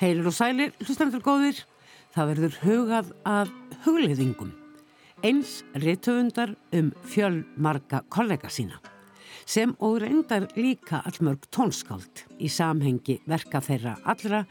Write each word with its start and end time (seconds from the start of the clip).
Heilir 0.00 0.26
og 0.26 0.34
sælir, 0.34 0.72
hlustandur 0.82 1.22
góðir, 1.22 1.60
það 2.14 2.30
verður 2.32 2.56
hugað 2.64 3.12
að 3.30 3.52
hugleðingum. 3.84 4.50
Eins 5.24 5.60
réttöfundar 5.78 6.56
um 6.74 6.90
fjölmarga 7.06 8.02
kollega 8.12 8.50
sína 8.50 8.80
sem 9.44 9.74
og 9.84 9.98
reyndar 10.00 10.46
líka 10.56 11.02
allmörg 11.04 11.44
tónskáld 11.52 12.24
í 12.40 12.48
samhengi 12.48 13.18
verka 13.28 13.60
þeirra 13.60 13.98
allra 14.08 14.44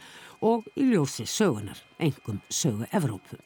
og 0.46 0.68
í 0.78 0.86
ljósi 0.92 1.26
sögunar, 1.30 1.80
engum 2.00 2.40
sögu 2.50 2.86
Evrópu. 2.94 3.40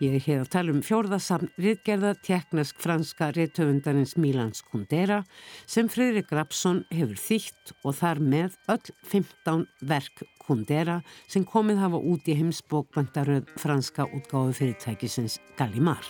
Ég 0.00 0.14
er 0.16 0.24
hér 0.24 0.38
að 0.46 0.52
tala 0.54 0.72
um 0.72 0.80
fjórðasamn 0.80 1.50
riðgerða 1.60 2.14
teknask-franska 2.24 3.26
riðtöfundarins 3.36 4.16
Milans 4.16 4.64
Kundera 4.64 5.20
sem 5.68 5.90
Fridrik 5.92 6.32
Rapsson 6.32 6.86
hefur 6.88 7.20
þýtt 7.20 7.74
og 7.84 7.98
þar 7.98 8.22
með 8.24 8.56
öll 8.72 8.94
15 9.12 9.66
verk 9.92 10.24
Kundera 10.50 10.98
sem 11.30 11.44
komið 11.46 11.78
hafa 11.84 12.00
út 12.10 12.26
í 12.26 12.34
heimsbókbandaröð 12.40 13.52
franska 13.62 14.08
útgáðu 14.10 14.56
fyrirtækisins 14.58 15.38
Gallimar. 15.58 16.02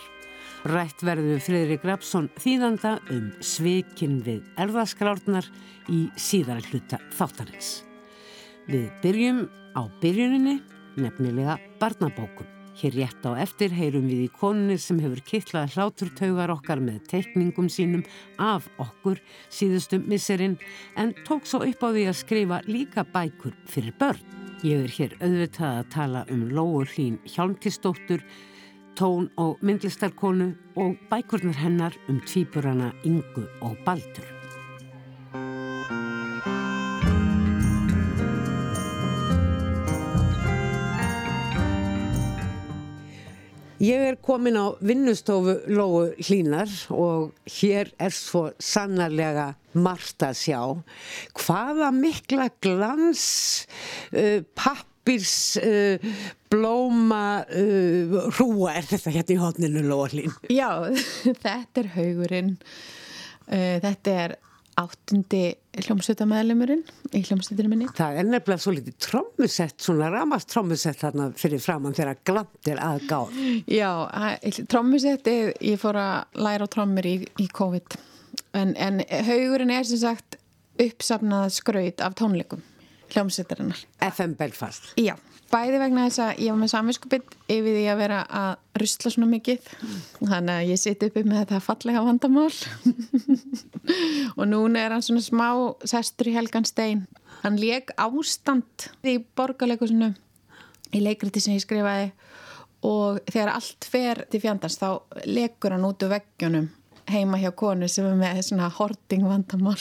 Rætt 0.65 1.01
verðu 1.05 1.39
Fridrik 1.41 1.85
Rapsson 1.85 2.27
þýðanda 2.41 2.95
um 3.13 3.31
svikin 3.45 4.19
við 4.25 4.45
erðaskrárnar 4.61 5.45
í 5.89 6.03
síðara 6.17 6.61
hluta 6.69 6.99
þáttarins. 7.17 7.81
Við 8.69 8.89
byrjum 9.01 9.45
á 9.77 9.81
byrjuninni, 10.01 10.59
nefnilega 11.01 11.57
barnabókum. 11.81 12.49
Hér 12.81 12.93
rétt 12.97 13.25
á 13.25 13.37
eftir 13.41 13.73
heyrum 13.77 14.05
við 14.09 14.25
í 14.25 14.29
konunni 14.33 14.77
sem 14.81 14.99
hefur 15.03 15.21
kittlað 15.27 15.75
hláturtaugar 15.75 16.53
okkar 16.53 16.81
með 16.81 17.01
teikningum 17.11 17.67
sínum 17.69 18.05
af 18.41 18.69
okkur 18.81 19.21
síðustum 19.53 20.05
misserinn 20.09 20.59
en 20.97 21.13
tók 21.27 21.49
svo 21.49 21.65
upp 21.67 21.83
á 21.83 21.89
því 21.89 22.05
að 22.09 22.21
skrifa 22.21 22.61
líka 22.69 23.05
bækur 23.05 23.57
fyrir 23.69 23.97
börn. 23.99 24.40
Ég 24.61 24.83
er 24.85 24.91
hér 24.93 25.13
auðvitað 25.25 25.77
að 25.79 25.87
tala 25.89 26.19
um 26.29 26.41
Lóur 26.53 26.85
Hlín 26.85 27.15
Hjálmkistóttur 27.25 28.21
tón- 28.93 29.31
og 29.41 29.57
myndlistarkonu 29.65 30.51
og 30.77 30.99
bækurnar 31.09 31.57
hennar 31.57 31.97
um 32.07 32.19
tvíburana 32.21 32.91
Ingu 33.03 33.47
og 33.65 33.73
Baldur. 33.85 34.27
Ég 43.81 43.97
er 44.11 44.15
komin 44.21 44.61
á 44.61 44.77
vinnustofu 44.77 45.57
Lóu 45.73 46.13
Hlínar 46.21 46.69
og 46.93 47.33
hér 47.49 47.89
er 47.97 48.13
svo 48.13 48.51
sannarlega 48.59 49.55
margt 49.77 50.23
að 50.25 50.37
sjá. 50.41 50.61
Hvaða 51.41 51.91
mikla 51.95 52.49
glans, 52.63 53.27
uh, 54.13 54.39
papp, 54.57 54.87
pappírs 55.01 55.57
uh, 55.57 55.97
blóma 56.49 57.43
uh, 57.49 58.29
hrúa 58.37 58.75
er 58.75 58.85
þetta 58.85 59.11
hérna 59.11 59.33
í 59.33 59.39
hodninu 59.41 59.81
Lólín? 59.87 60.31
Já, 60.49 60.85
þetta 61.43 61.81
er 61.81 61.91
haugurinn 61.95 62.55
uh, 62.55 63.77
þetta 63.81 64.15
er 64.25 64.35
áttundi 64.81 65.55
hljómsveitamæðlimurinn 65.81 66.83
í 67.13 67.21
hljómsveitinu 67.25 67.69
minni. 67.69 67.89
Það 67.95 68.21
er 68.21 68.29
nefnilega 68.29 68.63
svo 68.63 68.73
litið 68.75 68.95
trommusett, 69.03 69.75
svona 69.83 70.07
ramast 70.13 70.49
trommusett 70.51 71.01
þarna 71.01 71.27
fyrir 71.37 71.61
framann 71.61 71.95
þegar 71.97 72.21
glandir 72.27 72.79
að 72.81 73.03
gáð. 73.09 73.41
Já, 73.69 73.91
trommusetti, 74.71 75.35
ég 75.67 75.81
fór 75.81 75.99
að 76.01 76.39
læra 76.45 76.69
á 76.69 76.71
trommur 76.71 77.07
í, 77.07 77.17
í 77.43 77.49
COVID 77.51 77.99
en, 78.57 78.75
en 78.75 79.01
haugurinn 79.27 79.73
er 79.73 79.87
sem 79.87 80.01
sagt 80.01 80.37
uppsafnað 80.81 81.49
skraut 81.55 82.03
af 82.03 82.15
tónleikum 82.19 82.63
hljómsveitarinnar. 83.11 83.81
FM 83.99 84.35
Belfast? 84.39 84.93
Já, 84.99 85.15
bæði 85.51 85.81
vegna 85.81 86.07
þess 86.07 86.21
að 86.23 86.41
ég 86.45 86.53
var 86.53 86.61
með 86.61 86.71
samvinskupitt 86.73 87.35
yfir 87.51 87.75
því 87.75 87.85
að 87.91 88.01
vera 88.01 88.19
að 88.41 88.81
rusla 88.81 89.11
svona 89.11 89.29
mikið 89.33 89.67
þannig 90.21 90.53
að 90.53 90.69
ég 90.69 90.81
siti 90.81 91.09
uppi 91.11 91.25
með 91.27 91.41
þetta 91.41 91.61
fallega 91.65 92.03
vandamál 92.05 92.49
og 94.39 94.43
núna 94.47 94.85
er 94.85 94.95
hann 94.95 95.05
svona 95.05 95.23
smá 95.25 95.47
sestur 95.83 96.31
í 96.31 96.35
Helgan 96.37 96.67
Stein. 96.67 97.05
Hann 97.41 97.59
leik 97.59 97.91
ástand 97.99 98.89
í 99.07 99.17
borgarleikusinu 99.35 100.13
í 100.95 101.03
leikriti 101.03 101.43
sem 101.43 101.57
ég 101.57 101.65
skrifaði 101.65 102.11
og 102.87 103.19
þegar 103.29 103.55
allt 103.57 103.85
fer 103.85 104.23
til 104.31 104.41
fjandans 104.41 104.79
þá 104.79 105.03
lekur 105.27 105.75
hann 105.75 105.85
út 105.85 106.01
úr 106.05 106.15
veggjunum 106.15 106.71
heima 107.09 107.39
hjá 107.41 107.51
konu 107.55 107.89
sem 107.89 108.05
er 108.05 108.19
með 108.19 108.43
svona 108.49 108.69
horting 108.75 109.25
vandamál 109.25 109.79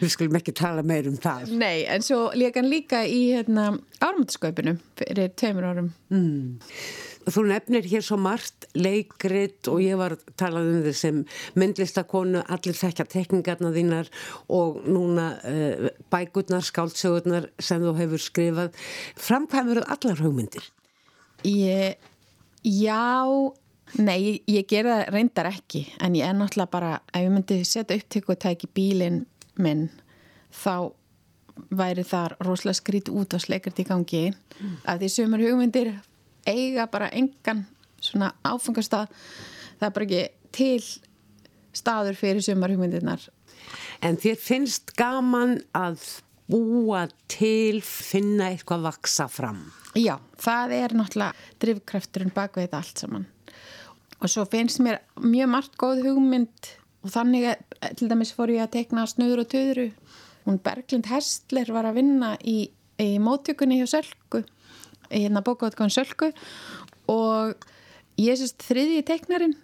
Við 0.00 0.10
skulum 0.12 0.38
ekki 0.40 0.54
tala 0.56 0.82
meir 0.86 1.08
um 1.10 1.18
það. 1.20 1.52
Nei, 1.60 1.84
en 1.90 2.04
svo 2.04 2.30
líka 2.36 2.60
hann 2.60 2.70
líka 2.70 3.04
í 3.08 3.20
hérna, 3.34 3.70
ármöndaskaupinu 4.02 4.76
fyrir 4.98 5.32
tveimur 5.38 5.68
árum. 5.70 5.92
Mm. 6.12 6.58
Þú 7.30 7.44
nefnir 7.50 7.86
hér 7.86 8.04
svo 8.04 8.16
margt, 8.20 8.66
leikrit 8.74 9.68
og 9.70 9.82
ég 9.84 9.98
var 10.00 10.16
talað 10.40 10.70
um 10.70 10.80
þið 10.86 10.96
sem 10.96 11.18
myndlistakonu, 11.60 12.42
allir 12.48 12.78
þekkja 12.78 13.06
tekningarna 13.12 13.72
þínar 13.74 14.08
og 14.56 14.80
núna 14.88 15.26
uh, 15.44 15.90
bækurnar, 16.12 16.64
skáldsögurnar 16.66 17.50
sem 17.60 17.84
þú 17.84 17.94
hefur 18.00 18.24
skrifað. 18.24 18.78
Framkvæmur 19.20 19.84
allar 19.84 20.24
hugmyndir? 20.24 20.64
Ég, 21.44 22.00
já, 22.64 23.04
nei, 23.98 24.18
ég, 24.22 24.38
ég 24.46 24.68
gera 24.70 25.00
það 25.00 25.12
reyndar 25.14 25.50
ekki 25.50 25.84
en 26.00 26.16
ég 26.18 26.26
er 26.26 26.36
náttúrulega 26.36 26.72
bara, 26.72 26.94
ef 27.12 27.24
ég 27.24 27.34
myndi 27.34 27.60
setja 27.66 27.98
upptöku 27.98 28.34
og 28.34 28.40
tæki 28.42 28.70
bílinn 28.74 29.24
minn 29.60 29.88
þá 30.54 30.92
væri 31.76 32.04
þar 32.06 32.36
rosalega 32.44 32.78
skrít 32.78 33.10
út 33.12 33.34
og 33.36 33.42
sleikart 33.42 33.80
í 33.82 33.86
gangi. 33.88 34.24
Mm. 34.60 34.76
að 34.84 35.02
því 35.02 35.08
sumur 35.14 35.44
hugmyndir 35.44 35.92
eiga 36.48 36.86
bara 36.90 37.10
engan 37.16 37.64
svona 38.00 38.32
áfengastað 38.44 39.08
það 39.80 39.86
er 39.86 39.94
bara 39.96 40.06
ekki 40.06 40.24
til 40.52 40.82
staður 41.76 42.18
fyrir 42.18 42.44
sumar 42.44 42.72
hugmyndirnar. 42.72 43.22
En 44.04 44.18
þér 44.20 44.40
finnst 44.40 44.92
gaman 44.98 45.58
að 45.76 46.00
búa 46.50 47.04
til 47.30 47.80
finna 47.84 48.50
eitthvað 48.50 48.88
vaksa 48.88 49.28
fram? 49.30 49.62
Já, 49.94 50.16
það 50.40 50.74
er 50.76 50.96
náttúrulega 50.98 51.60
drivkrafturinn 51.62 52.34
bak 52.34 52.56
við 52.56 52.66
þetta 52.66 52.80
allt 52.82 53.04
saman 53.04 53.28
og 54.20 54.28
svo 54.28 54.44
finnst 54.48 54.82
mér 54.84 55.00
mjög 55.16 55.50
margt 55.54 55.76
góð 55.80 56.04
hugmynd 56.06 56.72
og 57.04 57.12
þannig 57.14 57.48
að 57.50 57.94
til 57.96 58.10
dæmis 58.10 58.34
fór 58.36 58.52
ég 58.52 58.66
að 58.66 58.74
tekna 58.76 59.06
snöður 59.08 59.44
og 59.44 59.52
töðru 59.52 59.86
hún 60.44 60.60
Berglind 60.64 61.08
Hestler 61.10 61.70
var 61.72 61.88
að 61.88 62.00
vinna 62.00 62.34
í, 62.44 62.70
í 63.00 63.10
móttökunni 63.22 63.80
hjá 63.80 63.88
Sölku 63.96 64.42
í 65.10 65.24
hérna 65.24 65.42
bókautgáðan 65.44 65.92
Sölku. 65.94 66.30
Og 67.10 67.66
ég 68.20 68.38
sést 68.38 68.62
þriðji 68.66 69.04
teknarin 69.08 69.56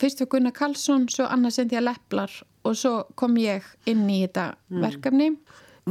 fyrst 0.00 0.22
var 0.22 0.32
Gunnar 0.34 0.54
Karlsson 0.56 1.06
svo 1.12 1.28
annars 1.30 1.58
sendi 1.60 1.76
ég 1.76 1.82
að 1.82 1.92
lepplar 1.92 2.38
og 2.66 2.78
svo 2.78 2.94
kom 3.18 3.36
ég 3.38 3.66
inn 3.90 4.06
í 4.10 4.22
þetta 4.24 4.52
mm. 4.54 4.80
verkefni. 4.82 5.28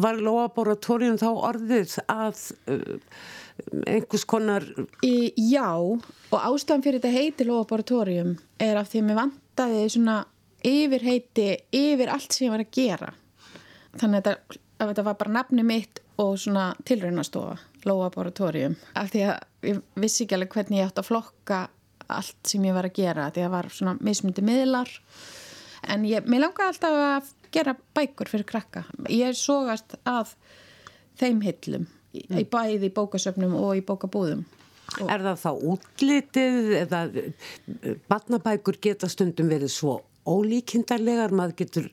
Var 0.02 0.20
Lóaboratórium 0.24 1.20
þá 1.20 1.30
orðið 1.32 1.98
að 2.12 2.44
uh, 2.72 2.98
einhvers 3.88 4.26
konar 4.28 4.66
í, 5.06 5.32
Já 5.52 5.74
og 5.76 6.38
ástæðan 6.38 6.84
fyrir 6.86 7.02
þetta 7.02 7.16
heiti 7.16 7.48
Lóaboratórium 7.48 8.36
er 8.62 8.80
af 8.80 8.92
því 8.92 9.02
að 9.02 9.08
mér 9.10 9.20
vantaði 9.22 9.82
svona 9.96 10.18
yfir 10.68 11.06
heiti 11.06 11.48
yfir 11.76 12.14
allt 12.14 12.32
sem 12.36 12.48
ég 12.48 12.54
var 12.54 12.64
að 12.64 12.74
gera. 12.78 13.12
Þannig 13.98 14.22
að 14.22 14.30
þetta, 14.30 14.62
að 14.78 14.94
þetta 14.94 15.06
var 15.08 15.20
bara 15.20 15.36
nafni 15.40 15.68
mitt 15.68 16.02
og 16.22 16.34
svona 16.40 16.72
tilraunastofa 16.88 17.60
Lóaboratorium 17.90 18.78
af 19.00 19.12
því 19.14 19.28
að 19.28 19.70
ég 19.72 19.84
vissi 20.00 20.26
ekki 20.26 20.38
alveg 20.38 20.56
hvernig 20.56 20.82
ég 20.82 20.90
átt 20.90 21.02
að 21.02 21.10
flokka 21.10 21.62
allt 22.12 22.50
sem 22.50 22.66
ég 22.68 22.76
var 22.76 22.88
að 22.88 22.98
gera 22.98 23.30
því 23.30 23.42
að 23.42 23.48
það 23.48 23.56
var 23.56 23.72
svona 23.76 23.96
mismundi 24.04 24.44
miðlar. 24.46 24.92
En 25.92 26.04
ég, 26.06 26.28
mér 26.30 26.46
langaði 26.46 26.74
alltaf 26.74 27.00
að 27.06 27.32
gera 27.52 27.74
bækur 27.96 28.30
fyrir 28.30 28.48
krakka. 28.48 28.84
Ég 29.10 29.32
er 29.32 29.38
sógast 29.38 29.96
að 30.08 30.36
þeim 31.20 31.42
hillum 31.46 31.88
í, 32.14 32.26
í 32.42 32.46
bæði 32.48 32.90
í 32.90 32.96
bókasöfnum 32.96 33.56
og 33.60 33.78
í 33.80 33.86
bókabúðum 33.86 34.44
og 35.00 35.12
Er 35.12 35.24
það 35.24 35.38
þá 35.40 35.52
útlitið 35.72 36.70
eða 36.82 37.02
barnabækur 38.12 38.80
geta 38.84 39.08
stundum 39.12 39.52
verið 39.52 39.72
svo 39.72 39.94
ólíkindarlegar, 40.28 41.32
maður 41.34 41.56
getur 41.64 41.88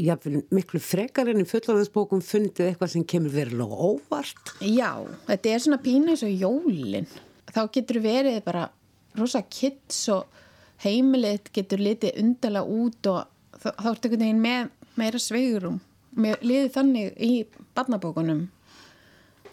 jáfnvel 0.00 0.40
miklu 0.54 0.80
frekar 0.80 1.28
enn 1.30 1.42
í 1.42 1.48
fullorðinsbókum 1.48 2.22
fundið 2.24 2.70
eitthvað 2.70 2.94
sem 2.94 3.04
kemur 3.04 3.34
verilega 3.34 3.76
óvart. 3.76 4.54
Já, 4.64 5.04
þetta 5.28 5.52
er 5.52 5.64
svona 5.66 5.82
pína 5.84 6.14
eins 6.14 6.24
og 6.24 6.32
jólinn. 6.32 7.10
Þá 7.52 7.62
getur 7.74 8.00
verið 8.04 8.40
bara 8.46 8.70
rosa 9.18 9.42
kids 9.44 10.06
og 10.12 10.40
heimilið 10.82 11.52
getur 11.54 11.82
litið 11.84 12.18
undala 12.22 12.64
út 12.64 13.10
og 13.12 13.28
þá 13.60 13.68
ertu 13.92 14.08
einhvern 14.08 14.24
veginn 14.24 14.42
með 14.42 14.72
meira 14.98 15.20
sveigurum. 15.20 15.78
Mér 16.16 16.40
liði 16.44 16.72
þannig 16.72 17.20
í 17.20 17.32
barnabókunum. 17.76 18.46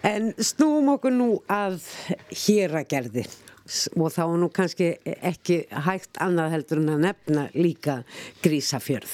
En 0.06 0.32
snúum 0.40 0.94
okkur 0.94 1.12
nú 1.12 1.30
að 1.52 1.82
hér 2.46 2.78
að 2.80 2.90
gerði 2.94 3.26
og 4.00 4.14
þá 4.16 4.24
nú 4.40 4.48
kannski 4.54 4.94
ekki 5.06 5.60
hægt 5.86 6.18
annað 6.24 6.56
heldur 6.56 6.82
en 6.82 6.94
að 6.96 7.04
nefna 7.04 7.44
líka 7.54 8.00
grísafjörð. 8.42 9.12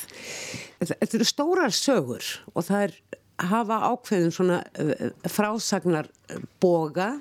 Þetta 0.80 1.18
eru 1.18 1.28
stórar 1.28 1.76
sögur 1.76 2.30
og 2.54 2.68
það 2.68 2.86
er 2.86 2.96
hafa 3.50 3.82
ákveðin 3.90 4.32
svona 4.32 4.62
frásagnar 5.28 6.08
boga 6.64 7.16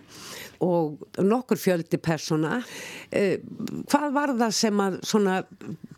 og 0.64 1.20
nokkur 1.20 1.60
fjöldi 1.60 1.98
persóna. 2.02 2.60
Uh, 3.12 3.36
hvað 3.90 4.06
var 4.14 4.32
það 4.40 4.54
sem 4.58 4.82
að 4.84 4.98
svona 5.06 5.36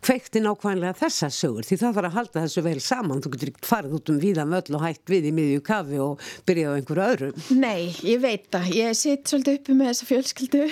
kveikti 0.03 0.41
nákvæmlega 0.43 0.97
þessa 0.99 1.29
sögur? 1.33 1.65
Því 1.67 1.79
það 1.81 1.95
var 1.97 2.09
að 2.09 2.17
halda 2.17 2.43
þessu 2.45 2.65
vel 2.65 2.77
saman. 2.83 3.23
Þú 3.23 3.33
getur 3.35 3.51
ekki 3.53 3.69
farið 3.69 3.95
út 3.97 4.11
um 4.13 4.19
víðan 4.21 4.53
völl 4.57 4.77
og 4.77 4.85
hætt 4.85 5.13
við 5.13 5.29
í 5.31 5.33
miðju 5.37 5.63
kafi 5.67 6.01
og 6.03 6.27
byrjað 6.49 6.75
á 6.75 6.77
einhverju 6.81 7.07
öðru. 7.07 7.31
Nei, 7.57 7.87
ég 8.05 8.21
veit 8.23 8.47
það. 8.53 8.69
Ég 8.77 8.99
sitt 8.99 9.31
svolítið 9.31 9.61
uppi 9.61 9.77
með 9.77 9.91
þessa 9.93 10.09
fjölskyldu. 10.11 10.65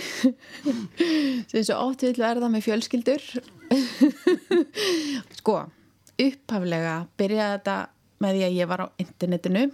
Er 1.55 1.65
svo 1.65 1.79
ótt 1.87 2.05
vil 2.05 2.15
verða 2.19 2.51
með 2.51 2.67
fjölskyldur. 2.67 3.25
sko, 5.39 5.57
upphaflega 6.21 6.99
byrjaði 7.19 7.57
þetta 7.57 7.79
með 8.23 8.37
því 8.37 8.45
að 8.47 8.59
ég 8.59 8.69
var 8.69 8.85
á 8.85 8.87
internetinu 9.01 9.65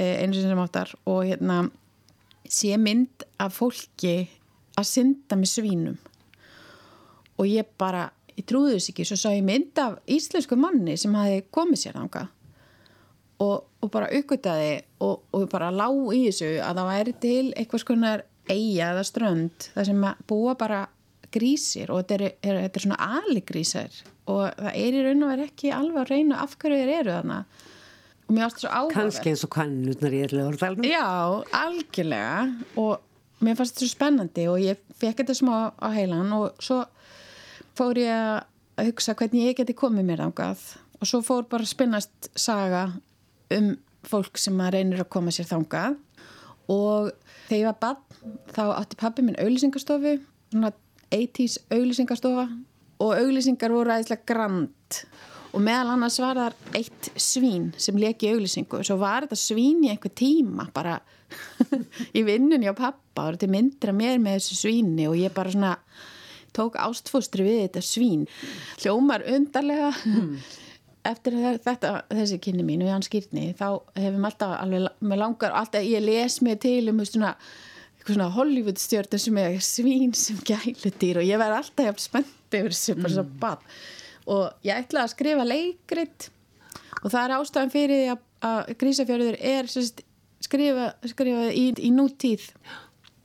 einu 0.00 0.34
sem 0.34 0.62
áttar 0.62 0.92
og 1.08 1.24
hérna 1.28 1.64
sé 2.48 2.76
mynd 2.80 3.26
af 3.40 3.58
fólki 3.58 4.14
að 4.78 4.88
synda 4.88 5.38
með 5.38 5.52
svínum. 5.52 5.98
Og 7.40 7.48
ég 7.48 7.68
bara, 7.80 8.08
ég 8.36 8.44
trúði 8.48 8.76
þess 8.76 8.92
ekki 8.92 9.06
svo 9.08 9.18
sá 9.20 9.30
ég 9.32 9.44
mynd 9.46 9.78
af 9.80 9.98
íslensku 10.10 10.58
manni 10.60 10.96
sem 11.00 11.14
hafi 11.16 11.42
komið 11.52 11.84
sér 11.84 11.98
þanga 12.00 12.26
og, 13.40 13.56
og 13.80 13.90
bara 13.92 14.10
aukvitaði 14.12 14.72
og, 15.04 15.22
og 15.32 15.46
bara 15.52 15.72
lág 15.72 16.12
í 16.16 16.26
þessu 16.28 16.50
að 16.64 16.80
það 16.80 16.90
væri 16.90 17.14
til 17.22 17.44
eitthvað 17.54 17.84
skonar 17.84 18.24
eiga 18.50 18.90
eða 18.92 19.04
strönd 19.06 19.68
þar 19.74 19.88
sem 19.88 20.06
búa 20.28 20.56
bara 20.58 20.84
grísir 21.30 21.92
og 21.92 22.02
þetta 22.02 22.16
er, 22.16 22.24
er, 22.42 22.60
þetta 22.66 22.80
er 22.80 22.84
svona 22.86 23.10
aligrísar. 23.20 24.00
Og 24.30 24.46
það 24.58 24.78
er 24.82 24.96
í 24.96 25.04
raun 25.06 25.24
og 25.24 25.32
verið 25.32 25.50
ekki 25.50 25.74
alveg 25.74 26.02
að 26.02 26.12
reyna 26.14 26.40
af 26.44 26.56
hverju 26.60 26.80
þeir 26.80 26.94
eru 27.00 27.16
þannig 27.16 27.66
og 28.30 28.36
mér 28.36 28.46
ástu 28.46 28.62
svo 28.62 28.70
áhuga 28.70 28.94
kannski 28.94 29.32
eins 29.32 29.42
og 29.42 29.50
kannutnar 29.50 30.14
í 30.14 30.20
erlega 30.22 30.50
orðalum 30.52 30.86
já, 30.86 31.06
algjörlega. 31.58 32.34
Og 32.78 33.42
mér 33.42 33.56
fannst 33.58 33.74
þetta 33.74 33.86
svo 33.88 33.94
spennandi 33.96 34.44
og 34.52 34.60
ég 34.62 34.82
fekk 35.00 35.24
þetta 35.24 35.34
smá 35.40 35.54
á 35.74 35.88
heilan 35.90 36.30
og 36.36 36.60
svo 36.62 36.84
fór 37.74 37.98
ég 37.98 38.12
að 38.78 38.90
hugsa 38.90 39.16
hvernig 39.18 39.48
ég 39.50 39.58
geti 39.58 39.74
komið 39.74 40.06
mér 40.12 40.22
ángað 40.28 40.62
og 41.00 41.10
svo 41.10 41.22
fór 41.26 41.48
bara 41.50 41.66
að 41.66 41.72
spinnast 41.72 42.30
saga 42.38 42.84
um 43.56 43.72
fólk 44.06 44.38
sem 44.40 44.62
að 44.62 44.76
reynir 44.76 45.02
að 45.02 45.10
koma 45.12 45.34
sér 45.34 45.48
þángað 45.50 45.98
og 46.70 47.10
þegar 47.48 47.58
ég 47.58 47.66
var 47.66 47.80
bann 47.82 48.44
þá 48.54 48.62
átti 48.76 49.00
pabbi 49.00 49.26
minn 49.26 49.40
auðlýsingastofu 49.42 50.14
svona 50.52 50.70
80's 51.10 51.58
auðlýsingastofa 51.74 52.46
og 53.00 53.12
auðlýsingar 53.16 53.74
voru 53.74 53.96
aðeinslega 53.96 54.28
grand 54.28 55.02
og 55.50 55.64
meðal 55.64 55.94
annars 55.94 56.20
var 56.22 56.38
það 56.38 56.78
eitt 56.80 57.10
svín 57.18 57.70
sem 57.80 57.98
leki 57.98 58.30
auglýsingu. 58.34 58.80
Og 58.80 58.86
svo 58.86 58.98
var 59.00 59.26
þetta 59.26 59.40
svín 59.40 59.84
í 59.86 59.90
einhver 59.92 60.14
tíma 60.14 60.68
bara 60.74 61.00
í 62.18 62.24
vinnunni 62.26 62.70
á 62.70 62.74
pappa 62.74 63.26
og 63.26 63.36
þetta 63.36 63.50
myndra 63.50 63.94
mér 63.96 64.18
með 64.22 64.40
þessu 64.40 64.62
svíni 64.62 65.08
og 65.10 65.18
ég 65.18 65.34
bara 65.34 65.52
svona 65.52 65.76
tók 66.56 66.78
ástfóstri 66.82 67.46
við 67.46 67.62
þetta 67.66 67.84
svín. 67.86 68.26
Hljómar 68.82 69.26
undarlega. 69.30 69.92
Mm. 70.06 70.34
eftir 71.08 71.36
þetta, 71.64 71.92
þessi 72.12 72.38
kynni 72.44 72.64
mín 72.66 72.84
og 72.84 72.90
Ján 72.90 73.04
Skýrni 73.04 73.50
þá 73.56 73.80
hefum 73.96 74.26
alltaf 74.28 74.56
alveg 74.58 74.88
með 75.00 75.22
langar, 75.22 75.54
alltaf 75.56 75.86
ég 75.86 76.04
les 76.04 76.40
mig 76.44 76.60
til 76.60 76.90
um 76.92 77.00
svona, 77.06 77.32
svona 78.04 78.28
Hollywood 78.34 78.80
stjórnum 78.80 79.22
sem 79.22 79.40
er 79.40 79.56
svín 79.64 80.12
sem 80.18 80.40
gælutýr 80.44 81.22
og 81.22 81.28
ég 81.28 81.40
verði 81.40 81.62
alltaf 81.62 81.88
hjá 81.88 82.04
spennt 82.04 82.58
yfir 82.58 82.74
þessu 82.74 82.98
bara 83.00 83.14
svo 83.16 83.26
bad 83.40 83.64
og 84.30 84.66
ég 84.66 84.84
ætlaði 84.84 85.06
að 85.06 85.14
skrifa 85.14 85.46
leikrit 85.48 86.30
og 87.00 87.08
það 87.10 87.22
er 87.22 87.34
ástæðan 87.38 87.74
fyrir 87.74 88.00
því 88.02 88.12
að, 88.12 88.22
að 88.50 88.72
grísafjörður 88.82 89.40
er 89.50 89.70
sérst, 89.70 90.04
skrifa, 90.44 90.92
skrifa 91.10 91.50
í, 91.52 91.66
í 91.76 91.90
nútíð. 91.94 92.46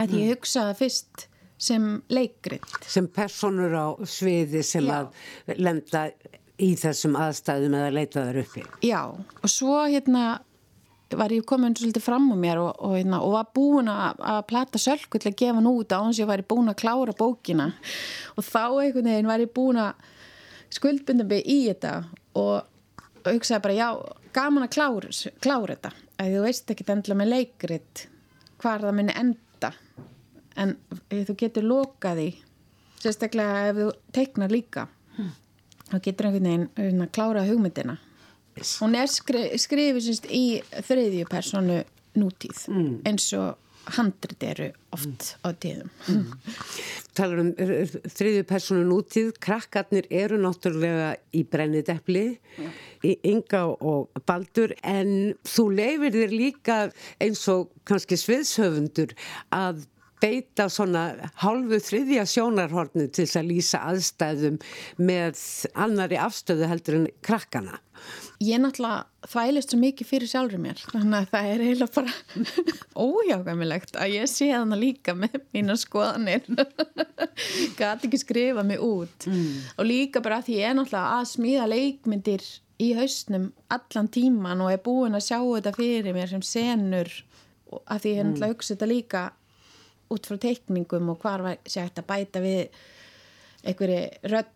Að 0.01 0.17
ég 0.19 0.33
hugsaði 0.33 0.75
fyrst 0.79 1.27
sem 1.65 1.85
leikrit. 2.11 2.65
Sem 2.83 3.07
personur 3.07 3.75
á 3.75 3.87
sviði 4.09 4.63
sem 4.65 4.87
Já. 4.89 5.05
að 5.05 5.61
lenda 5.61 6.09
í 6.61 6.73
þessum 6.79 7.15
aðstæðum 7.19 7.77
eða 7.79 7.93
leitaður 7.95 8.41
uppi. 8.43 8.65
Já, 8.85 9.01
og 9.11 9.51
svo 9.51 9.79
hérna 9.83 10.25
var 11.15 11.31
ég 11.31 11.45
komin 11.47 11.75
svolítið 11.77 12.03
fram 12.03 12.27
á 12.33 12.35
mér 12.39 12.59
og, 12.59 12.71
og, 12.81 12.95
hérna, 12.97 13.21
og 13.23 13.35
var 13.35 13.51
búin 13.55 13.91
að, 13.91 14.19
að 14.19 14.41
plata 14.49 14.81
sölku 14.81 15.19
til 15.21 15.31
að 15.31 15.37
gefa 15.41 15.59
hann 15.59 15.69
út 15.69 15.93
á 15.95 16.01
hans 16.01 16.19
ég 16.19 16.27
var 16.27 16.43
búin 16.47 16.71
að 16.71 16.79
klára 16.81 17.15
bókina. 17.15 17.69
Og 18.35 18.43
þá 18.47 18.63
einhvern 18.65 19.11
veginn 19.11 19.29
var 19.29 19.43
ég 19.43 19.53
búin 19.55 19.79
að 19.83 20.11
skuldbundum 20.73 21.29
við 21.29 21.49
í 21.51 21.57
þetta 21.69 21.93
og 22.39 23.25
hugsaði 23.25 23.63
bara 23.63 23.77
já, 23.77 23.89
gaman 24.35 24.65
að 24.65 24.73
klára, 24.75 25.13
klára 25.41 25.75
þetta 25.75 25.93
að 26.21 26.35
þú 26.35 26.43
veist 26.45 26.73
ekki 26.73 26.87
endilega 26.93 27.21
með 27.21 27.31
leikrit 27.33 28.05
hvar 28.61 28.83
það 28.85 28.97
minni 28.99 29.15
enda 29.19 29.71
en 30.55 30.75
þú 31.11 31.37
getur 31.39 31.67
lokaði 31.67 32.29
sérstaklega 33.01 33.69
ef 33.69 33.79
þú 33.79 33.87
teiknar 34.15 34.53
líka 34.53 34.87
hmm. 35.17 35.33
þá 35.91 35.97
getur 36.07 36.29
einhvern 36.29 36.69
veginn 36.77 37.05
að 37.05 37.13
klára 37.17 37.45
hugmyndina 37.47 37.97
hún 38.55 38.95
er 38.95 39.11
skri, 39.11 39.49
skrifið 39.59 40.29
í 40.31 40.45
þriðju 40.87 41.27
personu 41.29 41.81
nútíð 42.15 42.61
mm. 42.71 42.91
eins 43.07 43.27
og 43.35 43.57
handrit 43.97 44.43
eru 44.43 44.69
oft 44.95 45.35
á 45.45 45.49
tíðum 45.53 45.89
mm. 46.09 46.31
Talar 47.15 47.41
um 47.43 47.51
þriðju 47.55 48.43
personu 48.49 48.85
nútíð 48.89 49.33
krakkarnir 49.43 50.07
eru 50.09 50.39
náttúrulega 50.41 51.13
í 51.35 51.45
brennideppli 51.47 52.25
mm. 52.35 52.77
í 53.07 53.15
Inga 53.31 53.65
og 53.75 54.23
Baldur 54.27 54.75
en 54.81 55.35
þú 55.47 55.67
leifir 55.79 56.15
þér 56.17 56.35
líka 56.35 56.79
eins 57.21 57.45
og 57.51 57.69
kannski 57.87 58.19
sviðshöfundur 58.19 59.15
að 59.55 59.85
beita 60.23 60.67
svona 60.71 61.29
hálfu 61.41 61.79
þriðja 61.83 62.25
sjónarhornu 62.29 63.07
til 63.13 63.25
að 63.27 63.49
lýsa 63.51 63.81
aðstæðum 63.91 64.59
með 64.97 65.41
annari 65.73 66.19
afstöðu 66.21 66.69
heldur 66.71 67.01
en 67.01 67.09
krakkana. 67.25 67.79
Ég 68.43 68.59
náttúrulega 68.59 69.29
þvælist 69.31 69.71
svo 69.71 69.79
mikið 69.79 70.09
fyrir 70.09 70.29
sjálfur 70.29 70.61
mér 70.61 70.81
þannig 70.91 71.15
að 71.21 71.29
það 71.31 71.47
er 71.51 71.63
eiginlega 71.63 71.95
bara 71.95 72.49
óhjákvæmilegt 73.05 73.95
að 74.01 74.15
ég 74.17 74.29
sé 74.29 74.49
þannig 74.51 74.81
líka 74.81 75.15
með 75.17 75.37
mína 75.55 75.77
skoðanir. 75.79 76.43
Gæti 77.79 78.09
ekki 78.09 78.19
skrifa 78.21 78.65
mig 78.67 78.83
út. 78.83 79.29
Mm. 79.29 79.63
og 79.79 79.89
líka 79.89 80.23
bara 80.25 80.41
að 80.43 80.51
ég 80.55 80.67
er 80.67 80.77
náttúrulega 80.77 81.21
að 81.21 81.31
smíða 81.31 81.69
leikmyndir 81.71 82.45
í 82.83 82.91
hausnum 82.97 83.49
allan 83.71 84.11
tíman 84.11 84.61
og 84.65 84.73
er 84.73 84.83
búin 84.83 85.15
að 85.15 85.27
sjá 85.29 85.39
þetta 85.39 85.75
fyrir 85.79 86.15
mér 86.15 86.31
sem 86.35 86.43
senur. 86.43 87.11
Að 87.87 88.03
því 88.03 88.13
ég 88.13 88.21
er 88.21 88.29
náttúrulega 88.29 88.51
að 88.51 88.55
hugsa 88.55 88.75
þetta 88.75 88.91
líka 88.91 89.25
út 90.13 90.27
frá 90.29 90.37
teikningum 90.41 91.13
og 91.13 91.23
hvar 91.23 91.45
sé 91.65 91.81
þetta 91.81 92.05
bæta 92.05 92.43
við 92.43 92.67
einhverju 93.65 94.29
rödd 94.29 94.51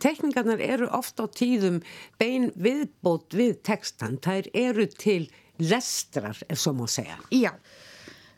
Tekningarnar 0.00 0.60
eru 0.60 0.88
ofta 0.92 1.24
á 1.24 1.26
tíðum 1.32 1.80
bein 2.20 2.50
viðbót 2.60 3.32
við 3.36 3.56
tekstan, 3.64 4.18
þær 4.20 4.50
eru 4.52 4.86
til 4.92 5.30
lestrar, 5.56 6.36
ef 6.48 6.60
svo 6.60 6.74
má 6.76 6.84
segja. 6.90 7.16
Já, 7.32 7.54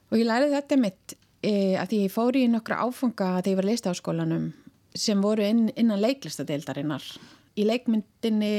og 0.08 0.20
ég 0.20 0.28
læriði 0.28 0.54
þetta 0.54 0.78
mitt 0.78 1.16
e, 1.42 1.52
að 1.80 1.96
ég 1.98 2.14
fóri 2.14 2.44
í 2.46 2.52
nokkra 2.52 2.84
áfanga 2.86 3.32
þegar 3.40 3.50
ég 3.50 3.60
var 3.60 3.68
leist 3.70 3.90
á 3.90 3.92
skólanum 3.98 4.52
sem 4.94 5.20
voru 5.22 5.44
inn, 5.46 5.66
innan 5.74 6.00
leiklistadeildarinnar. 6.02 7.04
Í 7.58 7.66
leikmyndinni 7.66 8.52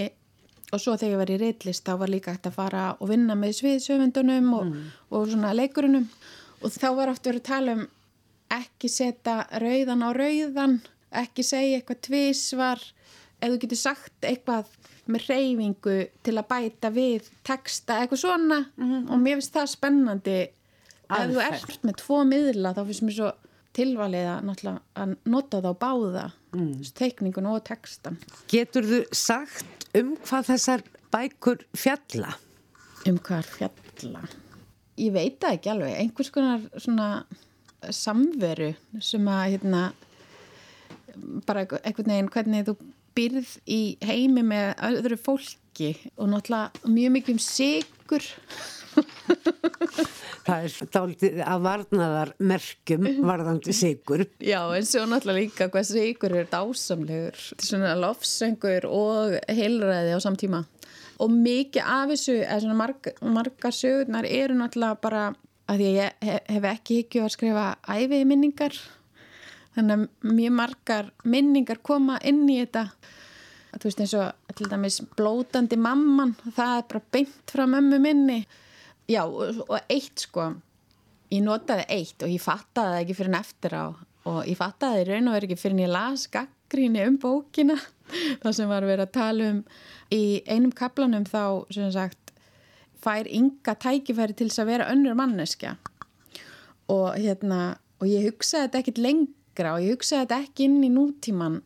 og 0.76 0.84
svo 0.84 0.98
þegar 1.00 1.14
ég 1.14 1.22
var 1.24 1.32
í 1.32 1.40
reitlist 1.42 1.88
þá 1.88 1.96
var 2.04 2.12
líka 2.12 2.36
hægt 2.36 2.52
að 2.52 2.60
fara 2.60 2.84
og 3.00 3.10
vinna 3.10 3.40
með 3.40 3.56
sviðsöfundunum 3.62 4.52
og, 4.58 4.68
mm. 4.68 4.92
og 5.16 5.32
svona 5.32 5.56
leikurunum 5.56 6.10
og 6.62 6.74
þá 6.74 6.90
var 6.98 7.12
oft 7.14 7.26
verið 7.26 7.42
að 7.44 7.50
tala 7.50 7.76
um 7.78 7.88
ekki 8.50 8.90
setja 8.92 9.36
rauðan 9.62 10.06
á 10.06 10.10
rauðan 10.16 10.80
ekki 11.22 11.46
segja 11.46 11.80
eitthvað 11.80 12.02
tvísvar 12.08 12.86
ef 13.40 13.52
þú 13.52 13.60
getur 13.64 13.82
sagt 13.82 14.28
eitthvað 14.28 14.72
með 15.10 15.28
reyfingu 15.30 15.98
til 16.26 16.36
að 16.38 16.50
bæta 16.50 16.92
við 16.94 17.30
texta, 17.48 18.00
eitthvað 18.00 18.24
svona 18.24 18.60
mm 18.76 18.90
-hmm. 18.90 19.12
og 19.12 19.20
mér 19.20 19.40
finnst 19.40 19.54
það 19.54 19.70
spennandi 19.76 20.40
ef 21.10 21.32
þú 21.32 21.40
ert 21.46 21.84
með 21.84 21.96
tvo 22.04 22.24
miðla 22.24 22.74
þá 22.74 22.84
finnst 22.86 23.06
mér 23.08 23.16
svo 23.18 23.32
tilvalið 23.74 24.28
að, 24.34 24.80
að 24.96 25.16
nota 25.26 25.62
þá 25.62 25.72
báða 25.80 26.32
mm. 26.54 26.84
teikningun 26.94 27.46
og 27.46 27.64
textan 27.64 28.18
Getur 28.50 28.84
þú 28.84 29.02
sagt 29.12 29.88
um 29.98 30.16
hvað 30.26 30.52
þessar 30.54 30.84
bækur 31.14 31.66
fjalla? 31.74 32.36
Um 33.08 33.18
hvað 33.18 33.44
fjalla? 33.44 34.26
Ég 35.00 35.14
veit 35.16 35.40
það 35.40 35.56
ekki 35.58 35.72
alveg 35.74 36.00
einhvers 36.04 36.32
konar 36.36 36.66
svona 36.76 37.10
samveru 37.96 38.74
sem 39.04 39.28
að 39.32 39.44
hérna 39.56 39.84
bara 41.48 41.66
einhvern 41.66 42.12
veginn 42.12 42.32
hvernig 42.34 42.68
þú 42.68 42.76
byrð 43.18 43.54
í 43.72 43.80
heimi 44.06 44.44
með 44.46 44.74
öðru 44.90 45.18
fólki 45.20 45.94
og 46.16 46.30
náttúrulega 46.32 46.92
mjög 46.92 47.16
mikið 47.16 47.36
um 47.36 47.42
sigur 47.44 48.28
Það 50.50 50.64
er 50.66 50.90
dálítið 50.96 51.42
að 51.46 51.66
varnaðar 51.66 52.32
merkjum 52.52 53.06
varðandi 53.28 53.76
sigur 53.76 54.26
Já, 54.42 54.62
en 54.76 54.88
svo 54.88 55.06
náttúrulega 55.08 55.40
líka 55.40 55.70
hvað 55.72 55.88
sigur 55.92 56.36
er 56.40 56.50
dásamlegur. 56.52 57.38
Svona 57.62 57.94
lofsengur 58.00 58.88
og 58.90 59.38
heilræði 59.48 60.18
á 60.18 60.20
samtíma 60.24 60.64
og 61.20 61.34
mikið 61.34 61.84
af 61.84 62.14
þessu 62.14 62.76
marg, 62.78 63.12
margar 63.22 63.76
sögurnar 63.76 64.28
eru 64.28 64.56
náttúrulega 64.58 65.02
bara 65.04 65.24
að 65.70 65.84
ég 65.86 66.16
hef, 66.26 66.40
hef 66.50 66.68
ekki 66.72 67.02
higgju 67.02 67.26
að 67.26 67.34
skrifa 67.36 67.66
æfiði 67.86 68.28
minningar. 68.30 68.78
Þannig 69.76 69.96
að 69.96 70.34
mjög 70.36 70.56
margar 70.58 71.12
minningar 71.24 71.82
koma 71.86 72.18
inn 72.26 72.46
í 72.50 72.58
þetta. 72.62 72.88
Þú 73.76 73.86
veist 73.86 74.02
eins 74.02 74.16
og 74.18 74.56
til 74.58 74.70
dæmis 74.72 74.98
blótandi 75.18 75.78
mamman, 75.78 76.34
það 76.56 76.74
er 76.80 76.88
bara 76.90 77.04
beint 77.14 77.54
frá 77.54 77.68
mömmu 77.70 78.00
minni. 78.02 78.40
Já 79.10 79.24
og, 79.28 79.62
og 79.68 79.78
eitt 79.92 80.26
sko. 80.26 80.50
Ég 81.30 81.44
notaði 81.46 81.86
eitt 81.94 82.26
og 82.26 82.32
ég 82.34 82.42
fattaði 82.42 82.96
það 82.96 83.04
ekki 83.04 83.18
fyrir 83.20 83.34
en 83.34 83.42
eftir 83.44 83.76
á. 83.78 83.86
Og 84.30 84.40
ég 84.50 84.58
fattaði 84.58 85.06
raun 85.08 85.30
og 85.30 85.38
verið 85.38 85.52
ekki 85.52 85.62
fyrir 85.62 85.78
en 85.78 85.84
ég 85.86 85.94
las 85.94 86.26
gaggríni 86.70 87.02
um 87.08 87.18
bókina 87.18 87.76
það 88.44 88.54
sem 88.54 88.70
var 88.70 88.86
verið 88.86 89.08
að 89.08 89.14
tala 89.14 89.50
um 89.54 89.64
í 90.14 90.42
einum 90.48 90.72
kaplanum 90.72 91.26
þá 91.26 91.66
sem 91.74 91.92
sagt 91.92 92.34
fær 93.02 93.28
ynga 93.28 93.76
tækifæri 93.80 94.36
til 94.36 94.50
þess 94.50 94.62
að 94.64 94.72
vera 94.74 94.90
önnur 94.92 95.16
manneskja. 95.16 95.78
Og 96.90 97.16
hérna 97.16 97.78
og 98.00 98.08
ég 98.10 98.28
hugsaði 98.28 98.68
þetta 98.68 98.80
ekkit 98.80 99.04
lengra 99.04 99.76
og 99.76 99.86
ég 99.86 99.96
hugsaði 99.96 100.26
þetta 100.26 100.40
ekki 100.46 100.68
inn 100.68 100.82
í 100.84 100.92
nútíman 100.94 101.62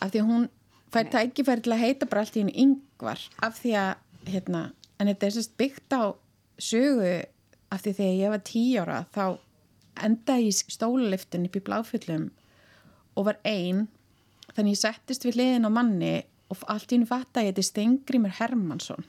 af 0.00 0.10
því 0.10 0.22
að 0.22 0.30
hún 0.30 0.48
fær 0.90 1.12
tækifæri 1.12 1.64
til 1.64 1.74
að 1.74 1.84
heita 1.84 2.08
bara 2.10 2.24
allt 2.24 2.36
í 2.36 2.42
henni 2.42 2.56
yngvar 2.64 3.22
af 3.46 3.60
því 3.60 3.76
að 3.78 4.30
hérna 4.30 4.64
en 4.98 5.10
þetta 5.12 5.28
er 5.28 5.36
sérst 5.36 5.56
byggt 5.60 5.94
á 5.96 6.02
sögu 6.60 7.14
af 7.70 7.84
því 7.84 7.94
þegar 8.00 8.18
ég 8.18 8.34
var 8.34 8.44
tíu 8.48 8.82
ára 8.82 8.98
þá 9.14 9.24
endaði 10.00 10.48
ég 10.48 10.60
í 10.64 10.74
stóluliftin 10.74 11.46
upp 11.46 11.58
í 11.58 11.64
bláfyllum 11.66 12.28
og 13.14 13.28
var 13.28 13.40
einn 13.46 13.86
þannig 14.56 14.76
ég 14.76 14.82
settist 14.82 15.26
við 15.26 15.40
liðin 15.40 15.68
á 15.68 15.70
manni 15.72 16.14
og 16.50 16.64
allt 16.72 16.90
í 16.90 16.98
hennu 16.98 17.08
fatt 17.08 17.36
að 17.36 17.46
ég 17.46 17.52
heiti 17.52 17.66
Stengrimur 17.66 18.36
Hermansson 18.40 19.06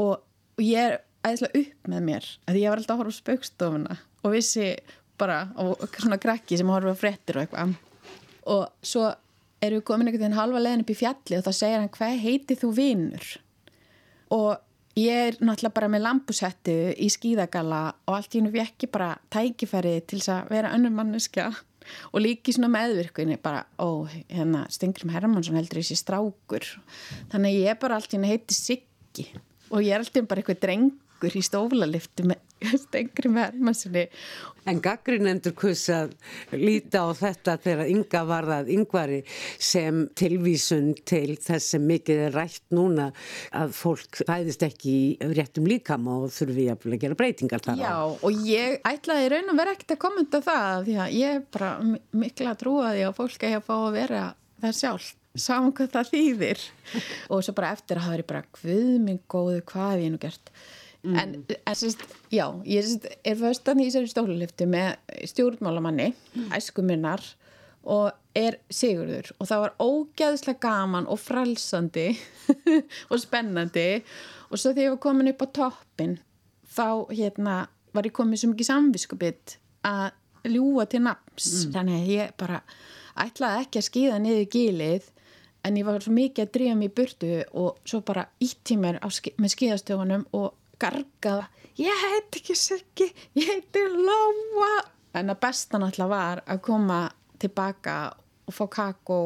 og, 0.00 0.20
og 0.20 0.62
ég 0.62 0.90
er 0.90 0.98
æðislega 1.24 1.62
upp 1.62 1.90
með 1.90 2.06
mér 2.10 2.28
að 2.48 2.60
ég 2.60 2.70
var 2.70 2.82
alltaf 2.82 2.94
að 2.94 3.02
horfa 3.02 3.16
á 3.16 3.20
spaukstofuna 3.20 3.98
og 4.24 4.34
vissi 4.34 4.68
bara 5.20 5.40
og 5.60 5.84
svona 5.94 6.20
krakki 6.20 6.58
sem 6.58 6.70
horfa 6.72 6.92
á 6.92 6.98
frettir 6.98 7.38
og 7.38 7.44
eitthvað. 7.44 7.74
Og 8.50 8.64
svo 8.84 9.06
erum 9.64 9.80
við 9.80 9.86
komin 9.88 10.08
einhvern 10.08 10.24
veginn 10.26 10.38
halva 10.38 10.62
leðin 10.62 10.84
upp 10.84 10.92
í 10.92 10.98
fjalli 10.98 11.38
og 11.38 11.46
þá 11.46 11.52
segir 11.56 11.80
hann 11.80 11.92
hvað 11.94 12.22
heiti 12.24 12.56
þú 12.60 12.70
vinnur 12.76 13.28
og 14.34 14.98
ég 14.98 15.28
er 15.28 15.38
náttúrulega 15.40 15.76
bara 15.78 15.90
með 15.90 16.04
lampusettu 16.04 16.74
í 17.00 17.08
skíðagalla 17.12 17.82
og 18.06 18.16
allt 18.18 18.34
í 18.34 18.40
hennu 18.40 18.52
vekki 18.54 18.90
bara 18.92 19.14
tækifæri 19.32 19.96
til 20.04 20.20
þess 20.20 20.32
að 20.36 20.52
vera 20.54 20.74
önnur 20.76 20.94
manneskja 20.98 21.48
og 22.12 22.24
líki 22.24 22.54
svona 22.54 22.70
meðvirkunni 22.72 23.38
bara, 23.42 23.64
ó, 23.78 24.06
hérna 24.30 24.64
Stengrim 24.72 25.12
Hermansson 25.14 25.58
heldur 25.58 25.80
þessi 25.82 25.98
strákur. 26.00 26.66
Þannig 27.32 27.50
að 27.50 27.58
ég 27.60 27.72
er 27.74 27.80
bara 27.82 27.98
allt 27.98 28.12
í 28.12 28.18
henni 28.18 28.32
heiti 28.32 28.56
Siggi. 28.56 29.28
Og 29.72 29.82
ég 29.84 29.94
er 29.94 30.02
alltaf 30.02 30.28
bara 30.28 30.42
eitthvað 30.42 30.62
drengur 31.24 31.38
í 31.38 31.44
stóflaliftu 31.44 32.26
með 32.28 32.42
Stengrim 32.80 33.36
Hermanssoni 33.36 34.04
En 34.64 34.78
gaggrinendur 34.80 35.52
hvers 35.60 35.82
að 35.92 36.14
líta 36.56 37.02
á 37.04 37.12
þetta 37.12 37.56
þegar 37.60 37.90
ynga 37.92 38.20
varðað 38.24 38.70
yngvari 38.72 39.18
sem 39.60 40.06
tilvísun 40.16 40.94
til 41.04 41.36
þess 41.36 41.74
sem 41.74 41.84
mikið 41.84 42.22
er 42.28 42.36
rætt 42.38 42.64
núna 42.72 43.10
að 43.52 43.74
fólk 43.76 44.22
fæðist 44.22 44.64
ekki 44.64 44.94
í 44.94 45.32
réttum 45.34 45.68
líkam 45.68 46.08
og 46.08 46.30
þurfi 46.32 46.70
að 46.72 46.96
gera 47.02 47.18
breytingar 47.18 47.64
þar 47.64 47.82
á. 47.82 47.84
Já 47.84 47.98
og 48.24 48.46
ég 48.48 48.78
ætlaði 48.88 49.34
raun 49.34 49.52
að 49.52 49.60
vera 49.60 49.74
ekkert 49.76 49.96
að 49.96 50.00
kommenta 50.06 50.40
það 50.46 50.86
því 50.86 50.96
að 51.04 51.18
ég 51.18 51.34
er 51.34 51.44
bara 51.58 51.74
mikla 52.24 52.56
trúaði 52.60 53.04
að 53.04 53.18
fólk 53.20 53.44
að 53.50 53.60
fá 53.66 53.76
að 53.76 53.92
vera 53.98 54.22
það 54.64 54.80
sjálf 54.80 55.10
saman 55.34 55.74
hvað 55.74 55.92
það 55.98 56.10
þýðir. 56.14 56.64
Og 57.34 57.44
svo 57.44 57.52
bara 57.58 57.74
eftir 57.74 57.98
að 57.98 58.06
hafa 58.06 58.16
verið 58.16 58.30
bara 58.32 58.44
hvud 58.56 59.04
minn 59.04 59.20
góðu 59.28 59.60
hvað 59.68 59.92
hef 59.92 60.06
ég 60.06 60.14
nú 60.14 60.22
gert 60.22 60.54
Mm. 61.04 61.16
En, 61.20 61.32
en 61.54 61.76
sérst, 61.76 62.00
já, 62.32 62.46
ég 62.64 62.84
sérst, 62.86 63.08
er 63.20 63.36
föstan 63.36 63.80
í 63.82 63.88
þessari 63.90 64.08
stóluliftu 64.08 64.68
með 64.72 64.94
stjórnmálamanni, 65.28 66.14
mm. 66.32 66.52
æskuminnar 66.56 67.24
og 67.84 68.12
er 68.34 68.56
Sigurður 68.72 69.30
og 69.38 69.48
það 69.48 69.62
var 69.64 69.74
ógæðslega 69.84 70.60
gaman 70.62 71.08
og 71.10 71.20
frelsandi 71.20 72.08
og 73.12 73.20
spennandi 73.22 73.88
og 74.48 74.56
svo 74.58 74.72
þegar 74.72 74.86
ég 74.86 74.94
var 74.96 75.02
komin 75.04 75.30
upp 75.30 75.44
á 75.44 75.48
toppin 75.60 76.16
þá 76.74 76.86
hérna 77.12 77.58
var 77.94 78.08
ég 78.08 78.16
komið 78.16 78.42
svo 78.42 78.52
mikið 78.52 78.70
samviskubitt 78.70 79.58
að 79.86 80.50
ljúa 80.50 80.88
til 80.90 81.04
naps 81.04 81.50
mm. 81.52 81.74
þannig 81.76 82.00
að 82.00 82.10
ég 82.14 82.34
bara 82.40 82.62
ætlaði 83.24 83.66
ekki 83.66 83.80
að 83.80 83.88
skýða 83.88 84.22
niður 84.24 84.50
gílið 84.56 85.12
en 85.64 85.78
ég 85.78 85.86
var 85.86 86.04
svo 86.04 86.12
mikið 86.16 86.44
að 86.44 86.52
dríja 86.56 86.74
mér 86.76 86.90
í 86.90 86.96
burtu 86.98 87.32
og 87.52 87.78
svo 87.88 88.02
bara 88.04 88.26
ítti 88.42 88.76
mér 88.80 88.98
ski 89.14 89.36
með 89.40 89.54
skýðastöfunum 89.54 90.26
og 90.36 90.52
gargaða 90.84 91.48
ég 91.80 92.04
heit 92.04 92.38
ekki 92.38 92.56
Siggi, 92.58 93.08
ég 93.38 93.50
heiti 93.50 93.82
Lóa 93.90 94.72
en 95.14 95.32
að 95.32 95.42
besta 95.42 95.80
náttúrulega 95.80 96.10
var 96.10 96.42
að 96.46 96.62
koma 96.68 97.00
tilbaka 97.42 97.98
og 98.44 98.54
fá 98.54 98.64
kakó 98.70 99.20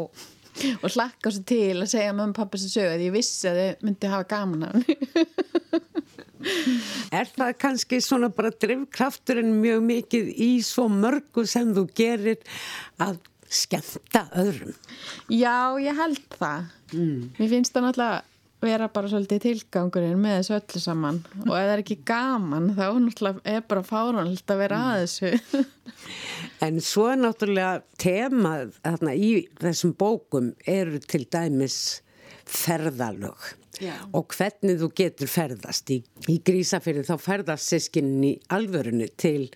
og 0.83 0.89
hlakka 0.91 1.31
svo 1.33 1.45
til 1.47 1.77
að 1.77 1.91
segja 1.93 2.15
mömmu 2.17 2.37
pappa 2.37 2.59
sem 2.61 2.73
sögðu 2.73 2.97
að 2.97 3.05
ég 3.07 3.15
vissi 3.15 3.49
að 3.51 3.61
þau 3.61 3.87
myndi 3.87 4.13
hafa 4.13 4.31
gaman 4.33 4.69
af 4.69 4.75
Er 7.19 7.27
það 7.27 7.57
kannski 7.59 7.99
svona 8.05 8.29
bara 8.31 8.53
drivkrafturinn 8.55 9.57
mjög 9.59 9.83
mikið 9.89 10.29
í 10.45 10.51
svo 10.65 10.87
mörgu 10.93 11.45
sem 11.51 11.73
þú 11.75 11.85
gerir 11.99 12.39
að 13.03 13.19
skemmta 13.51 14.27
öðrum? 14.39 14.77
Já, 15.33 15.75
ég 15.83 15.99
held 15.99 16.23
það 16.37 16.69
mm. 16.95 17.23
Mér 17.41 17.53
finnst 17.55 17.75
það 17.75 17.89
náttúrulega 17.89 18.23
vera 18.63 18.89
bara 18.91 19.11
svolítið 19.11 19.43
tilgangurinn 19.45 20.19
með 20.23 20.39
þessu 20.39 20.57
öllu 20.59 20.83
saman. 20.83 21.21
Og 21.45 21.53
ef 21.53 21.63
það 21.63 21.73
er 21.75 21.83
ekki 21.85 21.99
gaman 22.09 22.73
þá 22.75 22.85
náttúrulega 23.05 23.55
er 23.55 23.65
bara 23.71 23.85
fáránlegt 23.87 24.55
að 24.55 24.63
vera 24.65 24.83
að 24.93 25.05
þessu. 25.05 25.33
En 26.65 26.81
svo 26.83 27.05
er 27.13 27.21
náttúrulega 27.21 27.83
temað 28.01 28.73
þarna 28.83 29.15
í 29.15 29.31
þessum 29.61 29.93
bókum 29.99 30.53
eru 30.67 30.99
til 31.03 31.25
dæmis 31.31 31.79
ferðalög 32.49 33.53
Já. 33.79 33.95
og 34.13 34.35
hvernig 34.35 34.79
þú 34.81 34.89
getur 34.99 35.31
ferðast 35.31 35.91
í, 35.95 36.01
í 36.31 36.39
grísafjörðu 36.45 37.05
þá 37.09 37.17
ferðast 37.23 37.73
sískinn 37.73 38.17
í 38.27 38.35
alvörunu 38.55 39.09
til 39.21 39.49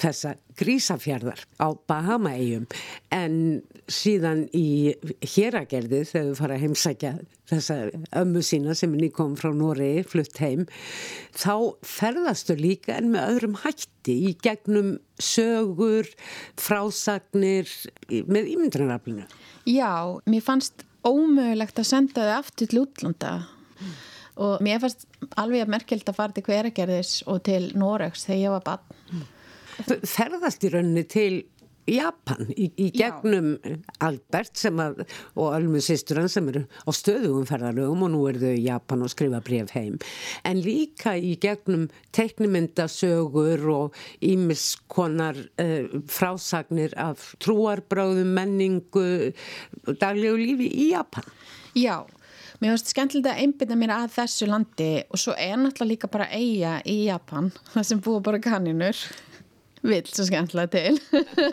þessa 0.00 0.36
grísafjörðar 0.56 1.42
á 1.60 1.68
Bahama-eigum 1.88 2.66
en 3.14 3.38
síðan 3.92 4.46
í 4.56 4.94
héragerði 5.34 6.04
þegar 6.08 6.30
þú 6.30 6.36
fara 6.38 6.56
að 6.56 6.64
heimsækja 6.64 7.12
þessa 7.50 7.76
ömmu 8.22 8.42
sína 8.42 8.74
sem 8.74 8.94
er 8.96 9.04
nýkom 9.04 9.36
frá 9.38 9.52
Nóri, 9.54 10.00
flutt 10.06 10.40
heim 10.42 10.64
þá 11.36 11.76
ferðastu 11.86 12.56
líka 12.58 12.96
en 12.96 13.12
með 13.14 13.34
öðrum 13.34 13.60
hætti 13.62 14.16
í 14.30 14.34
gegnum 14.42 14.96
sögur, 15.22 16.08
frásagnir 16.60 17.70
með 18.08 18.52
ímyndranaraflinu 18.56 19.26
Já, 19.66 20.22
mér 20.30 20.44
fannst 20.46 20.86
ómögulegt 21.06 21.78
að 21.80 21.88
senda 21.88 22.26
þau 22.26 22.36
aftur 22.40 22.70
til 22.70 22.82
útlanda. 22.84 23.32
Og 24.36 24.62
mér 24.64 24.82
fannst 24.82 25.06
alveg 25.40 25.64
að 25.64 25.72
merkjald 25.76 26.08
að 26.10 26.18
fara 26.18 26.36
til 26.36 26.46
hveragerðis 26.46 27.12
og 27.30 27.42
til 27.48 27.70
Noregs 27.78 28.26
þegar 28.28 28.42
ég 28.42 28.56
var 28.56 28.66
bann. 28.66 29.26
Ferðast 30.08 30.64
í 30.64 30.72
rauninni 30.72 31.04
til 31.08 31.44
Japan 31.86 32.48
í, 32.50 32.66
í 32.82 32.88
gegnum 32.94 33.52
Já. 33.62 33.76
Albert 34.08 34.58
að, 34.66 35.02
og 35.38 35.52
Almu 35.54 35.80
sýsturann 35.84 36.28
sem 36.30 36.48
eru 36.50 36.64
á 36.66 36.90
stöðugum 36.94 37.46
ferðarlögum 37.46 38.02
og 38.06 38.12
nú 38.14 38.22
eru 38.30 38.42
þau 38.42 38.54
í 38.56 38.64
Japan 38.64 39.04
og 39.06 39.12
skrifa 39.12 39.40
bref 39.46 39.70
heim 39.76 40.00
en 40.48 40.62
líka 40.64 41.14
í 41.14 41.36
gegnum 41.42 41.86
teknimyndasögur 42.16 43.62
og 43.70 44.00
ímiskonar 44.24 45.38
uh, 45.62 46.02
frásagnir 46.10 46.96
af 46.98 47.34
trúarbráðum, 47.44 48.34
menningu 48.34 49.06
daglegu 49.86 50.42
lífi 50.42 50.70
í 50.74 50.90
Japan 50.96 51.30
Já 51.76 52.02
Mér 52.56 52.72
finnst 52.72 52.92
skemmtilegt 52.92 53.28
að 53.28 53.40
einbita 53.42 53.76
mér 53.76 53.92
að 53.98 54.12
þessu 54.14 54.46
landi 54.48 54.90
og 55.12 55.20
svo 55.20 55.34
er 55.36 55.58
náttúrulega 55.60 55.90
líka 55.90 56.08
bara 56.08 56.28
eiga 56.32 56.78
í 56.88 57.02
Japan, 57.10 57.50
það 57.74 57.88
sem 57.90 58.00
búið 58.04 58.22
bara 58.30 58.42
kaninur 58.46 59.02
vill 59.86 60.06
svo 60.08 60.24
skemmtilega 60.26 60.72
til. 60.72 60.96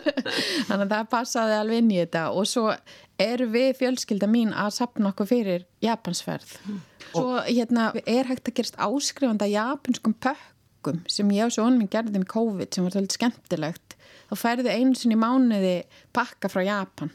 Þannig 0.68 0.86
að 0.86 0.94
það 0.94 1.10
passaði 1.12 1.58
alveg 1.58 1.82
inn 1.82 1.92
í 1.92 2.00
þetta 2.00 2.24
og 2.34 2.48
svo 2.50 2.64
eru 3.20 3.50
við 3.52 3.76
fjölskylda 3.82 4.30
mín 4.30 4.56
að 4.56 4.72
sapna 4.78 5.12
okkur 5.12 5.28
fyrir 5.30 5.68
japansferð. 5.84 6.56
Svo 7.12 7.28
hérna 7.44 7.90
er 8.02 8.30
hægt 8.30 8.48
að 8.48 8.56
gerast 8.58 8.80
áskrifanda 8.80 9.46
japanskum 9.50 10.16
pökkum 10.24 11.04
sem 11.06 11.30
ég 11.36 11.46
og 11.46 11.54
svo 11.54 11.68
honum 11.68 11.86
gerði 11.90 12.18
með 12.18 12.32
COVID 12.32 12.74
sem 12.74 12.88
var 12.88 12.96
svolítið 12.96 13.20
skemmtilegt. 13.20 13.96
Þá 14.32 14.34
færðu 14.40 14.72
einu 14.72 14.98
sinni 14.98 15.20
mánuði 15.20 15.76
pakka 16.16 16.50
frá 16.50 16.64
Japan 16.64 17.12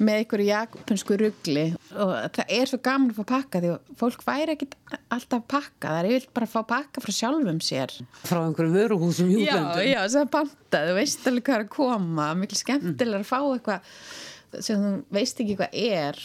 með 0.00 0.20
einhverju 0.22 0.46
japansku 0.48 1.16
ruggli 1.20 1.64
og 1.92 2.12
það 2.34 2.52
er 2.56 2.70
svo 2.70 2.78
gaman 2.84 3.10
að 3.12 3.18
fá 3.18 3.24
pakka 3.34 3.60
því 3.60 3.72
að 3.74 3.90
fólk 4.00 4.22
væri 4.24 4.54
ekkit 4.54 4.76
alltaf 5.12 5.42
pakka 5.50 5.92
það 5.92 5.98
er 6.00 6.08
yfir 6.16 6.30
bara 6.38 6.48
að 6.48 6.54
fá 6.54 6.60
pakka 6.70 7.02
frá 7.04 7.12
sjálfum 7.16 7.60
sér. 7.64 7.92
Frá 8.24 8.40
einhverju 8.40 8.72
vöruhúsum 8.76 9.28
hjúklandum 9.32 9.84
já, 9.84 9.92
já, 9.92 10.00
það 10.14 10.22
er 10.22 10.30
panta, 10.36 10.80
þú 10.88 10.94
veist 10.96 11.28
alveg 11.28 11.46
hvað 11.48 11.58
er 11.58 11.66
að 11.66 11.74
koma. 11.74 12.30
Mikil 12.40 12.60
skemmtilega 12.60 13.20
að 13.20 13.28
fá 13.28 13.38
eitthvað 13.42 14.64
sem 14.64 14.86
þú 14.86 14.94
veist 15.18 15.44
ekki 15.44 15.58
hvað 15.60 15.76
er. 15.82 16.22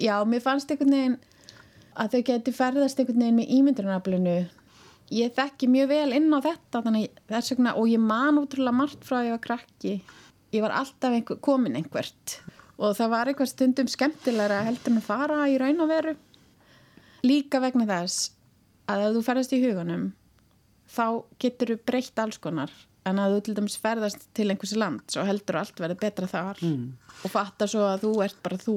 Já, 0.00 0.14
mér 0.24 0.46
fannst 0.46 0.70
einhvern 0.70 0.96
veginn 0.96 1.18
að 2.00 2.14
þau 2.14 2.22
geti 2.30 2.56
ferðast 2.56 3.02
einhvern 3.02 3.26
veginn 3.26 3.40
með 3.40 3.52
ímyndunaraflinu. 3.58 4.38
Ég 5.10 5.34
þekki 5.34 5.66
mjög 5.66 5.90
vel 5.90 6.14
inn 6.20 6.30
á 6.30 6.38
þetta 6.46 6.84
vegna 6.86 7.74
og 7.74 7.90
ég 7.90 7.98
man 7.98 8.38
útrúlega 8.38 8.78
margt 8.78 9.02
frá 9.02 9.18
að 9.18 9.32
ég 9.32 9.34
var 9.34 9.44
krakki. 9.48 9.98
Ég 10.54 10.62
var 10.62 10.78
alltaf 10.78 11.14
einhver, 11.14 11.38
komin 11.42 11.74
einhvert 11.78 12.38
og 12.80 12.96
það 12.96 13.12
var 13.12 13.30
einhver 13.30 13.48
stundum 13.50 13.90
skemmtilegra 13.90 14.62
heldur 14.66 14.94
en 14.94 15.00
að 15.02 15.08
fara 15.08 15.40
í 15.52 15.58
raun 15.60 15.84
og 15.84 15.90
veru 15.90 16.14
líka 17.26 17.60
vegna 17.62 17.86
þess 17.88 18.30
að 18.90 19.06
ef 19.06 19.16
þú 19.16 19.24
ferðast 19.26 19.54
í 19.56 19.60
hugunum 19.64 20.06
þá 20.90 21.04
getur 21.42 21.74
þú 21.74 21.82
breytt 21.90 22.22
alls 22.22 22.40
konar 22.42 22.72
en 23.08 23.20
að 23.20 23.36
þú 23.36 23.44
til 23.44 23.56
dæmis 23.58 23.78
ferðast 23.80 24.26
til 24.36 24.48
einhversi 24.50 24.80
land 24.80 25.04
svo 25.12 25.24
heldur 25.28 25.60
allt 25.60 25.80
verið 25.80 26.00
betra 26.02 26.28
þar 26.30 26.60
mm. 26.64 26.82
og 27.24 27.32
fattar 27.32 27.70
svo 27.70 27.86
að 27.88 28.04
þú 28.06 28.12
ert 28.26 28.42
bara 28.44 28.60
þú 28.60 28.76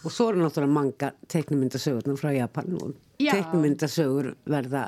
og 0.00 0.14
svo 0.14 0.30
eru 0.30 0.40
náttúrulega 0.40 0.72
manga 0.72 1.10
teiknumyndasögurnar 1.28 2.16
frá 2.20 2.30
Japan 2.32 2.76
og 2.80 2.94
Já. 3.20 3.34
teiknumyndasögur 3.34 4.30
verða 4.48 4.86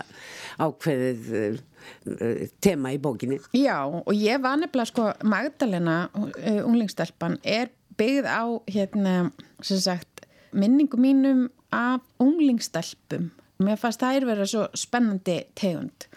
ákveðið 0.62 1.28
uh, 1.36 2.46
tema 2.64 2.94
í 2.94 3.00
bókinni 3.02 3.40
Já 3.56 3.84
og 3.84 4.12
ég 4.16 4.40
var 4.44 4.60
nefnilega 4.60 4.88
sko 4.88 5.10
Magdalena, 5.28 6.06
uh, 6.16 6.62
unglingstelpan 6.64 7.40
er 7.44 7.72
byggð 8.02 8.26
á 8.26 8.42
hérna 8.74 9.16
sem 9.62 9.78
sagt 9.78 10.26
minningu 10.52 10.98
mínum 10.98 11.46
af 11.72 12.02
unglingstelpum. 12.20 13.30
Mér 13.62 13.78
fannst 13.78 14.02
það 14.02 14.16
er 14.16 14.26
verið 14.26 14.50
svo 14.50 14.64
spennandi 14.76 15.38
tegund. 15.58 16.08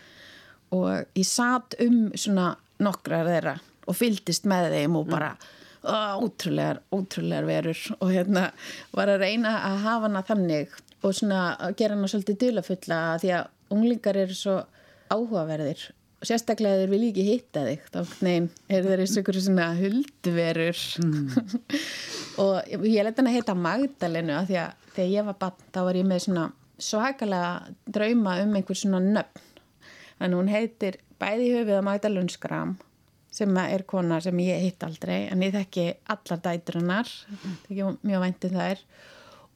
Og 0.74 1.06
ég 1.15 1.27
satt 1.30 1.77
um 1.84 2.10
svona 2.18 2.56
nokkrar 2.82 3.30
þeirra 3.30 3.60
og 3.86 3.98
fyldist 3.98 4.48
með 4.50 4.74
þeim 4.74 4.98
og 4.98 5.12
bara 5.12 5.36
ótrúlegar, 5.86 6.82
ótrúlegar 6.89 7.46
verur. 7.48 7.82
Og 8.01 8.12
hérna 8.12 8.50
var 8.96 9.12
að 9.13 9.22
reyna 9.27 9.54
að 9.70 9.84
hafa 9.86 10.10
hana 10.10 10.24
þannig 10.25 10.80
og 11.06 11.13
svona 11.13 11.44
að 11.62 11.77
gera 11.82 11.98
hana 11.98 12.10
svolítið 12.10 12.42
dulafulla 12.42 13.01
því 13.22 13.36
að 13.38 13.75
unglingar 13.75 14.20
eru 14.25 14.38
svo 14.38 14.58
áhugaverðir 15.13 15.86
sérstaklega 16.24 16.81
þeir 16.81 16.91
vil 16.93 17.01
ekki 17.10 17.25
hitta 17.27 17.63
þig 17.67 17.88
þá 17.91 18.13
nein, 18.25 18.50
er 18.69 18.86
þeir 18.86 19.03
eins 19.03 19.15
og 19.15 19.22
einhverju 19.22 19.43
svona 19.45 19.67
huldverur. 19.79 20.84
Mm. 21.03 21.65
og 22.43 22.75
ég 22.88 23.07
leti 23.07 23.22
hann 23.22 23.31
að 23.31 23.38
heita 23.38 23.57
Magdalenu 23.60 24.38
að 24.39 24.51
því 24.51 24.60
að 24.63 24.86
þegar 24.95 25.12
ég 25.13 25.27
var 25.29 25.39
bann 25.43 25.67
þá 25.75 25.81
var 25.89 26.00
ég 26.00 26.10
með 26.10 26.24
svona 26.27 26.45
svakalega 26.86 27.51
drauma 27.98 28.39
um 28.43 28.57
einhver 28.57 28.79
svona 28.79 29.01
nöfn. 29.03 29.43
Þannig 30.15 30.39
hún 30.39 30.51
heitir 30.51 31.00
bæði 31.19 31.50
höfið 31.57 31.77
að 31.77 31.88
Magda 31.88 32.12
Lundskram 32.12 32.75
sem 33.36 33.57
er 33.60 33.84
kona 33.88 34.22
sem 34.24 34.38
ég 34.39 34.63
hitt 34.63 34.84
aldrei 34.88 35.25
en 35.27 35.43
ég 35.43 35.51
þekki 35.55 35.89
allar 36.13 36.39
dæturinnar 36.43 37.10
þekki 37.65 37.89
mjög 38.07 38.24
væntið 38.24 38.55
um 38.55 38.62
þær. 38.62 38.86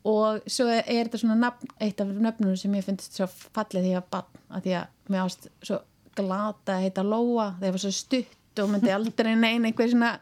Og 0.09 0.45
svo 0.47 0.65
er 0.71 0.85
þetta 0.87 1.19
svona 1.19 1.35
nafn, 1.39 1.71
eitt 1.83 1.99
af 1.99 2.11
nöfnunum 2.11 2.57
sem 2.59 2.75
ég 2.77 2.85
finnst 2.87 3.15
svo 3.15 3.27
fallið 3.27 3.87
því 3.87 3.95
að 3.99 4.11
bann 4.15 4.43
að 4.49 4.67
því 4.67 4.75
að 4.79 4.93
mér 5.11 5.25
ást 5.25 5.49
svo 5.59 5.79
glata 6.17 6.77
að 6.77 6.85
heita 6.87 7.05
Lóa 7.05 7.51
það 7.59 7.73
var 7.75 7.83
svo 7.83 7.95
stutt 7.95 8.61
og 8.63 8.71
myndi 8.73 8.93
aldrei 8.93 9.33
neina 9.35 9.69
einhver 9.69 9.91
svona 9.91 10.13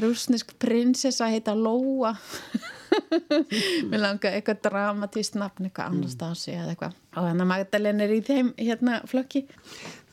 rúsnesk 0.00 0.52
prinsessa 0.60 1.26
að 1.26 1.36
heita 1.36 1.54
Lóa. 1.56 2.12
Mér 3.90 4.02
langar 4.02 4.36
eitthvað 4.36 4.60
dramatíst 4.68 5.38
nafn, 5.40 5.68
eitthvað 5.68 5.94
Anastasi 5.94 6.52
eða 6.54 6.74
eitthvað. 6.74 6.98
Og 7.16 7.28
þannig 7.28 7.46
að 7.46 7.50
Magdalena 7.52 8.04
er 8.04 8.14
í 8.14 8.20
þeim 8.24 8.52
hérna 8.60 9.00
flokki. 9.08 9.46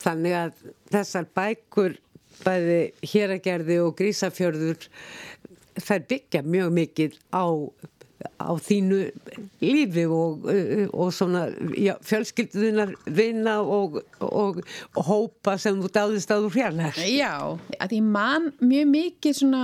Þannig 0.03 0.37
að 0.39 0.63
þessar 0.93 1.29
bækur 1.35 1.97
bæði 2.43 2.79
héragerði 3.11 3.79
og 3.83 3.95
grísafjörður 3.99 4.87
þær 5.79 6.03
byggja 6.09 6.43
mjög 6.45 6.73
mikið 6.77 7.17
á 7.33 7.45
á 8.39 8.51
þínu 8.59 8.99
lífi 9.63 10.03
og, 10.07 10.47
og 10.93 11.13
svona 11.15 11.45
já, 11.79 11.93
fjölskylduðunar 12.05 12.93
vinna 13.05 13.59
og, 13.61 14.01
og, 14.23 14.59
og 14.95 15.07
hópa 15.07 15.57
sem 15.61 15.79
þú 15.81 15.91
dáðist 15.93 16.33
að 16.33 16.47
þú 16.47 16.51
fjarlæg 16.57 16.99
Já, 17.11 17.33
að 17.79 17.97
ég 17.97 18.05
man 18.05 18.51
mjög 18.61 18.91
mikið 18.93 19.39
svona 19.39 19.63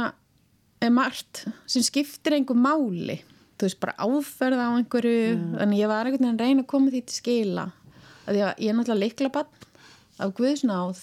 er 0.80 0.94
margt 0.96 1.44
sem 1.70 1.84
skiptir 1.84 2.38
einhver 2.38 2.58
máli. 2.58 3.20
Þú 3.60 3.68
veist 3.68 3.80
bara 3.82 3.96
áferða 4.00 4.70
á 4.72 4.78
einhverju 4.78 5.34
mm. 5.36 5.56
þannig 5.60 5.82
ég 5.82 5.92
var 5.92 6.08
einhvern 6.08 6.24
veginn 6.24 6.40
að 6.40 6.46
reyna 6.46 6.64
að 6.64 6.70
koma 6.72 6.94
því 6.94 7.02
til 7.06 7.18
skila. 7.18 7.66
Að 8.30 8.40
ég 8.40 8.70
er 8.70 8.78
náttúrulega 8.78 9.04
likla 9.04 9.32
bann 9.36 9.66
af 10.20 10.32
Guðsnáð 10.38 11.02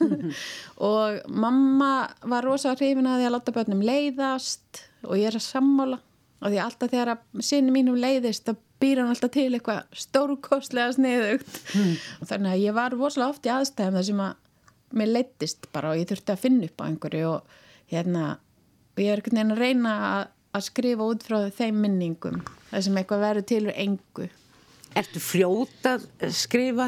mm. 0.00 0.34
og 0.90 1.32
mamma 1.32 1.92
var 2.28 2.44
rosa 2.46 2.74
hrifin 2.76 3.08
að 3.08 3.22
því 3.22 3.28
að 3.28 3.34
láta 3.36 3.56
börnum 3.56 3.84
leiðast 3.84 4.84
og 5.06 5.16
ég 5.20 5.30
er 5.30 5.38
að 5.38 5.46
sammála 5.46 6.00
og 6.40 6.52
því 6.52 6.62
alltaf 6.62 6.92
þegar 6.92 7.12
að 7.14 7.44
sinni 7.48 7.74
mínum 7.74 7.98
leiðist 8.00 8.48
þá 8.48 8.56
býr 8.82 9.00
hann 9.00 9.12
alltaf 9.12 9.32
til 9.34 9.48
eitthvað 9.48 9.84
stórkostlega 9.96 10.96
sniðugt 10.96 11.60
mm. 11.74 11.92
og 12.20 12.30
þannig 12.30 12.52
að 12.52 12.64
ég 12.64 12.76
var 12.76 12.96
rosalega 12.96 13.32
oft 13.32 13.48
í 13.48 13.52
aðstæðum 13.54 13.98
þar 13.98 14.08
sem 14.10 14.24
að 14.26 14.34
mér 14.96 15.12
leittist 15.14 15.68
bara 15.74 15.92
og 15.92 16.00
ég 16.00 16.10
þurfti 16.10 16.34
að 16.34 16.42
finna 16.44 16.68
upp 16.68 16.82
á 16.82 16.88
einhverju 16.88 17.30
og 17.30 17.54
hérna 17.92 18.24
og 18.36 19.02
ég 19.02 19.12
er 19.12 19.22
einhvern 19.22 19.40
veginn 19.40 19.54
að 19.56 19.62
reyna 19.64 19.94
að, 20.10 20.26
að 20.56 20.66
skrifa 20.68 21.08
út 21.12 21.26
frá 21.26 21.38
þeim 21.56 21.80
minningum 21.84 22.42
það 22.70 22.84
sem 22.86 23.00
eitthvað 23.00 23.24
verður 23.26 23.48
til 23.52 23.62
og 23.66 23.80
engu 23.86 24.28
Ertu 24.96 25.20
fljóta 25.20 25.98
að 26.24 26.30
skrifa? 26.32 26.86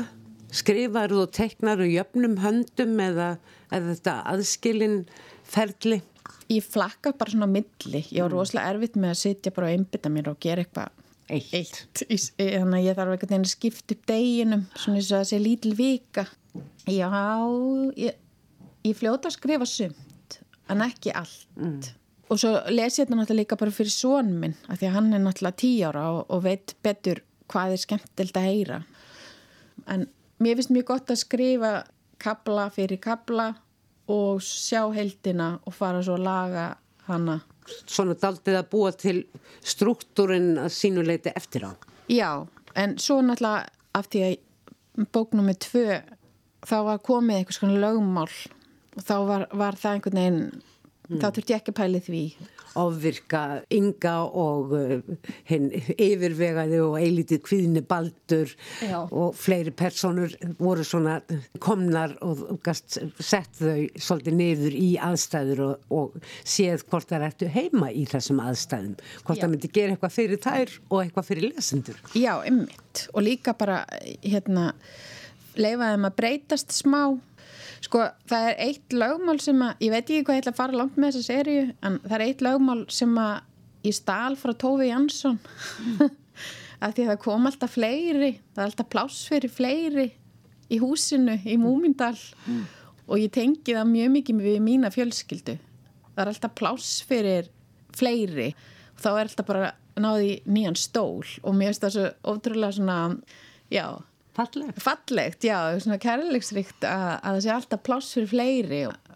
Skrifar 0.48 1.12
og 1.12 1.26
teknar 1.36 1.82
og 1.84 1.90
jöfnum 1.92 2.38
höndum 2.40 2.94
eða, 3.04 3.34
eða 3.68 3.90
þetta 3.90 4.14
aðskilin 4.32 5.02
ferli? 5.44 5.98
Ég 6.48 6.64
flakka 6.64 7.12
bara 7.12 7.34
svona 7.34 7.48
milli. 7.50 8.00
Ég 8.08 8.22
var 8.22 8.30
mm. 8.30 8.36
rosalega 8.36 8.72
erfitt 8.72 8.96
með 8.96 9.12
að 9.12 9.20
sitja 9.20 9.52
bara 9.52 9.68
og 9.68 9.76
einbita 9.76 10.12
mér 10.12 10.30
og 10.32 10.40
gera 10.40 10.64
eitthvað 10.64 10.94
eitt, 11.28 11.52
eitt. 11.52 11.80
þannig 12.38 12.78
að 12.78 12.86
ég 12.86 12.96
þarf 12.96 13.12
einhvern 13.12 13.32
veginn 13.32 13.46
að 13.46 13.52
skipta 13.52 13.94
upp 13.94 14.04
deginum 14.08 14.64
svona 14.74 15.00
eins 15.00 15.10
og 15.12 15.20
að 15.20 15.28
sé 15.30 15.40
lítil 15.42 15.74
vika. 15.78 16.24
Já, 16.88 17.10
ég, 18.00 18.18
ég 18.88 18.98
fljóta 18.98 19.28
að 19.28 19.36
skrifa 19.36 19.68
sumt 19.68 20.38
en 20.72 20.84
ekki 20.84 21.12
allt. 21.16 21.48
Mm. 21.60 21.80
Og 22.28 22.40
svo 22.40 22.52
les 22.72 22.98
ég 22.98 23.06
þetta 23.06 23.16
náttúrulega 23.16 23.40
líka 23.40 23.60
bara 23.60 23.72
fyrir 23.72 23.92
són 23.94 24.34
minn 24.40 24.56
af 24.68 24.80
því 24.80 24.88
að 24.88 24.96
hann 24.98 25.14
er 25.16 25.22
náttúrulega 25.24 25.60
tí 25.62 25.70
ára 25.84 26.08
og, 26.16 26.24
og 26.32 26.42
veit 26.44 26.74
betur 26.84 27.22
hvað 27.48 27.76
er 27.76 27.84
skemmtild 27.84 28.36
að 28.36 28.48
heyra. 28.48 28.82
En 29.88 30.04
mér 30.42 30.58
finnst 30.58 30.74
mjög 30.74 30.90
gott 30.92 31.12
að 31.12 31.22
skrifa 31.22 31.72
kabla 32.20 32.68
fyrir 32.74 33.00
kabla 33.00 33.52
og 34.08 34.42
sjá 34.44 34.86
heldina 34.94 35.58
og 35.64 35.74
fara 35.76 36.02
svo 36.04 36.16
að 36.18 36.26
laga 36.26 36.66
hana. 37.08 37.40
Svona 37.84 38.16
daldið 38.16 38.60
að 38.62 38.70
búa 38.72 38.92
til 38.96 39.18
struktúrin 39.60 40.54
að 40.62 40.70
sínuleiti 40.72 41.32
eftir 41.36 41.68
á. 41.68 41.72
Já, 42.08 42.46
en 42.74 42.96
svo 43.02 43.20
náttúrulega 43.20 43.68
af 43.98 44.08
því 44.12 44.22
að 44.24 45.08
bóknum 45.12 45.48
með 45.48 45.60
tvö 45.66 45.98
þá 46.68 46.78
var 46.88 47.02
komið 47.04 47.40
eitthvað 47.40 47.58
svona 47.60 47.82
lögmál 47.82 48.30
og 48.98 49.04
þá 49.04 49.16
var, 49.28 49.44
var 49.52 49.78
það 49.78 49.96
einhvern 49.96 50.20
veginn 50.20 50.40
mm. 50.48 51.20
þá 51.20 51.26
þurft 51.28 51.52
ég 51.52 51.60
ekki 51.60 51.74
að 51.74 51.78
pæli 51.78 52.00
því 52.08 52.22
ofvirka 52.78 53.42
ynga 53.74 54.14
og 54.26 54.74
uh, 54.76 54.94
hinn 55.48 55.70
yfirvegaði 55.94 56.80
og 56.84 56.96
eilítið 57.00 57.42
kvíðni 57.46 57.82
baldur 57.88 58.52
Já. 58.84 59.00
og 59.04 59.36
fleiri 59.38 59.72
personur 59.76 60.34
voru 60.58 60.84
svona 60.86 61.18
komnar 61.62 62.16
og 62.24 62.58
gast 62.64 62.98
sett 63.18 63.60
þau 63.60 63.86
svolítið 63.96 64.38
niður 64.38 64.78
í 64.78 64.88
aðstæður 65.08 65.64
og, 65.68 65.86
og 65.94 66.18
séð 66.44 66.84
hvort 66.88 67.10
það 67.10 67.28
ertu 67.30 67.52
heima 67.52 67.92
í 67.92 68.04
þessum 68.08 68.42
aðstæðum 68.44 68.96
hvort 68.98 69.38
Já. 69.38 69.44
það 69.44 69.54
myndi 69.54 69.72
gera 69.78 69.96
eitthvað 69.96 70.16
fyrir 70.18 70.42
þær 70.44 70.74
og 70.88 70.98
eitthvað 71.02 71.30
fyrir 71.30 71.48
lesendur 71.52 72.02
Já, 72.16 72.34
ymmit 72.48 73.06
og 73.12 73.24
líka 73.24 73.54
bara 73.58 73.82
hérna 74.22 74.72
leifaðum 75.58 76.06
að 76.08 76.18
breytast 76.20 76.74
smá 76.74 77.02
Sko 77.84 78.04
það 78.28 78.46
er 78.50 78.62
eitt 78.66 78.94
lögmál 78.96 79.38
sem 79.42 79.60
að, 79.62 79.74
ég 79.84 79.92
veit 79.94 80.02
ekki 80.04 80.24
hvað 80.26 80.38
ég 80.38 80.42
ætla 80.42 80.54
að 80.54 80.60
fara 80.60 80.78
langt 80.80 80.96
með 80.98 81.12
þessa 81.12 81.32
sériu, 81.32 81.66
en 81.86 81.98
það 82.04 82.16
er 82.16 82.24
eitt 82.26 82.44
lögmál 82.44 82.80
sem 82.92 83.12
að 83.22 83.34
ég 83.86 83.96
stál 83.96 84.38
frá 84.38 84.54
Tófi 84.58 84.88
Jansson 84.88 85.38
af 86.84 86.94
því 86.94 87.04
að 87.04 87.12
það 87.12 87.20
kom 87.24 87.46
alltaf 87.50 87.76
fleiri, 87.76 88.32
það 88.54 88.64
er 88.64 88.70
alltaf 88.70 88.90
pláss 88.92 89.20
fyrir 89.30 89.52
fleiri 89.52 90.08
í 90.68 90.80
húsinu 90.82 91.38
í 91.48 91.56
Múmindal 91.60 92.16
mm. 92.16 92.64
og 93.08 93.22
ég 93.22 93.32
tengi 93.34 93.76
það 93.76 93.92
mjög 93.92 94.12
mikið 94.18 94.42
við 94.44 94.58
mína 94.64 94.92
fjölskyldu. 94.92 95.56
Það 96.12 96.22
er 96.24 96.32
alltaf 96.32 96.54
pláss 96.58 96.98
fyrir 97.08 97.48
fleiri 97.96 98.50
og 98.52 99.02
þá 99.04 99.08
er 99.12 99.22
alltaf 99.24 99.48
bara 99.48 99.72
náði 99.98 100.38
nýjan 100.46 100.78
stól 100.78 101.24
og 101.42 101.56
mér 101.56 101.72
finnst 101.72 101.86
það 101.86 101.94
svo 101.96 102.34
ótrúlega 102.34 102.76
svona, 102.76 102.98
já 103.72 103.86
Fallegt. 104.38 104.82
Fallegt, 104.82 105.44
já, 105.44 105.58
svona 105.82 105.98
kærleiksrikt 105.98 106.84
að, 106.86 107.08
að 107.16 107.36
það 107.36 107.44
sé 107.44 107.52
alltaf 107.54 107.84
pláss 107.86 108.14
fyrir 108.14 108.30
fleiri 108.30 108.82
og, 108.86 109.14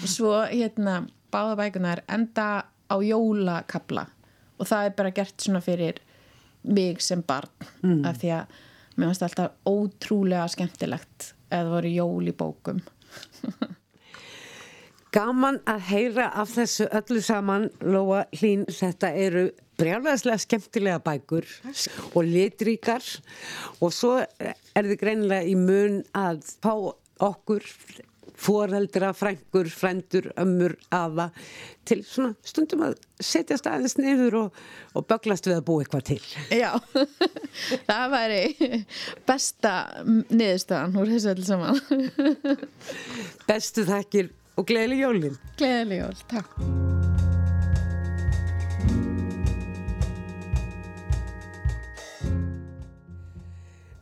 og 0.00 0.08
svo 0.08 0.34
hérna 0.48 1.02
báðabækunar 1.34 2.02
enda 2.08 2.48
á 2.88 2.96
jólakabla 3.04 4.06
og 4.58 4.70
það 4.70 4.88
er 4.88 4.94
bara 4.98 5.14
gert 5.14 5.44
svona 5.44 5.60
fyrir 5.64 6.00
mig 6.68 7.02
sem 7.04 7.20
barn 7.26 7.52
mm. 7.82 8.00
af 8.08 8.22
því 8.22 8.32
að 8.38 8.56
mér 8.96 9.10
finnst 9.10 9.26
alltaf 9.28 9.68
ótrúlega 9.68 10.48
skemmtilegt 10.50 11.32
eða 11.52 11.74
voru 11.76 11.92
jól 11.92 12.32
í 12.32 12.34
bókum 12.36 12.80
Gaman 15.14 15.60
að 15.68 15.86
heyra 15.88 16.28
af 16.36 16.50
þessu 16.52 16.88
öllu 16.92 17.22
saman 17.24 17.68
Lóa 17.80 18.26
Hlín, 18.36 18.66
þetta 18.68 19.12
eru 19.16 19.46
brjálæðislega 19.78 20.42
skemmtilega 20.42 21.00
bækur 21.04 21.46
og 22.12 22.26
litríkar 22.26 23.04
og 23.80 23.94
svo 23.94 24.18
er 24.18 24.90
þið 24.90 25.00
greinilega 25.00 25.48
í 25.48 25.54
mun 25.58 26.02
að 26.18 26.42
fá 26.60 26.74
okkur 27.24 27.64
foreldra, 28.38 29.10
frængur, 29.18 29.66
frændur, 29.66 30.28
ömmur, 30.38 30.76
afa 30.94 31.30
til 31.88 32.04
svona 32.06 32.36
stundum 32.46 32.84
að 32.86 32.94
setja 33.18 33.56
staðins 33.58 33.96
niður 33.98 34.36
og, 34.42 34.58
og 34.94 35.06
böglast 35.10 35.48
við 35.48 35.56
að 35.56 35.64
búa 35.66 35.82
eitthvað 35.82 36.04
til. 36.12 36.20
Já, 36.54 36.70
það 37.88 38.04
væri 38.14 38.82
besta 39.26 39.74
niðurstöðan 40.04 40.98
úr 41.00 41.12
þessu 41.14 41.32
öll 41.32 41.46
saman. 41.48 41.80
Bestu 43.48 43.86
þakkir 43.88 44.30
og 44.58 44.66
gleðileg 44.66 45.04
jólinn. 45.04 45.38
Gleðileg 45.58 46.02
jól, 46.02 46.22
takk. 46.30 46.54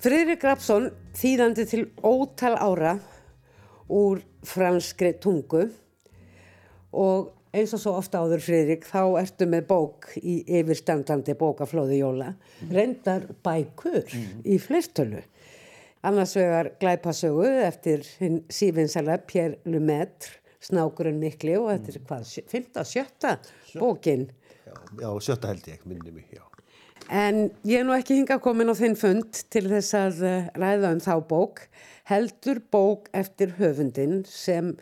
Friðrik 0.06 0.44
Rapsson 0.46 0.90
þýðandi 1.18 1.64
til 1.66 1.80
ótal 2.06 2.54
ára 2.54 2.92
úr 3.90 4.20
franskri 4.46 5.16
tungu 5.18 5.64
og 6.94 7.32
eins 7.56 7.72
og 7.74 7.82
svo 7.82 7.96
ofta 7.98 8.20
áður 8.22 8.44
Friðrik 8.44 8.86
þá 8.86 9.00
ertu 9.18 9.48
með 9.50 9.66
bók 9.70 10.12
í 10.20 10.38
yfirstandandi 10.60 11.34
bókaflóði 11.40 11.98
jóla 12.04 12.32
reyndar 12.70 13.26
bækur 13.42 14.04
mm. 14.04 14.44
í 14.46 14.60
fleirtölu 14.62 15.24
annars 16.06 16.36
vegar 16.38 16.70
glæpasögu 16.78 17.48
eftir 17.66 18.06
hinn 18.20 18.44
sífinsala 18.52 19.18
Pierre 19.26 19.58
Lemaitre 19.66 20.38
Snákurinn 20.66 21.22
mikli 21.22 21.56
og 21.60 21.70
þetta 21.72 21.94
er 21.94 22.04
hvað, 22.10 22.28
15-17 22.52 23.80
bókin 23.80 24.28
Já, 24.66 24.74
já 24.98 25.08
sjötta 25.22 25.52
held 25.52 25.70
ég, 25.70 25.82
minni 25.86 26.12
mig, 26.12 26.28
já 26.34 26.42
En 27.06 27.44
ég 27.62 27.78
er 27.80 27.86
nú 27.86 27.94
ekki 27.94 28.16
hinga 28.18 28.40
komin 28.42 28.72
á 28.72 28.74
þinn 28.74 28.96
fund 28.98 29.42
til 29.52 29.68
þess 29.70 29.94
að 29.94 30.22
eh, 30.26 30.48
ræða 30.58 30.90
um 30.96 31.02
þá 31.04 31.12
bók, 31.30 31.60
heldur 32.10 32.58
bók 32.74 33.06
eftir 33.14 33.54
höfundin 33.60 34.24
sem 34.26 34.72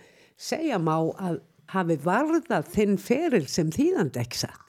segja 0.41 0.79
má 0.81 0.97
að 1.21 1.43
hafi 1.75 1.99
varðað 2.01 2.71
þinn 2.73 2.97
feril 3.01 3.45
sem 3.51 3.73
satt. 3.73 4.64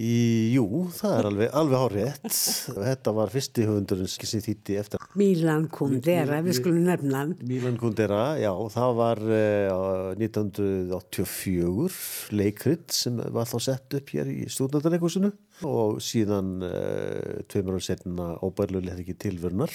Í, 0.00 0.54
jú, 0.54 0.86
það 0.96 1.12
er 1.12 1.26
alveg, 1.28 1.50
alveg 1.60 1.80
hárétt. 1.82 2.36
Þetta 2.72 3.12
var 3.18 3.28
fyrsti 3.34 3.66
höfundurinn 3.68 4.08
sem 4.08 4.40
þýtti 4.46 4.78
eftir. 4.80 5.02
Milan 5.20 5.66
Kundera, 5.72 6.38
við 6.46 6.54
skulum 6.56 6.84
nefna. 6.86 7.20
Milan 7.44 7.76
Kundera, 7.80 8.20
já, 8.40 8.52
það 8.72 8.90
var 8.96 9.18
uh, 9.28 10.16
1984 10.16 12.32
leikrit 12.32 12.88
sem 12.96 13.20
var 13.20 13.44
þá 13.50 13.58
sett 13.66 13.92
upp 14.00 14.08
hér 14.16 14.26
í 14.32 14.48
stúdandarleikusinu 14.48 15.28
og 15.68 16.00
síðan 16.00 16.64
uh, 16.64 17.44
tveimur 17.52 17.76
ára 17.76 17.84
setna 17.90 18.32
óbærlega 18.40 18.96
ekki 19.02 19.20
tilvörnar. 19.26 19.68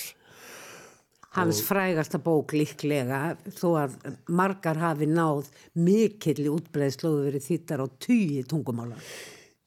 Hans 1.35 1.59
frægasta 1.67 2.15
bók 2.23 2.55
líklega 2.55 3.35
þó 3.59 3.75
að 3.83 3.91
margar 4.31 4.79
hafi 4.79 5.03
náð 5.11 5.51
mikill 5.77 6.47
í 6.47 6.49
útbreiðslu 6.49 7.09
og 7.11 7.25
verið 7.27 7.43
þýttar 7.51 7.83
á 7.83 7.85
tugi 7.99 8.39
tungumála. 8.47 8.95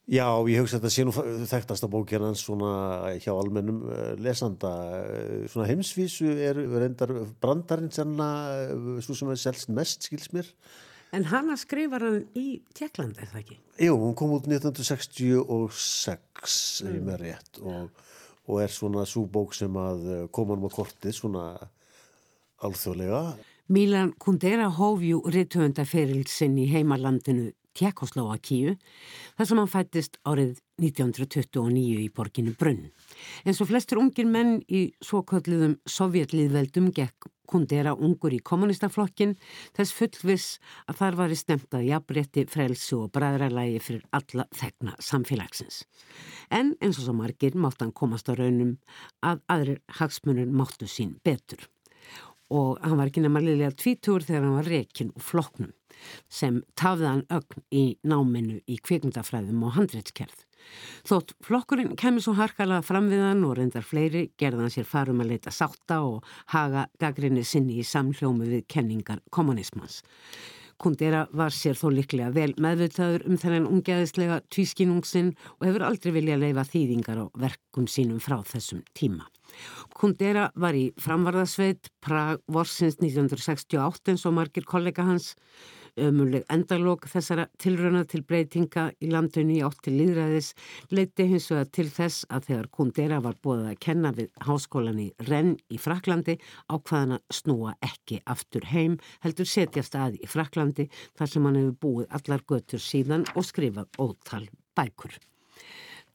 Já, 0.09 0.25
ég 0.49 0.57
hugsa 0.57 0.79
að 0.79 0.87
þetta 0.87 0.95
sé 0.95 1.03
nú 1.05 1.11
þekktasta 1.45 1.85
bókir 1.91 2.23
hans 2.25 2.41
svona 2.41 3.11
hjá 3.21 3.29
almennum 3.35 3.83
uh, 3.85 4.15
lesanda. 4.17 4.71
Uh, 5.05 5.45
svona 5.51 5.67
heimsvísu 5.69 6.31
er 6.33 6.57
reyndar 6.57 7.11
brandarinn 7.41 7.91
senna 7.93 8.29
uh, 8.73 8.97
svo 9.05 9.13
sem 9.17 9.29
er 9.29 9.37
selst 9.37 9.69
mest, 9.69 10.03
skils 10.09 10.31
mér. 10.33 10.49
En 11.13 11.25
hann 11.29 11.49
að 11.53 11.61
skrifa 11.61 11.99
hann 12.01 12.25
í 12.37 12.61
Tjekklandi, 12.73 13.21
er 13.21 13.29
það 13.29 13.41
ekki? 13.43 13.57
Jú, 13.85 13.93
hún 14.01 14.15
kom 14.17 14.33
út 14.33 14.49
1966 14.49 16.81
mm. 16.87 16.99
með 17.05 17.17
rétt 17.27 17.61
og, 17.61 17.89
og 18.49 18.55
er 18.65 18.71
svona 18.73 19.05
svo 19.09 19.29
bók 19.29 19.53
sem 19.57 19.73
að 19.77 20.29
koma 20.33 20.57
hann 20.57 20.65
á 20.65 20.69
kortið 20.73 21.13
svona 21.19 21.43
alþjóðlega. 22.65 23.37
Milan 23.69 24.17
Kundera 24.17 24.73
hófjú 24.73 25.21
rittöfundaferil 25.29 26.25
sinn 26.25 26.57
í 26.57 26.65
heimalandinu 26.71 27.51
Tjekkoslovakíu 27.79 28.75
þar 29.37 29.47
sem 29.47 29.61
hann 29.61 29.71
fættist 29.71 30.19
árið 30.27 30.59
1929 30.81 32.03
í 32.03 32.07
borginu 32.15 32.53
Brunn. 32.59 32.89
En 33.47 33.55
svo 33.55 33.67
flestur 33.69 34.01
ungir 34.03 34.27
menn 34.27 34.59
í 34.67 34.89
svo 35.03 35.23
kölluðum 35.27 35.77
sovjetlýðveldum 35.87 36.91
gekk 36.95 37.29
kundera 37.49 37.95
ungur 37.97 38.35
í 38.35 38.41
kommunistaflokkin 38.45 39.33
þess 39.77 39.95
fullvis 39.97 40.47
að 40.91 40.99
þar 41.01 41.17
var 41.21 41.33
í 41.33 41.39
stemtað 41.39 41.87
jafnrétti, 41.87 42.45
frelsu 42.49 43.03
og 43.05 43.13
bræðralægi 43.15 43.81
fyrir 43.85 44.05
alla 44.13 44.45
þegna 44.59 44.93
samfélagsins. 45.01 45.81
En 46.53 46.75
eins 46.77 46.99
og 46.99 47.07
svo 47.07 47.17
margir 47.17 47.57
mátt 47.57 47.81
hann 47.81 47.95
komast 47.95 48.29
á 48.29 48.37
raunum 48.37 48.77
að 49.25 49.41
aðrir 49.49 49.81
hagsmunur 49.99 50.51
máttu 50.51 50.89
sín 50.89 51.17
betur. 51.25 51.65
Og 52.49 52.79
hann 52.81 52.97
var 52.97 53.09
ekki 53.09 53.21
nema 53.25 53.41
liðlega 53.43 53.75
tvítur 53.77 54.25
þegar 54.25 54.45
hann 54.45 54.57
var 54.59 54.69
rekin 54.69 55.13
og 55.15 55.25
floknum 55.25 55.73
sem 56.29 56.61
tafðan 56.79 57.25
ögn 57.33 57.65
í 57.71 57.85
náminu 58.03 58.59
í 58.67 58.77
kvikmyndafræðum 58.83 59.65
og 59.67 59.75
handreitskerð. 59.77 60.45
Þótt 61.07 61.33
flokkurinn 61.45 61.95
kemur 61.99 62.23
svo 62.23 62.35
harkalega 62.37 62.83
fram 62.85 63.09
við 63.11 63.23
hann 63.23 63.45
og 63.47 63.55
reyndar 63.57 63.85
fleiri 63.87 64.27
gerða 64.39 64.65
hann 64.65 64.73
sér 64.73 64.87
farum 64.89 65.23
að 65.23 65.33
leita 65.33 65.53
sátta 65.55 66.01
og 66.05 66.27
haga 66.53 66.87
gaggrinni 67.01 67.45
sinni 67.47 67.79
í 67.79 67.87
samhljómi 67.87 68.49
við 68.51 68.65
kenningar 68.69 69.23
kommunismans. 69.33 70.01
Kundera 70.79 71.25
var 71.35 71.51
sér 71.51 71.75
þó 71.75 71.89
liklega 71.91 72.29
vel 72.31 72.53
meðvitaður 72.63 73.25
um 73.27 73.39
þennan 73.39 73.65
ungeðislega 73.67 74.37
tvískinungsinn 74.47 75.33
og 75.57 75.65
hefur 75.67 75.83
aldrei 75.89 76.13
viljað 76.15 76.45
leifa 76.45 76.63
þýðingar 76.69 77.19
og 77.25 77.41
verkum 77.41 77.89
sínum 77.91 78.21
frá 78.23 78.37
þessum 78.47 78.85
tíma. 78.95 79.27
Kundera 79.99 80.47
var 80.55 80.77
í 80.79 80.85
framvarðasveit 81.01 81.91
Prag 82.05 82.39
vorsins 82.47 82.95
1968 83.01 84.13
eins 84.13 84.23
og 84.29 84.37
margir 84.37 84.63
kollega 84.69 85.03
hans 85.03 85.33
Ömuleg 85.99 86.45
endalók 86.53 87.05
þessara 87.11 87.45
tilröna 87.61 88.05
til 88.09 88.21
breytinga 88.27 88.85
í 89.03 89.09
landunni 89.11 89.59
í 89.59 89.63
átti 89.65 89.93
líðræðis 89.93 90.51
leiti 90.95 91.27
hins 91.29 91.49
vegar 91.51 91.69
til 91.75 91.87
þess 91.91 92.27
að 92.31 92.49
þegar 92.49 92.69
Kundera 92.77 93.19
var 93.25 93.37
búið 93.43 93.65
að 93.71 93.79
kenna 93.85 94.11
við 94.15 94.29
háskólan 94.47 95.01
í 95.03 95.07
Renn 95.29 95.55
í 95.69 95.79
Fraklandi 95.81 96.37
ákvaðan 96.71 97.17
að 97.17 97.39
snúa 97.39 97.75
ekki 97.85 98.21
aftur 98.25 98.69
heim 98.71 98.99
heldur 99.25 99.49
setja 99.49 99.83
staði 99.85 100.23
í 100.23 100.29
Fraklandi 100.29 100.89
þar 101.19 101.33
sem 101.33 101.49
hann 101.49 101.59
hefur 101.61 101.79
búið 101.85 102.19
allar 102.19 102.45
götur 102.53 102.83
síðan 102.83 103.27
og 103.35 103.47
skrifað 103.49 103.91
ótal 103.99 104.45
bækur. 104.77 105.19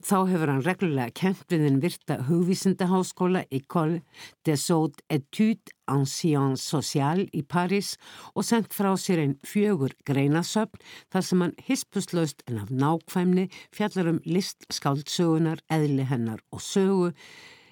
Þá 0.05 0.19
hefur 0.29 0.49
hann 0.51 0.61
reglulega 0.61 1.13
kent 1.17 1.47
við 1.49 1.63
den 1.65 1.77
virta 1.81 2.19
hugvísindaháskóla 2.27 3.41
École 3.49 4.03
des 4.45 4.65
Hautes 4.69 5.01
Etudes 5.09 5.73
en 5.89 6.05
Sciences 6.05 6.67
Sociales 6.69 7.31
í 7.33 7.41
Paris 7.41 7.95
og 8.35 8.45
sendt 8.45 8.75
frá 8.77 8.91
sér 9.01 9.23
einn 9.23 9.33
fjögur 9.41 9.95
greinasöfn 10.05 10.83
þar 11.09 11.25
sem 11.25 11.41
hann 11.41 11.55
hispuslaust 11.71 12.45
en 12.45 12.61
af 12.61 12.69
nákvæmni 12.69 13.47
fjallar 13.73 14.11
um 14.13 14.21
list 14.29 14.69
skáldsögunar, 14.77 15.65
eðli 15.73 16.05
hennar 16.05 16.45
og 16.53 16.61
sögu 16.61 17.09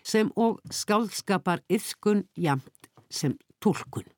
sem 0.01 0.33
og 0.33 0.57
skáldskapar 0.73 1.61
yfkun 1.69 2.25
jamt 2.33 2.89
sem 3.13 3.37
tólkun. 3.61 4.09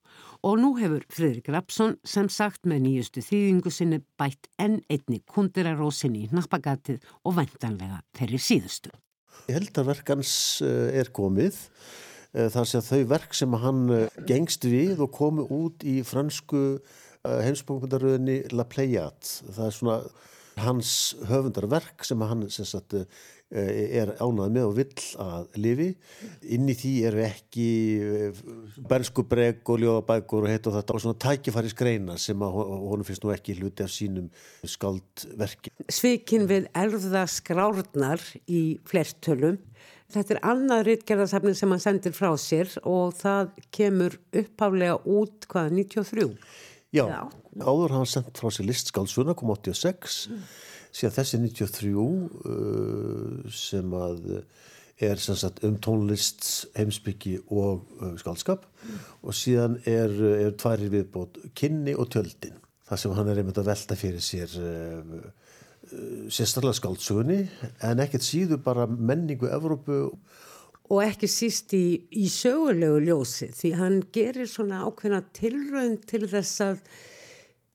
Og 0.45 0.59
nú 0.61 0.75
hefur 0.77 1.01
Fridrik 1.09 1.47
Rapsson 1.49 1.95
sem 2.05 2.27
sagt 2.29 2.67
með 2.69 2.83
nýjustu 2.83 3.23
þýðingu 3.25 3.71
sinni 3.73 3.97
bætt 4.19 4.45
enn 4.61 4.75
einni 4.93 5.23
kundirarósinni 5.33 6.27
í 6.27 6.29
nappagatið 6.37 7.01
og 7.25 7.33
vendanlega 7.39 8.03
þeirri 8.13 8.41
síðustu. 8.45 8.91
Ég 9.49 9.57
held 9.57 9.79
að 9.81 9.89
verkans 9.89 10.35
eh, 10.61 10.99
er 11.01 11.09
komið 11.17 11.57
eh, 11.57 12.51
þar 12.53 12.69
að 12.77 12.91
þau 12.91 13.01
verk 13.15 13.33
sem 13.33 13.57
hann 13.63 13.81
eh, 13.95 14.21
gengst 14.29 14.69
við 14.69 15.01
og 15.01 15.09
komi 15.17 15.47
út 15.49 15.81
í 15.81 15.97
fransku 16.05 16.63
heimsbókundaröðinni 17.25 18.53
La 18.53 18.67
Pléiade. 18.69 19.25
Það 19.49 19.65
er 19.65 19.73
svona 19.73 19.95
hans 20.63 21.15
höfundarverk 21.27 22.05
sem 22.07 22.21
hann 22.21 22.45
sem 22.49 22.67
sagt 22.67 22.95
Eh, 23.53 23.99
er 24.01 24.09
ánað 24.25 24.55
með 24.55 24.63
og 24.65 24.71
vill 24.73 25.03
að 25.21 25.57
lifi 25.61 25.85
inn 26.55 26.65
í 26.65 26.73
því 26.75 26.93
eru 27.05 27.21
ekki 27.27 27.67
eh, 28.01 28.39
bernskubreg 28.89 29.61
og 29.69 29.83
ljóðabækur 29.83 30.47
og 30.47 30.49
heit 30.49 30.65
og 30.65 30.73
þetta 30.73 30.95
og 30.97 31.03
svona 31.03 31.19
tækifæri 31.21 31.69
skreina 31.69 32.15
sem 32.17 32.41
að 32.41 32.57
honum 32.57 33.05
finnst 33.05 33.21
nú 33.21 33.29
ekki 33.35 33.53
hluti 33.59 33.85
af 33.85 33.93
sínum 33.93 34.31
skaldverki. 34.65 35.75
Svikin 35.93 36.49
við 36.49 36.65
erða 36.73 37.27
skrárnar 37.29 38.25
í 38.49 38.79
flertölum 38.89 39.61
Þetta 40.15 40.35
er 40.35 40.39
annað 40.45 40.83
rittgerðarsafnin 40.85 41.55
sem 41.57 41.71
hann 41.73 41.81
sendir 41.81 42.13
frá 42.13 42.29
sér 42.37 42.69
og 42.85 43.15
það 43.17 43.55
kemur 43.73 44.17
upphálega 44.37 44.99
út 45.01 45.47
hvaða 45.49 45.73
93? 45.73 46.27
Já, 46.95 47.05
Já. 47.11 47.21
áður 47.59 47.97
hann 47.99 48.07
sendt 48.09 48.39
frá 48.39 48.49
sér 48.53 48.69
listskálsuna 48.71 49.35
kom 49.37 49.51
86 49.53 50.23
mm 50.31 50.47
síðan 50.95 51.15
þessi 51.17 51.39
93 51.43 51.93
uh, 51.95 53.49
sem 53.51 53.95
að 53.99 54.29
er 55.05 55.19
sem 55.19 55.35
sagt, 55.35 55.59
um 55.67 55.75
tónlist, 55.83 56.45
heimsbyggi 56.77 57.35
og 57.51 57.83
uh, 57.99 58.13
skaldskap 58.19 58.63
mm. 58.63 59.01
og 59.27 59.35
síðan 59.35 59.79
er, 59.91 60.13
er 60.47 60.53
tværi 60.55 60.87
viðbót 60.93 61.41
kynni 61.57 61.97
og 61.99 62.07
tjöldin. 62.13 62.55
Það 62.87 63.01
sem 63.01 63.15
hann 63.17 63.31
er 63.31 63.41
einmitt 63.41 63.59
að 63.59 63.71
velta 63.73 63.97
fyrir 63.99 64.23
sér 64.23 64.55
uh, 64.61 65.17
sérstaklega 66.31 66.79
skáldsögunni 66.79 67.41
en 67.85 68.01
ekkert 68.01 68.25
síður 68.25 68.63
bara 68.63 68.87
menningu 68.87 69.51
Evrópu 69.51 69.99
og 70.07 70.15
ekki 71.05 71.29
síst 71.31 71.73
í, 71.73 72.05
í 72.13 72.27
sögulegu 72.29 73.01
ljósi 73.07 73.49
því 73.55 73.73
hann 73.79 73.99
gerir 74.13 74.49
svona 74.49 74.83
ákveðna 74.85 75.23
tilraun 75.35 75.97
til 76.05 76.25
þess 76.29 76.61
að 76.65 76.81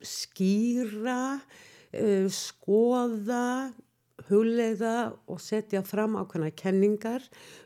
skýra, 0.01 1.20
uh, 1.40 2.27
skoða, 2.33 3.73
hugleiða 4.31 4.96
og 5.31 5.40
setja 5.42 5.83
fram 5.87 6.18
ákveðna 6.20 6.53
kenningar 6.55 7.25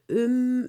um 0.09 0.69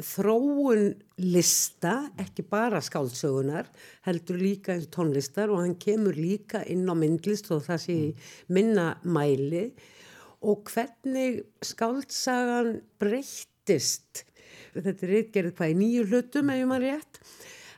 þróun 0.00 0.94
lista, 1.20 2.10
ekki 2.20 2.44
bara 2.48 2.80
skáldsögunar, 2.84 3.68
heldur 4.06 4.38
líka 4.40 4.74
eins 4.74 4.88
tónlistar. 4.92 5.52
Og 5.52 5.62
hann 5.62 5.76
kemur 5.80 6.16
líka 6.16 6.62
inn 6.68 6.88
á 6.88 6.94
myndlist 6.96 7.50
og 7.54 7.64
það 7.66 7.82
sé 7.84 7.98
minna 8.48 8.94
mæli. 9.04 9.70
Og 10.40 10.64
hvernig 10.72 11.42
skáldsagan 11.64 12.80
breyttist. 13.70 14.24
Þetta 14.74 15.06
er 15.06 15.14
eitthvað 15.18 15.54
hvað 15.58 15.72
í 15.72 15.78
nýju 15.78 16.08
hlutum 16.08 16.50
ef 16.50 16.60
ég 16.60 16.68
maður 16.70 16.86
rétt. 16.86 17.20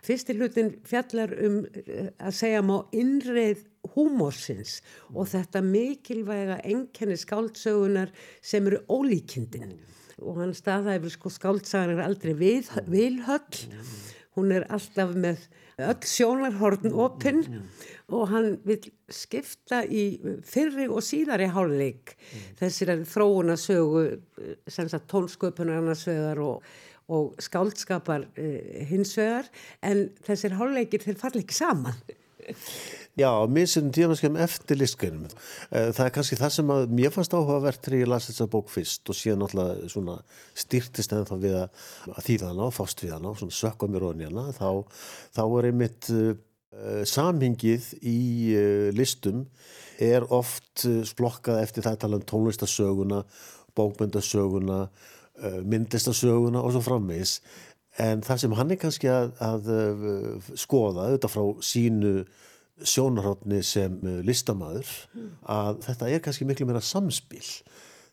Fyrsti 0.02 0.35
hlutin 0.35 0.72
fjallar 0.88 1.33
um 1.46 1.61
eh, 1.62 2.09
að 2.18 2.35
segja 2.35 2.62
má 2.66 2.74
innreið 2.90 3.62
húmorsins 3.94 4.81
og 5.12 5.28
þetta 5.31 5.62
mikilvæga 5.62 6.59
enkenni 6.66 7.16
skáldsögunar 7.18 8.11
sem 8.42 8.66
eru 8.66 8.81
ólíkindin 8.90 9.76
og 10.22 10.40
hann 10.40 10.55
staðæfur 10.55 11.14
sko 11.14 11.33
skáldsagan 11.35 11.96
er 11.96 12.02
aldrei 12.05 12.35
við, 12.38 12.68
vilhöll 12.90 13.62
hún 14.37 14.53
er 14.55 14.66
alltaf 14.73 15.12
með 15.18 15.45
öll 15.83 16.07
sjónarhorn 16.09 16.92
opinn 17.05 17.42
og 18.12 18.29
hann 18.31 18.49
vil 18.66 18.81
skipta 19.12 19.83
í 19.85 20.05
fyrri 20.47 20.88
og 20.88 21.05
síðari 21.05 21.49
háluleik 21.53 22.14
þessir 22.61 22.95
er 22.95 23.05
þróuna 23.09 23.59
sögu 23.61 24.05
tónsköpunar 25.11 25.81
annars 25.81 26.07
vegar 26.09 26.42
og, 26.45 26.66
og 27.12 27.37
skáldskapar 27.42 28.29
uh, 28.31 28.83
hins 28.88 29.16
vegar 29.18 29.49
en 29.83 30.09
þessir 30.27 30.59
háluleikir 30.59 31.05
þeir 31.05 31.21
falla 31.21 31.45
ekki 31.45 31.61
saman 31.61 32.03
Já, 33.12 33.29
mér 33.44 33.66
sem 33.68 33.90
tímaskjum 33.92 34.38
eftir 34.40 34.79
listgreinum. 34.81 35.27
Eh, 35.68 35.90
það 35.92 36.07
er 36.07 36.12
kannski 36.14 36.37
það 36.40 36.53
sem 36.55 36.70
að 36.72 36.92
mér 36.96 37.11
fannst 37.12 37.35
áhugavert 37.37 37.83
þegar 37.85 38.01
ég 38.01 38.09
las 38.09 38.29
þessa 38.31 38.46
bók 38.48 38.70
fyrst 38.72 39.11
og 39.12 39.16
síðan 39.18 39.42
náttúrulega 39.42 39.88
svona 39.92 40.14
styrtist 40.57 41.11
en 41.12 41.27
þá 41.29 41.33
við 41.42 41.57
að, 41.59 41.83
að 42.09 42.22
þýða 42.25 42.46
hana 42.48 42.62
og 42.64 42.72
fást 42.72 43.03
við 43.05 43.11
hana 43.12 43.29
og 43.29 43.37
svona 43.37 43.57
sökka 43.59 43.88
mér 43.92 44.07
ofin 44.09 44.22
í 44.25 44.29
hana. 44.31 44.44
Þá, 44.57 44.70
þá 45.37 45.42
er 45.44 45.68
einmitt 45.68 46.09
uh, 46.16 46.31
samhingið 47.11 47.88
í 48.01 48.22
uh, 48.57 48.87
listum 48.96 49.42
er 50.01 50.25
oft 50.33 50.87
uh, 50.88 51.03
splokkað 51.05 51.61
eftir 51.66 51.85
það 51.85 51.98
að 51.98 52.03
tala 52.07 52.20
um 52.20 52.25
tónlistasöguna, 52.31 53.18
bókmyndasöguna, 53.77 54.79
myndlistasöguna 55.68 56.64
og 56.64 56.72
svo 56.72 56.81
frammeins. 56.87 57.42
En 58.01 58.25
það 58.25 58.40
sem 58.40 58.57
hann 58.57 58.72
er 58.72 58.81
kannski 58.81 59.12
að, 59.12 59.35
að 59.44 60.57
skoða 60.61 61.11
auðvitað 61.11 61.35
frá 61.35 61.44
sínu 61.68 62.14
sjónarhóttni 62.80 63.61
sem 63.66 63.98
eh, 64.06 64.20
listamæður 64.26 64.88
að 65.50 65.82
þetta 65.87 66.11
er 66.11 66.24
kannski 66.24 66.48
miklu 66.48 66.68
meira 66.68 66.82
samspil 66.85 67.44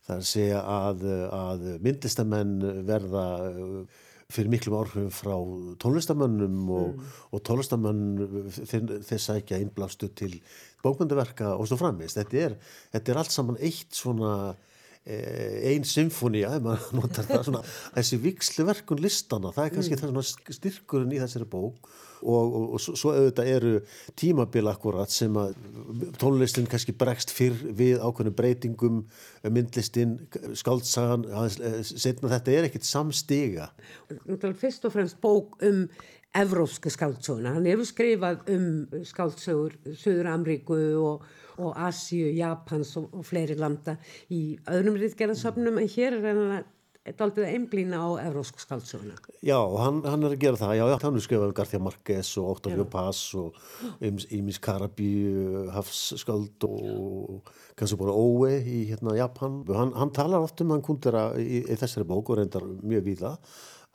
það 0.09 0.29
er 0.41 0.55
að 0.59 1.03
að, 1.35 1.65
myndlistamenn 1.85 2.55
verða 2.87 3.25
eh, 3.49 4.05
fyrir 4.29 4.51
miklum 4.53 4.77
áhrifum 4.77 5.09
frá 5.13 5.35
tónlistamönnum 5.81 6.57
og, 6.69 6.89
mm. 6.93 7.13
og 7.33 7.43
tónlistamönn 7.47 8.03
þeir 8.53 9.23
sækja 9.23 9.57
innblástu 9.63 10.11
til 10.13 10.35
bókmyndaverka 10.83 11.55
og 11.55 11.69
svo 11.69 11.79
framist 11.79 12.19
þetta 12.19 12.43
er, 12.43 12.57
þetta 12.93 13.13
er 13.13 13.21
allt 13.23 13.33
saman 13.33 13.57
eitt 13.57 13.95
svona 13.97 14.33
einn 15.07 15.87
symfónia 15.87 16.51
þessi 17.95 18.19
viksluverkun 18.21 19.01
listana 19.01 19.53
það 19.55 19.65
er 19.65 19.73
kannski 19.77 19.97
mm. 19.97 20.53
styrkurinn 20.59 21.15
í 21.15 21.21
þessari 21.21 21.47
bók 21.49 21.89
og, 22.19 22.55
og, 22.55 22.65
og 22.75 22.81
svo 22.83 23.13
auðvitað 23.15 23.51
eru 23.53 23.73
tímabil 24.19 24.67
akkurat 24.71 25.11
sem 25.13 25.35
að 25.39 25.55
tónlistin 26.19 26.67
kannski 26.69 26.95
bregst 26.99 27.31
fyrr 27.33 27.57
við 27.79 28.03
ákveðinu 28.03 28.35
breytingum 28.35 29.01
myndlistin, 29.47 30.17
skáldsagan 30.59 31.25
eh, 31.31 31.81
setna 31.87 32.33
þetta 32.35 32.55
er 32.55 32.69
ekkit 32.69 32.87
samstiga 32.87 33.69
Fyrst 34.59 34.85
og 34.87 34.95
fremst 34.95 35.19
bók 35.23 35.57
um 35.65 35.85
evrópsku 36.37 36.91
skáldsöguna 36.93 37.55
hann 37.55 37.67
hefur 37.69 37.87
skrifað 37.89 38.49
um 38.53 39.03
skáldsögur 39.07 39.77
Suður 39.97 40.33
Amríku 40.33 40.81
og 41.01 41.29
og 41.59 41.75
Asíu, 41.75 42.31
Japans 42.37 42.95
og, 42.99 43.09
og 43.13 43.25
fleiri 43.27 43.57
landa 43.59 43.97
í 44.31 44.57
öðrum 44.69 44.99
rittgerðarsöfnum 44.99 45.81
en 45.81 45.89
hér 45.91 46.19
er 46.19 46.27
hann 46.29 46.67
þetta 47.09 47.25
aldrei 47.25 47.47
einblýna 47.55 47.99
á 48.05 48.09
evrósku 48.27 48.61
skáldsöguna. 48.61 49.15
Já, 49.45 49.57
hann, 49.81 50.01
hann 50.05 50.25
er 50.27 50.35
að 50.35 50.43
gera 50.43 50.59
það, 50.59 50.73
já, 50.77 50.83
hann 51.03 51.17
er 51.17 51.25
skrifað 51.25 51.47
um 51.47 51.55
Garthia 51.57 51.81
Marquez 51.81 52.31
og 52.41 52.51
Octavio 52.53 52.85
Paz 52.91 53.21
og 53.39 53.57
Ímis 54.03 54.59
Karabi, 54.61 55.09
Hafsskáld 55.73 56.67
og 56.67 57.49
kannski 57.79 57.99
bara 57.99 58.13
Óe 58.13 58.59
í 58.59 58.83
hérna 58.91 59.17
Japan. 59.17 59.63
Hann, 59.73 59.95
hann 59.97 60.13
talar 60.15 60.45
oft 60.45 60.61
um 60.63 60.75
hann 60.75 60.85
kundera 60.85 61.31
í, 61.39 61.63
í 61.65 61.79
þessari 61.79 62.07
bók 62.07 62.31
og 62.33 62.41
reyndar 62.41 62.67
mjög 62.67 63.07
víða 63.09 63.35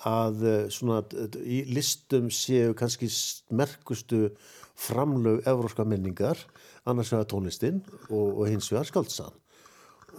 að 0.05 0.45
eh, 0.49 0.67
svona 0.73 1.01
í 1.45 1.63
listum 1.71 2.29
séu 2.33 2.75
kannski 2.77 3.09
merkustu 3.55 4.29
framlög 4.75 5.45
evróska 5.49 5.87
menningar 5.87 6.41
annars 6.85 7.13
vegar 7.13 7.29
tónlistinn 7.31 7.81
og, 8.11 8.41
og 8.43 8.51
hins 8.51 8.71
vegar 8.73 8.89
skaldsan 8.91 9.41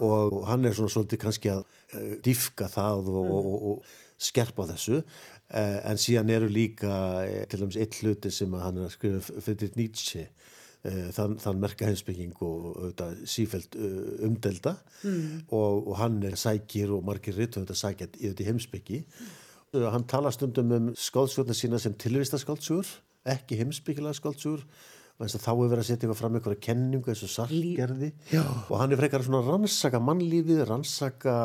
og 0.02 0.42
hann 0.48 0.66
er 0.66 0.74
svona 0.76 0.92
svolítið 0.92 1.20
kannski 1.22 1.52
að 1.52 1.62
uh, 1.62 2.16
diffka 2.24 2.66
það 2.68 3.06
og, 3.14 3.30
og, 3.36 3.54
og 3.70 4.20
skerpa 4.20 4.66
þessu 4.68 4.98
uh, 4.98 5.78
en 5.88 6.00
síðan 6.00 6.32
eru 6.34 6.50
líka 6.52 6.90
til 7.48 7.62
dæmis 7.62 7.78
eitt 7.80 7.96
hluti 8.02 8.32
sem 8.34 8.52
hann 8.60 8.82
er 8.82 8.90
að 8.90 8.96
skrifa 8.96 9.40
fyrir 9.46 9.72
Nietzsche 9.78 10.26
þann, 10.86 11.38
þann 11.40 11.58
merka 11.58 11.88
heimsbygging 11.88 12.36
og 12.46 13.00
sífælt 13.26 13.74
umdelda 14.22 14.76
mm. 15.02 15.48
og, 15.48 15.88
og 15.88 15.96
hann 15.98 16.20
er 16.28 16.36
sækir 16.38 16.92
og 16.94 17.02
margir 17.08 17.34
ritt 17.34 17.56
auðvitað 17.56 17.80
sækjað 17.80 18.20
í 18.20 18.28
þetta 18.28 18.46
heimsbyggi 18.46 19.00
mm. 19.00 19.32
Hann 19.74 20.06
tala 20.08 20.30
stundum 20.34 20.72
um 20.76 20.92
skáldsjóðna 20.96 21.56
sína 21.56 21.80
sem 21.82 21.96
tilvistaskáldsjóður 21.98 22.92
ekki 23.36 23.58
heimsbyggilega 23.60 24.16
skáldsjóður 24.20 24.62
þá 25.16 25.48
hefur 25.48 25.70
verið 25.70 25.80
að 25.80 25.86
setja 25.88 26.04
eitthvað 26.04 26.18
fram 26.20 26.34
eitthvað 26.36 26.58
kenningu 26.66 27.10
eins 27.12 27.22
og 27.24 27.32
sargerði 27.32 28.10
og 28.36 28.74
hann 28.76 28.92
er 28.92 29.00
frekar 29.00 29.24
svona 29.24 29.40
rannsaka 29.46 30.00
mannlífið, 30.04 30.60
rannsaka 30.68 31.36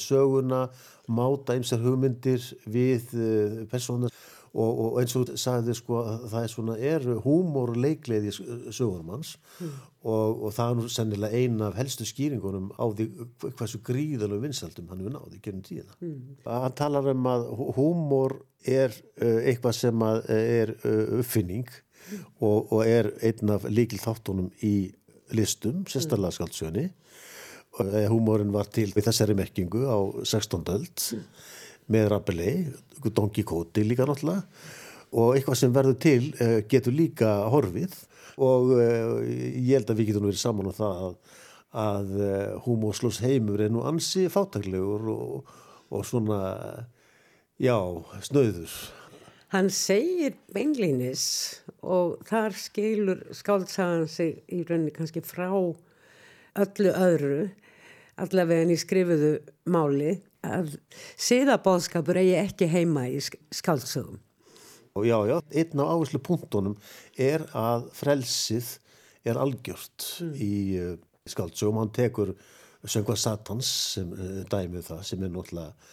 söguna, 0.00 0.66
máta 1.08 1.56
einsar 1.56 1.80
hugmyndir 1.80 2.44
við 2.68 3.14
personar 3.72 4.12
og, 4.54 4.78
og 4.84 4.98
eins 5.00 5.14
og 5.18 5.32
sagði 5.40 5.74
sko 5.74 6.00
að 6.02 6.26
það 6.32 6.46
er 6.46 6.52
svona 6.52 6.76
er 6.90 7.06
húmor 7.24 7.72
og 7.74 7.80
leikleði 7.82 8.32
sögurmanns 8.34 9.34
mm. 9.58 9.70
og, 10.06 10.42
og 10.46 10.54
það 10.54 10.70
er 10.70 10.78
nú 10.78 10.90
sennilega 10.94 11.40
eina 11.42 11.68
af 11.70 11.78
helstu 11.80 12.06
skýringunum 12.08 12.70
á 12.78 12.84
því 12.94 13.08
hversu 13.50 13.82
gríðalög 13.86 14.44
vinsaldum 14.46 14.90
hann 14.92 15.02
hefur 15.02 15.16
náði 15.16 15.40
gennum 15.44 15.64
tíðina. 15.66 15.98
Mm. 16.00 16.18
Hann 16.46 16.76
talar 16.78 17.10
um 17.14 17.30
að 17.30 17.48
húmor 17.78 18.38
er 18.64 18.94
uh, 18.94 19.40
eitthvað 19.42 19.80
sem 19.80 20.06
er 20.08 20.76
uh, 20.80 21.18
uppfinning 21.20 21.66
og, 22.38 22.70
og 22.70 22.84
er 22.86 23.10
einn 23.24 23.56
af 23.56 23.66
líkil 23.70 23.98
þáttunum 24.02 24.52
í 24.62 24.76
listum, 25.34 25.82
sérstaklega 25.88 26.36
skaldsjöni 26.36 26.90
Húmórin 27.74 28.52
var 28.54 28.68
til 28.70 28.92
við 28.94 29.08
þessari 29.08 29.34
merkingu 29.34 29.82
á 29.82 29.98
16. 30.22 30.62
öld 30.70 31.06
með 31.92 32.08
Rabelais, 32.12 32.80
Don 33.04 33.30
Quixote 33.32 33.84
líka 33.84 34.06
náttúrulega 34.08 34.44
og 35.14 35.36
eitthvað 35.36 35.60
sem 35.60 35.74
verður 35.74 35.96
til 36.02 36.22
eh, 36.42 36.60
getur 36.70 36.94
líka 36.96 37.30
horfið. 37.52 37.94
Og 38.42 38.72
eh, 38.82 39.60
ég 39.62 39.76
held 39.76 39.92
að 39.92 40.00
við 40.00 40.10
getum 40.10 40.26
verið 40.26 40.40
saman 40.42 40.72
á 40.72 40.74
það 40.74 41.04
að, 41.04 41.14
að 41.84 42.10
húmóslós 42.64 43.20
eh, 43.20 43.28
heimur 43.28 43.62
er 43.62 43.70
nú 43.70 43.84
ansi 43.86 44.26
fátaglegur 44.32 45.06
og, 45.14 45.54
og 45.94 46.06
svona 46.08 46.40
já, 47.62 47.78
snöður 48.26 48.74
Hann 49.54 49.68
segir 49.70 50.34
beinlinis 50.50 51.24
og 51.86 52.16
þar 52.26 52.56
skilur 52.58 53.20
skáltsagan 53.38 54.08
sig 54.10 54.40
í 54.50 54.64
rauninni 54.66 54.90
kannski 54.90 55.22
frá 55.22 55.46
öllu 55.54 56.90
öðru, 56.90 57.44
allavega 58.18 58.64
en 58.64 58.72
í 58.74 58.78
skrifuðu 58.82 59.30
máli, 59.70 60.16
að 60.44 60.76
síðabóðskapur 61.20 62.20
eigi 62.20 62.36
ekki 62.40 62.68
heima 62.70 63.06
í 63.10 63.20
skáltsögum. 63.24 64.20
Já, 65.02 65.16
já, 65.26 65.40
einn 65.50 65.80
af 65.82 65.90
áherslu 65.90 66.20
punktunum 66.22 66.76
er 67.18 67.42
að 67.58 67.88
frelsið 67.98 68.68
er 69.26 69.40
algjört 69.40 70.06
mm. 70.22 70.34
í 70.38 70.54
uh, 70.78 70.92
skáltsögum. 71.26 71.80
Hann 71.82 71.94
tekur 71.96 72.34
söngvað 72.84 73.18
Satans 73.24 73.70
sem 73.96 74.12
uh, 74.14 74.42
dæmið 74.52 74.90
það 74.92 75.02
sem 75.08 75.24
er 75.26 75.34
náttúrulega 75.34 75.90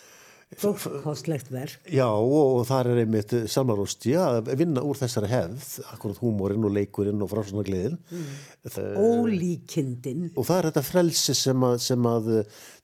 Stórkostlegt 0.51 1.47
verk. 1.53 1.87
Já 1.87 2.07
og, 2.09 2.65
það 2.67 2.89
er 2.91 3.01
einmitt 3.05 3.35
Salmarosti 3.49 4.13
að 4.19 4.51
vinna 4.59 4.83
úr 4.83 4.99
þessari 4.99 5.29
hefð, 5.31 5.69
akkurat 5.93 6.19
húmórin 6.19 6.67
og 6.67 6.75
leikurinn 6.75 7.23
og 7.23 7.31
frásanagliðin. 7.31 7.95
Mm. 8.11 8.27
Ólíkindin. 8.99 10.27
Og 10.35 10.45
það 10.49 10.57
er 10.57 10.69
þetta 10.69 10.85
frelsi 10.89 11.37
sem 11.39 11.65
að, 11.65 11.77
sem 11.87 12.11
að 12.11 12.29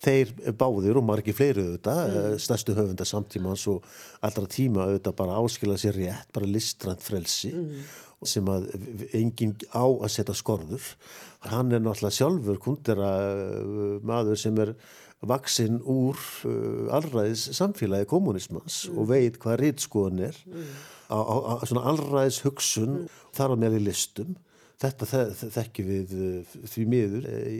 þeir 0.08 0.34
báðir 0.58 1.02
og 1.02 1.08
margir 1.10 1.38
fleiri 1.38 1.68
auðvitað, 1.68 2.04
mm. 2.08 2.42
stærstu 2.48 2.78
höfunda 2.78 3.08
samtímans 3.08 3.68
og 3.74 3.88
allra 4.26 4.48
tíma 4.52 4.88
auðvitað 4.88 5.20
bara 5.20 5.40
áskilja 5.44 5.80
sér 5.84 6.02
rétt, 6.02 6.36
bara 6.36 6.50
listrand 6.50 7.04
frelsi. 7.04 7.54
Mm 7.54 7.88
sem 8.26 8.48
að 8.50 8.70
enginn 9.16 9.54
á 9.70 9.86
að 9.86 10.10
setja 10.10 10.36
skorður. 10.38 10.86
Hann 11.46 11.70
er 11.76 11.84
náttúrulega 11.84 12.18
sjálfur 12.18 12.58
kundera 12.62 13.12
maður 14.02 14.40
sem 14.42 14.58
er 14.64 14.74
vaksinn 15.26 15.80
úr 15.82 16.20
uh, 16.46 16.94
allræðis 16.94 17.48
samfélagi 17.58 18.06
kommunismans 18.12 18.84
mm. 18.86 18.98
og 18.98 19.10
veit 19.10 19.40
hvað 19.42 19.60
rýtskoðun 19.64 20.24
er 20.28 20.38
mm. 20.46 20.68
á, 21.10 21.18
á, 21.18 21.36
á 21.50 21.54
svona 21.66 21.88
allræðis 21.90 22.44
hugsun 22.46 22.94
mm. 23.00 23.16
þar 23.38 23.56
á 23.58 23.62
meðal 23.64 23.80
í 23.80 23.86
listum 23.88 24.36
þetta 24.78 25.10
þekkjum 25.56 25.90
við 25.90 26.16
uh, 26.22 26.58
því 26.70 26.86
miður 26.94 27.30
eh, 27.32 27.48
í, 27.50 27.60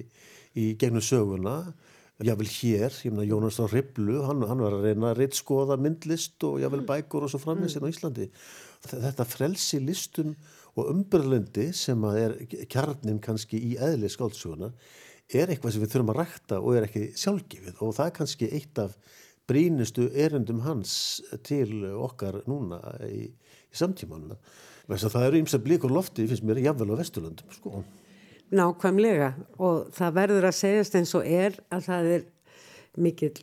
í 0.54 0.68
gegnum 0.78 1.02
söguna 1.02 1.58
jável 2.26 2.48
hér, 2.50 2.94
ég 3.06 3.14
meina 3.14 3.28
Jónas 3.30 3.60
á 3.62 3.66
Riblu 3.70 4.24
hann, 4.26 4.42
hann 4.50 4.62
var 4.62 4.74
að 4.74 4.88
reyna 4.88 5.12
að 5.12 5.20
rýtskoða 5.22 5.78
myndlist 5.82 6.42
og 6.46 6.62
jável 6.62 6.84
mm. 6.84 6.88
bækur 6.90 7.26
og 7.26 7.34
svo 7.34 7.42
framins 7.42 7.78
mm. 7.78 7.86
á 7.86 7.92
Íslandi 7.94 8.30
þetta 8.86 9.26
frelsi 9.26 9.82
listum 9.82 10.36
og 10.78 10.92
umbyrlendi 10.94 11.72
sem 11.74 12.06
að 12.06 12.22
er 12.22 12.38
kjarnin 12.70 13.22
kannski 13.22 13.58
í 13.58 13.76
eðli 13.82 14.10
skáldsögunar 14.14 14.74
er 15.34 15.52
eitthvað 15.52 15.76
sem 15.76 15.84
við 15.84 15.94
þurfum 15.94 16.14
að 16.14 16.20
rækta 16.22 16.60
og 16.62 16.78
er 16.78 16.88
ekki 16.88 17.04
sjálfgefið 17.20 17.82
og 17.84 17.96
það 17.98 18.10
er 18.10 18.16
kannski 18.20 18.52
eitt 18.58 18.82
af 18.84 18.96
brínustu 19.48 20.08
erendum 20.16 20.62
hans 20.66 20.94
til 21.48 21.84
okkar 21.96 22.42
núna 22.48 22.80
í, 23.08 23.28
í 23.32 23.76
samtímanuna. 23.76 24.38
Það 24.88 25.26
eru 25.26 25.42
ymsa 25.42 25.60
blíkur 25.60 25.92
lofti, 25.92 26.28
finnst 26.28 26.46
mér, 26.48 26.62
jafnvel 26.64 26.96
á 26.96 27.00
Vesturlandum. 27.00 27.52
Sko. 27.56 27.84
Nákvæmlega 28.56 29.34
og 29.60 29.90
það 29.96 30.18
verður 30.22 30.48
að 30.48 30.58
segjast 30.62 30.96
eins 30.96 31.14
og 31.20 31.28
er 31.28 31.58
að 31.76 31.88
það 31.90 32.12
er 32.16 32.26
mikil 32.98 33.34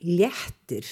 léttir 0.00 0.88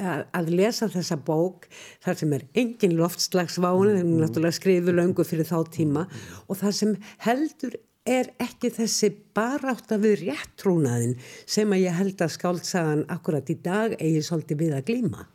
að 0.00 0.52
lesa 0.54 0.86
þessa 0.90 1.18
bók 1.18 1.66
þar 2.04 2.18
sem 2.20 2.34
er 2.36 2.44
engin 2.58 2.94
loftslagsváni, 2.98 3.96
þeim 3.98 4.12
er 4.14 4.22
náttúrulega 4.22 4.56
skrifu 4.56 4.94
löngu 4.94 5.26
fyrir 5.26 5.48
þá 5.48 5.58
tíma 5.74 6.06
og 6.46 6.60
það 6.60 6.76
sem 6.78 6.94
heldur 7.26 7.74
er 8.08 8.30
ekki 8.40 8.70
þessi 8.74 9.10
barátt 9.36 9.92
að 9.92 10.06
við 10.06 10.26
réttrúnaðin 10.26 11.16
sem 11.44 11.72
að 11.72 11.84
ég 11.84 11.96
held 11.98 12.22
að 12.24 12.34
skáltsagan 12.36 13.06
akkurat 13.12 13.50
í 13.52 13.56
dag 13.60 13.96
eigi 13.98 14.22
svolítið 14.24 14.62
við 14.62 14.76
að 14.78 14.86
glíma. 14.90 15.26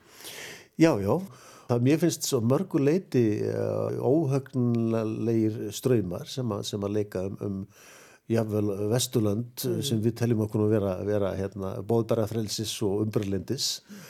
Já, 0.81 0.95
já. 0.99 1.19
Það 1.65 1.85
mér 1.87 2.01
finnst 2.01 2.27
svo 2.29 2.39
mörguleiti 2.45 3.25
uh, 3.41 3.89
eh, 3.89 4.01
óhögnlegir 4.05 5.71
ströymar 5.73 6.27
sem 6.29 6.51
að, 6.53 6.65
sem 6.69 6.83
að 6.85 6.97
leika 6.99 7.23
um, 7.25 7.37
um 7.41 7.61
jáfnvel 8.29 8.89
Vesturland 8.91 9.65
mm. 9.65 9.79
sem 9.85 10.01
við 10.01 10.17
teljum 10.19 10.43
okkur 10.45 10.65
að 10.65 10.75
vera, 10.75 10.93
vera 11.05 11.31
hérna, 11.37 11.75
bóðbæra 11.85 12.27
frelsis 12.29 12.73
og 12.85 13.05
umbröðlindis 13.05 13.79
mm. 13.81 14.03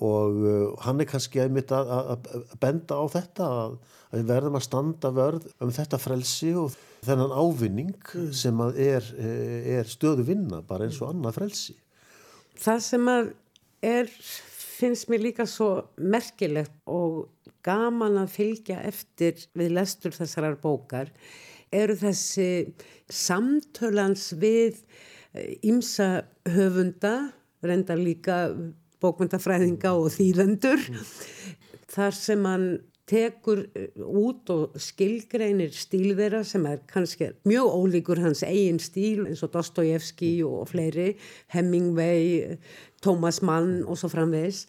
Og 0.00 0.36
uh, 0.40 0.66
hann 0.84 1.02
er 1.02 1.08
kannski 1.08 1.42
einmitt 1.42 1.72
að, 1.76 1.90
að, 2.14 2.28
benda 2.62 2.96
á 2.96 3.04
þetta 3.12 3.48
að 3.62 3.74
við 4.10 4.30
verðum 4.32 4.56
að 4.58 4.66
standa 4.66 5.10
vörð 5.14 5.50
um 5.62 5.72
þetta 5.74 6.00
frelsi 6.00 6.54
og 6.58 6.76
þennan 7.06 7.34
ávinning 7.36 7.92
mm. 7.94 8.30
sem 8.36 8.62
er, 8.70 9.06
eh, 9.20 9.76
er 9.78 9.88
stöðu 9.88 10.26
vinna 10.32 10.62
bara 10.66 10.88
eins 10.88 10.98
og 11.00 11.12
annað 11.12 11.38
frelsi. 11.38 11.76
Það 12.60 12.80
sem 12.88 13.12
að 13.12 13.30
er, 13.86 14.10
finnst 14.80 15.12
mér 15.12 15.22
líka 15.28 15.46
svo 15.48 15.70
merkilegt 16.00 16.74
og 16.90 17.28
gaman 17.64 18.18
að 18.22 18.34
fylgja 18.34 18.80
eftir 18.88 19.38
við 19.56 19.76
lestur 19.76 20.16
þessarar 20.16 20.58
bókar 20.60 21.12
eru 21.70 21.94
þessi 21.94 22.50
samtölans 23.10 24.30
við 24.40 24.80
ímsa 25.62 26.10
eh, 26.18 26.52
höfunda, 26.56 27.14
reyndar 27.62 28.00
líka 28.00 28.42
bókmyndafræðinga 29.02 29.94
og 29.96 30.12
þýðendur, 30.14 30.86
mm. 30.92 31.10
þar 31.90 32.16
sem 32.16 32.46
hann 32.48 32.68
tekur 33.10 33.64
eh, 33.74 33.88
út 33.98 34.50
og 34.54 34.76
skilgreinir 34.80 35.72
stíl 35.74 36.12
þeirra 36.18 36.42
sem 36.46 36.66
er 36.70 36.82
kannski 36.90 37.32
mjög 37.48 37.72
ólíkur 37.80 38.20
hans 38.22 38.44
eigin 38.46 38.80
stíl 38.82 39.24
eins 39.26 39.42
og 39.46 39.52
Dostojevski 39.54 40.36
og 40.46 40.68
fleiri, 40.70 41.14
Hemingway, 41.54 42.56
Thomas 43.02 43.42
Mann 43.42 43.80
og 43.86 43.98
svo 43.98 44.12
framvegs. 44.12 44.66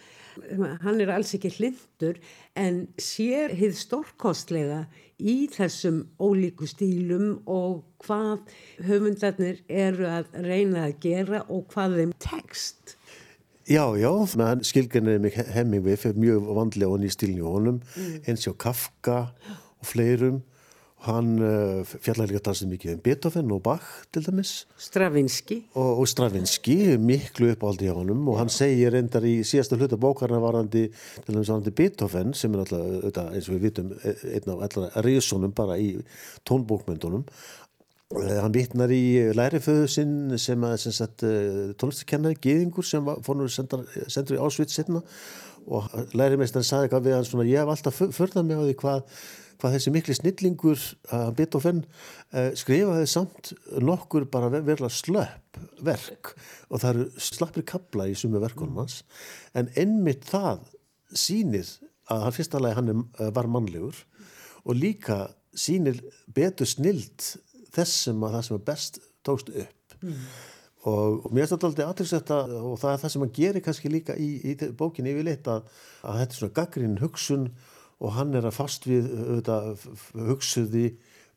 Hann 0.81 1.01
er 1.03 1.11
alls 1.11 1.33
ekki 1.35 1.51
hlindur 1.57 2.17
en 2.57 2.85
sér 3.01 3.51
hið 3.59 3.75
stórkostlega 3.75 4.85
í 5.19 5.35
þessum 5.51 6.05
ólíku 6.23 6.69
stílum 6.71 7.41
og 7.51 7.83
hvað 8.01 8.47
höfundarnir 8.87 9.59
eru 9.67 10.07
að 10.09 10.31
reyna 10.47 10.87
að 10.87 10.97
gera 11.03 11.43
og 11.51 11.67
hvað 11.75 11.99
þeim 11.99 12.15
tekst. 12.23 12.95
Já, 13.71 13.85
já, 13.95 14.11
menn 14.35 14.63
skilgjörnir 14.67 15.19
mig 15.23 15.35
Hemingway 15.55 15.95
fyrir 15.95 16.17
mjög 16.19 16.47
vandlega 16.57 16.91
og 16.91 16.99
nýst 16.99 17.21
stílni 17.21 17.39
á 17.39 17.47
honum, 17.47 17.77
mm. 17.79 18.23
eins 18.27 18.47
og 18.49 18.57
Kafka 18.59 19.19
og 19.79 19.87
fleirum. 19.87 20.41
Hann 21.01 21.39
uh, 21.41 21.79
fjallar 21.87 22.29
líka 22.29 22.43
talsið 22.45 22.67
mikið 22.75 22.91
um 22.93 22.99
Beethoven 23.01 23.53
og 23.55 23.61
Bach 23.65 23.87
til 24.13 24.25
dæmis. 24.27 24.51
Stravinski. 24.77 25.61
Og, 25.73 26.03
og 26.03 26.09
Stravinski, 26.11 26.75
miklu 27.01 27.53
uppáldi 27.55 27.89
á 27.89 27.95
honum 27.95 28.27
og 28.29 28.37
hann 28.37 28.51
segir 28.53 28.93
reyndar 28.93 29.25
í 29.25 29.39
síðasta 29.47 29.79
hluta 29.79 29.97
bókarna 29.97 30.37
varandi 30.43 30.83
til 30.91 31.31
dæmis 31.31 31.49
varandi 31.49 31.73
Beethoven 31.79 32.35
sem 32.37 32.53
er 32.53 32.65
alltaf, 32.67 33.31
eins 33.31 33.49
og 33.49 33.55
við 33.55 33.65
vitum, 33.69 33.95
e, 33.97 34.13
einn 34.35 34.53
af 34.53 34.67
allra 34.67 35.05
riðsónum 35.07 35.55
bara 35.57 35.79
í 35.81 35.95
tónbókmyndunum 36.45 37.25
Eh, 37.25 37.70
hann 38.11 38.53
vittnar 38.55 38.91
í 38.91 39.31
læriföðu 39.35 39.87
sinn 39.89 40.15
sem 40.41 40.63
að 40.67 40.87
eh, 41.27 41.71
tónlistakennari, 41.79 42.39
Gýðingur 42.43 42.85
sem 42.85 43.07
fór 43.23 43.37
nú 43.39 43.47
sendur 43.51 44.35
í 44.35 44.41
Ásvits 44.41 44.75
sinna 44.77 45.01
og 45.71 45.87
lærimeistarinn 46.17 46.65
saði 46.65 46.87
eitthvað 46.87 47.05
við 47.05 47.15
hann 47.15 47.27
svona 47.29 47.47
ég 47.47 47.61
hef 47.61 47.71
alltaf 47.71 48.01
förðað 48.17 48.47
mig 48.47 48.59
á 48.59 48.63
því 48.65 48.75
hvað, 48.81 49.03
hvað 49.61 49.75
þessi 49.75 49.93
mikli 49.95 50.15
snillingur 50.17 50.85
að 51.13 51.27
uh, 51.27 51.33
Beethoven 51.37 51.83
uh, 51.85 52.49
skrifaði 52.57 53.09
samt 53.11 53.51
nokkur 53.79 54.25
bara 54.33 54.49
verða 54.57 54.89
slöpp 54.91 55.61
verk. 55.85 56.33
Og 56.71 56.81
það 56.81 56.91
eru 56.95 57.25
slappri 57.29 57.65
kabla 57.67 58.09
í 58.09 58.17
sumu 58.17 58.41
verkunum 58.41 58.81
hans. 58.81 59.03
En 59.53 59.69
ennmitt 59.79 60.25
það 60.27 60.65
sínir 61.13 61.69
að 62.11 62.25
hann 62.25 62.35
fyrst 62.35 62.57
alveg 62.57 62.79
hann 62.79 63.05
var 63.35 63.47
mannlegur 63.51 64.01
og 64.65 64.75
líka 64.77 65.27
sínir 65.55 65.99
betur 66.33 66.67
snild 66.67 67.35
þessum 67.75 68.25
að 68.25 68.37
það 68.37 68.47
sem 68.47 68.57
er 68.57 68.65
best 68.71 68.99
tókst 69.27 69.51
upp. 69.53 69.95
Mm. 70.01 70.21
og, 70.89 71.17
og 71.27 71.29
mér 71.29 71.43
finnst 71.43 71.53
þetta 71.53 71.67
alltaf 71.69 71.89
aðtilsetta 71.91 72.37
og 72.57 72.79
það 72.81 72.93
er 72.93 73.01
það 73.03 73.11
sem 73.13 73.23
hann 73.25 73.33
gerir 73.35 73.63
kannski 73.65 73.91
líka 73.93 74.15
í, 74.17 74.29
í 74.49 74.71
bókinni 74.77 75.13
yfirleitt 75.13 75.49
að, 75.51 75.67
að 76.01 76.21
þetta 76.21 76.33
er 76.33 76.39
svona 76.39 76.57
gaggrinn 76.57 77.01
hugsun 77.03 77.49
og 78.01 78.15
hann 78.17 78.33
er 78.37 78.47
að 78.49 78.57
fast 78.57 78.87
við 78.89 79.11
auðvitað, 79.13 79.83
hugsuði 80.31 80.85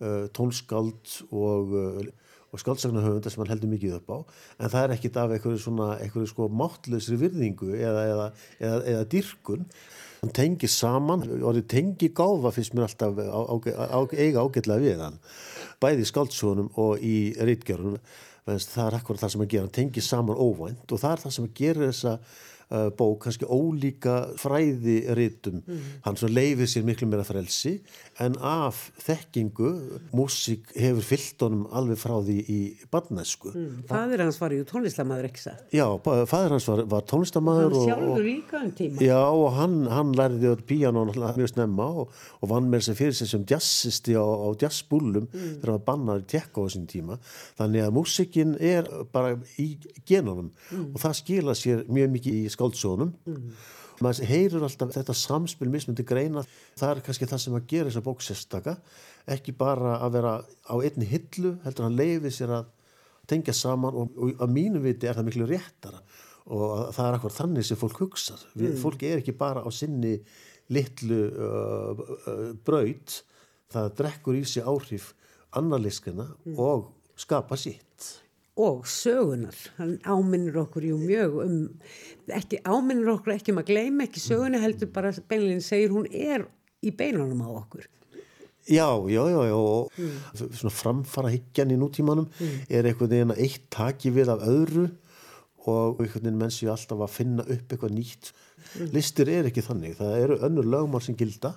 uh, 0.01 0.25
tónskald 0.37 1.18
og, 1.29 1.75
uh, 1.77 2.38
og 2.55 2.62
skaldsagnahöfunda 2.62 3.33
sem 3.33 3.42
hann 3.42 3.53
heldur 3.53 3.73
mikið 3.75 3.99
upp 3.99 4.14
á. 4.14 4.18
En 4.62 4.73
það 4.73 4.87
er 4.87 4.94
ekkit 4.97 5.20
af 5.20 5.35
einhverju 5.37 5.61
svona 5.61 5.90
einhverju 5.99 6.31
sko 6.33 6.49
máttlausri 6.49 7.18
virðingu 7.20 7.75
eða, 7.77 8.07
eða, 8.14 8.29
eða, 8.62 8.81
eða 8.94 9.07
dyrkun 9.12 9.68
hann 10.24 10.34
tengir 10.34 10.72
saman 10.72 11.24
og 11.37 11.58
það 11.58 11.66
tengir 11.70 12.14
gáfa 12.16 12.52
fyrst 12.54 12.74
mér 12.76 12.88
alltaf 12.88 13.20
eiga 14.16 14.44
ágætlega 14.44 14.80
við 14.82 15.02
hann. 15.04 15.18
Bæði 15.82 16.08
skáldsónum 16.08 16.72
og 16.80 17.04
í 17.04 17.34
rítgjörnum 17.38 18.00
það 18.44 18.87
er 18.87 18.98
akkurat 18.98 19.22
það 19.22 19.34
sem 19.34 19.44
að 19.44 19.52
gera, 19.54 19.66
hann 19.66 19.76
tengir 19.78 20.04
saman 20.04 20.40
óvænt 20.40 20.92
og 20.92 21.00
það 21.00 21.14
er 21.14 21.22
það 21.22 21.37
sem 21.37 21.46
að 21.48 21.54
gera 21.60 21.88
þessa 21.88 22.16
uh, 22.70 22.88
bók, 22.96 23.24
kannski 23.24 23.49
ólíka 23.49 24.16
fræði 24.41 25.01
rítum, 25.16 25.61
mm. 25.62 25.91
hann 26.07 26.18
svo 26.20 26.30
leifir 26.30 26.70
sér 26.70 26.86
miklu 26.86 27.09
meira 27.11 27.26
frelsi 27.26 27.78
en 28.22 28.36
af 28.38 28.91
þekkingu, 29.05 29.72
músík 30.14 30.72
hefur 30.78 31.09
fyllt 31.09 31.45
honum 31.47 31.64
alveg 31.74 32.01
frá 32.01 32.16
því 32.24 32.38
í 32.51 32.61
barnesku. 32.93 33.53
Mm. 33.55 33.84
Fæður 33.91 34.24
hans 34.26 34.41
var 34.43 34.55
ju 34.55 34.66
tónlistamæður 34.68 35.30
ekki 35.30 35.45
það? 35.45 35.62
Já, 35.74 35.86
fæður 36.05 36.57
hans 36.57 36.68
var, 36.70 36.84
var 36.95 37.09
tónlistamæður 37.11 37.70
og 37.70 37.78
hann 37.80 37.91
sjálfur 37.91 38.28
líka 38.28 38.61
um 38.62 38.72
tíma. 38.78 39.03
Já, 39.05 39.20
og 39.24 39.49
hann, 39.59 39.78
hann 39.91 40.14
lærði 40.18 40.55
á 40.55 40.57
píján 40.64 41.03
mjög 41.14 41.51
snemma 41.53 41.86
og, 42.03 42.12
og 42.41 42.51
vann 42.51 42.68
með 42.70 42.82
þess 42.82 42.93
að 42.93 43.01
fyrir 43.01 43.16
sig 43.18 43.30
sem 43.30 43.45
jazzisti 43.49 44.14
á, 44.16 44.24
á 44.24 44.49
jazzbúlum 44.61 45.26
mm. 45.26 45.49
þegar 45.61 45.72
hann 45.72 45.78
var 45.78 45.84
bannaður 45.88 46.26
tjekka 46.32 46.62
á 46.62 46.64
þessum 46.66 46.86
tíma 46.91 47.18
þannig 47.59 47.84
að 47.84 47.95
músíkin 47.99 48.55
er 48.61 48.88
bara 49.14 49.34
í 49.61 49.68
genunum 50.09 50.51
mm. 50.51 50.86
og 50.93 51.03
það 51.03 51.16
skila 51.20 51.57
sér 51.59 51.84
mjög 51.88 52.14
mikið 52.16 52.38
í 52.38 52.53
skáldsónum 52.55 53.12
mm. 53.26 53.48
maður 54.05 54.30
heyrir 54.30 54.64
alltaf 54.66 54.92
þetta 54.94 55.16
samspil 55.18 55.70
mismundi 55.72 56.07
greina. 56.07 56.44
Það 56.78 56.92
er 56.92 57.02
kannski 57.09 57.28
það 57.30 57.42
sem 57.44 57.59
að 57.59 57.66
gera 57.72 57.90
þessa 57.90 58.05
bók 58.07 58.24
sérstaka. 58.24 58.76
Ekki 59.34 59.57
bara 59.59 59.98
að 60.05 60.16
vera 60.18 60.36
á 60.42 60.74
einni 60.78 61.09
hillu 61.11 61.57
heldur 61.64 61.88
hann 61.88 61.98
leiði 61.98 62.32
sér 62.34 62.57
að 62.61 62.70
tengja 63.30 63.55
saman 63.57 63.96
og, 63.96 64.16
og 64.20 64.42
að 64.44 64.55
mínu 64.55 64.82
viti 64.84 65.09
er 65.09 65.18
það 65.18 65.28
miklu 65.30 65.50
réttara. 65.50 66.02
Og 66.55 66.90
það 66.92 67.07
er 67.07 67.18
akkur 67.18 67.32
þannig 67.32 67.64
sem 67.64 67.78
fólk 67.80 68.02
hugsa 68.02 68.34
Við, 68.52 68.74
fólk 68.82 69.07
er 69.09 69.22
ekki 69.22 69.32
bara 69.38 69.62
á 69.64 69.70
sinni 69.72 70.18
litlu 70.72 71.22
uh, 71.30 72.02
uh, 72.28 72.50
braut. 72.66 73.22
Það 73.72 73.94
drekkur 74.00 74.36
í 74.36 74.44
sig 74.48 74.66
áhrif 74.68 75.14
annarliskina 75.57 76.26
og 76.61 76.90
skapa 77.16 77.57
sitt 77.59 78.11
og 78.55 78.84
sögunar, 78.86 79.57
hann 79.78 79.96
áminnir 80.07 80.57
okkur 80.62 80.84
jú 80.86 80.98
mjög 81.00 81.40
um, 81.42 81.57
ekki 82.30 82.61
áminnir 82.62 83.11
okkur 83.16 83.34
ekki 83.34 83.50
um 83.50 83.59
að 83.64 83.72
gleyma 83.72 84.07
ekki 84.07 84.22
söguna 84.22 84.61
heldur 84.62 84.92
bara 84.94 85.11
beinleginn 85.28 85.64
segir 85.64 85.94
hún 85.94 86.07
er 86.11 86.46
í 86.84 86.92
beinunum 86.94 87.42
á 87.42 87.50
okkur. 87.50 87.88
Já, 88.64 88.88
já, 89.11 89.22
já, 89.28 89.40
já 89.50 89.57
og 89.59 89.90
svona 90.38 90.72
framfara 90.72 91.32
higgjan 91.34 91.74
í 91.74 91.76
nútímanum 91.76 92.30
er 92.70 92.86
einhvern 92.86 93.11
veginn 93.11 93.34
að 93.34 93.42
eitt 93.44 93.66
taki 93.74 94.12
við 94.14 94.30
af 94.32 94.46
öðru 94.46 94.86
og 95.66 95.98
einhvern 95.98 96.22
veginn 96.22 96.38
menn 96.40 96.55
séu 96.55 96.70
alltaf 96.72 97.02
að 97.05 97.12
finna 97.12 97.44
upp 97.44 97.74
eitthvað 97.74 97.92
nýtt. 97.98 98.30
Listir 98.94 99.28
er 99.28 99.50
ekki 99.50 99.66
þannig, 99.66 99.98
það 99.98 100.16
eru 100.22 100.38
önnur 100.46 100.70
lögmál 100.70 101.02
sem 101.05 101.18
gilda 101.18 101.57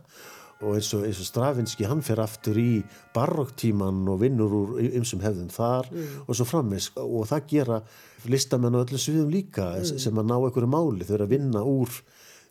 og 0.61 0.77
eins 0.77 0.89
og, 0.97 1.05
eins 1.05 1.19
og 1.21 1.27
Stravinski 1.27 1.85
hann 1.85 2.01
fer 2.05 2.19
aftur 2.23 2.57
í 2.57 2.81
barokktíman 3.13 3.99
og 4.09 4.21
vinnur 4.23 4.55
úr 4.57 4.77
ymsum 4.87 5.21
hefðum 5.21 5.51
þar 5.53 5.89
og 6.25 6.33
svo 6.33 6.47
frammeins 6.49 6.89
og 6.97 7.27
það 7.29 7.49
gera 7.51 7.81
listamenn 8.25 8.77
og 8.77 8.87
öllum 8.87 9.01
sviðum 9.01 9.33
líka 9.33 9.69
sem 9.85 10.17
að 10.17 10.31
ná 10.31 10.37
einhverju 10.37 10.71
máli, 10.71 11.05
þau 11.05 11.15
eru 11.19 11.27
að 11.27 11.35
vinna 11.35 11.61
úr 11.61 11.99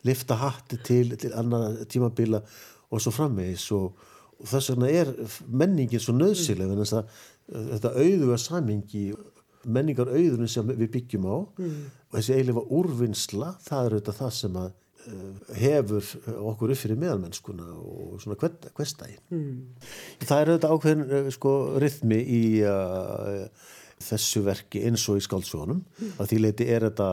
lifta 0.06 0.38
hatti 0.38 0.78
til, 0.86 1.16
til 1.18 1.34
annar 1.34 1.82
tímabila 1.90 2.42
og 2.90 3.02
svo 3.02 3.12
frammeins 3.14 3.66
og, 3.74 3.96
og 4.38 4.50
þess 4.52 4.74
vegna 4.74 4.92
er 4.92 5.12
menningin 5.48 6.02
svo 6.02 6.14
nöðsileg 6.14 6.76
þess 6.78 7.00
að 7.00 7.16
þetta 7.72 7.94
auðuga 7.96 8.38
samingi 8.38 9.08
menningar 9.66 10.10
auðurinn 10.12 10.50
sem 10.50 10.66
við 10.68 10.92
byggjum 10.94 11.26
á 11.26 11.36
og 11.42 12.14
þessi 12.14 12.36
eiginlega 12.36 12.66
úrvinnsla 12.78 13.54
það 13.64 13.88
er 13.88 13.96
auðvitað 13.96 14.20
það 14.20 14.34
sem 14.38 14.60
að 14.62 14.74
hefur 15.60 16.04
okkur 16.52 16.72
upp 16.74 16.80
fyrir 16.80 17.00
meðalmennskuna 17.00 17.66
og 17.76 18.20
svona 18.22 18.38
hverstægin 18.40 19.22
mm. 19.30 19.56
það 20.24 20.40
er 20.40 20.52
auðvitað 20.52 20.76
ákveðin 20.76 21.04
uh, 21.06 21.32
sko 21.34 21.56
rithmi 21.82 22.20
í 22.20 22.42
uh, 22.66 23.66
þessu 24.06 24.42
verki 24.44 24.82
eins 24.88 25.06
og 25.10 25.20
í 25.20 25.24
skáldsónum 25.24 25.82
mm. 25.82 26.16
að 26.20 26.32
því 26.32 26.40
leiti 26.42 26.68
er 26.68 26.88
þetta 26.88 27.10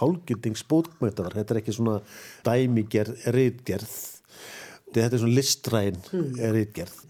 hálgildingspótmötavar, 0.00 1.36
þetta 1.36 1.54
er 1.54 1.60
ekki 1.62 1.76
svona 1.76 1.98
dæmigerð, 2.46 3.26
reitgerð 3.36 3.96
þetta 4.94 5.10
er 5.10 5.22
svona 5.24 5.36
listræn 5.36 6.00
mm. 6.12 6.38
reitgerð 6.56 7.02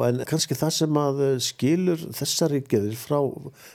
en 0.00 0.22
kannski 0.28 0.56
það 0.56 0.72
sem 0.76 1.00
að 1.00 1.18
skilur 1.44 2.04
þessar 2.16 2.54
ríkjaðir 2.54 2.94
frá 2.96 3.18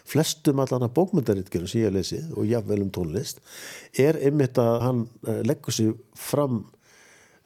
flestum 0.08 0.64
allan 0.64 0.88
að 0.88 0.96
bókmyndaríkjum 0.98 1.68
sem 1.70 1.84
ég 1.84 1.92
hef 1.92 1.96
lesið 1.98 2.32
og 2.34 2.50
jáfnvel 2.50 2.80
um 2.86 2.90
tónlist 2.96 3.44
er 4.02 4.18
einmitt 4.18 4.58
að 4.62 4.82
hann 4.86 5.06
leggur 5.46 5.78
sér 5.78 5.94
fram 6.18 6.64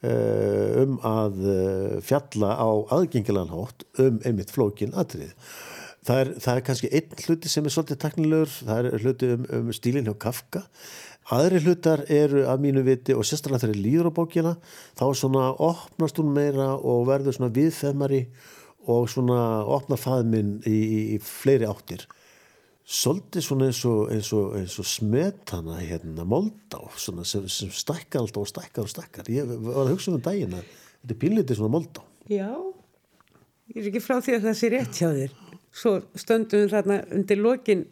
um 0.02 0.96
að 1.06 1.44
fjalla 2.02 2.56
á 2.58 2.70
aðgengilanhátt 2.96 3.84
um 4.02 4.18
einmitt 4.26 4.50
flókin 4.50 4.96
atrið. 4.98 5.30
Það 6.02 6.18
er, 6.18 6.30
það 6.42 6.56
er 6.56 6.64
kannski 6.66 6.88
einn 6.90 7.20
hluti 7.22 7.50
sem 7.52 7.66
er 7.68 7.70
svolítið 7.70 7.98
teknilegur, 8.02 8.54
það 8.66 8.88
er 8.88 9.04
hluti 9.04 9.28
um, 9.36 9.44
um 9.60 9.68
stílinn 9.76 10.08
hjá 10.08 10.16
Kafka 10.24 10.64
Aðri 11.30 11.60
hlutar 11.62 12.02
eru 12.10 12.42
að 12.50 12.64
mínu 12.64 12.82
viti 12.82 13.14
og 13.14 13.22
sérstaklega 13.26 13.68
þegar 13.68 13.78
líður 13.78 14.08
á 14.10 14.16
bókina 14.16 14.52
þá 14.98 15.04
svona 15.14 15.44
opnast 15.54 16.18
hún 16.18 16.32
meira 16.34 16.72
og 16.74 17.06
verður 17.06 17.36
svona 17.36 17.54
viðfemari 17.54 18.24
og 18.26 18.61
svona 19.10 19.38
opna 19.70 19.98
faðminn 20.00 20.58
í, 20.66 20.74
í, 20.74 21.00
í 21.14 21.18
fleiri 21.22 21.68
áttir. 21.68 22.06
Svolítið 22.82 23.44
svona 23.46 23.68
eins 23.70 23.82
og, 23.86 24.10
og, 24.10 24.56
og 24.58 24.86
smetana 24.88 25.78
hérna 25.78 26.26
Moldá 26.26 26.80
svona 26.98 27.24
sem, 27.28 27.44
sem 27.46 27.70
stakkar 27.70 28.24
alltaf 28.24 28.42
og 28.42 28.50
stakkar 28.50 28.88
og 28.88 28.90
stakkar 28.90 29.30
ég 29.30 29.46
var 29.46 29.84
að 29.84 29.92
hugsa 29.94 30.10
um 30.10 30.18
daginn 30.22 30.56
að 30.58 30.66
þetta 30.66 31.14
er 31.14 31.20
pínlítið 31.22 31.60
svona 31.60 31.74
Moldá 31.76 32.02
Já, 32.30 32.50
ég 33.70 33.84
er 33.84 33.88
ekki 33.92 34.02
frá 34.02 34.18
því 34.18 34.34
að 34.36 34.48
það 34.48 34.58
sé 34.58 34.70
rétt 34.72 34.98
hjá 34.98 35.08
þér. 35.14 35.38
Svo 35.72 35.94
stöndum 36.18 36.64
við 36.64 36.74
þarna 36.74 36.98
undir 37.16 37.40
lokin. 37.40 37.86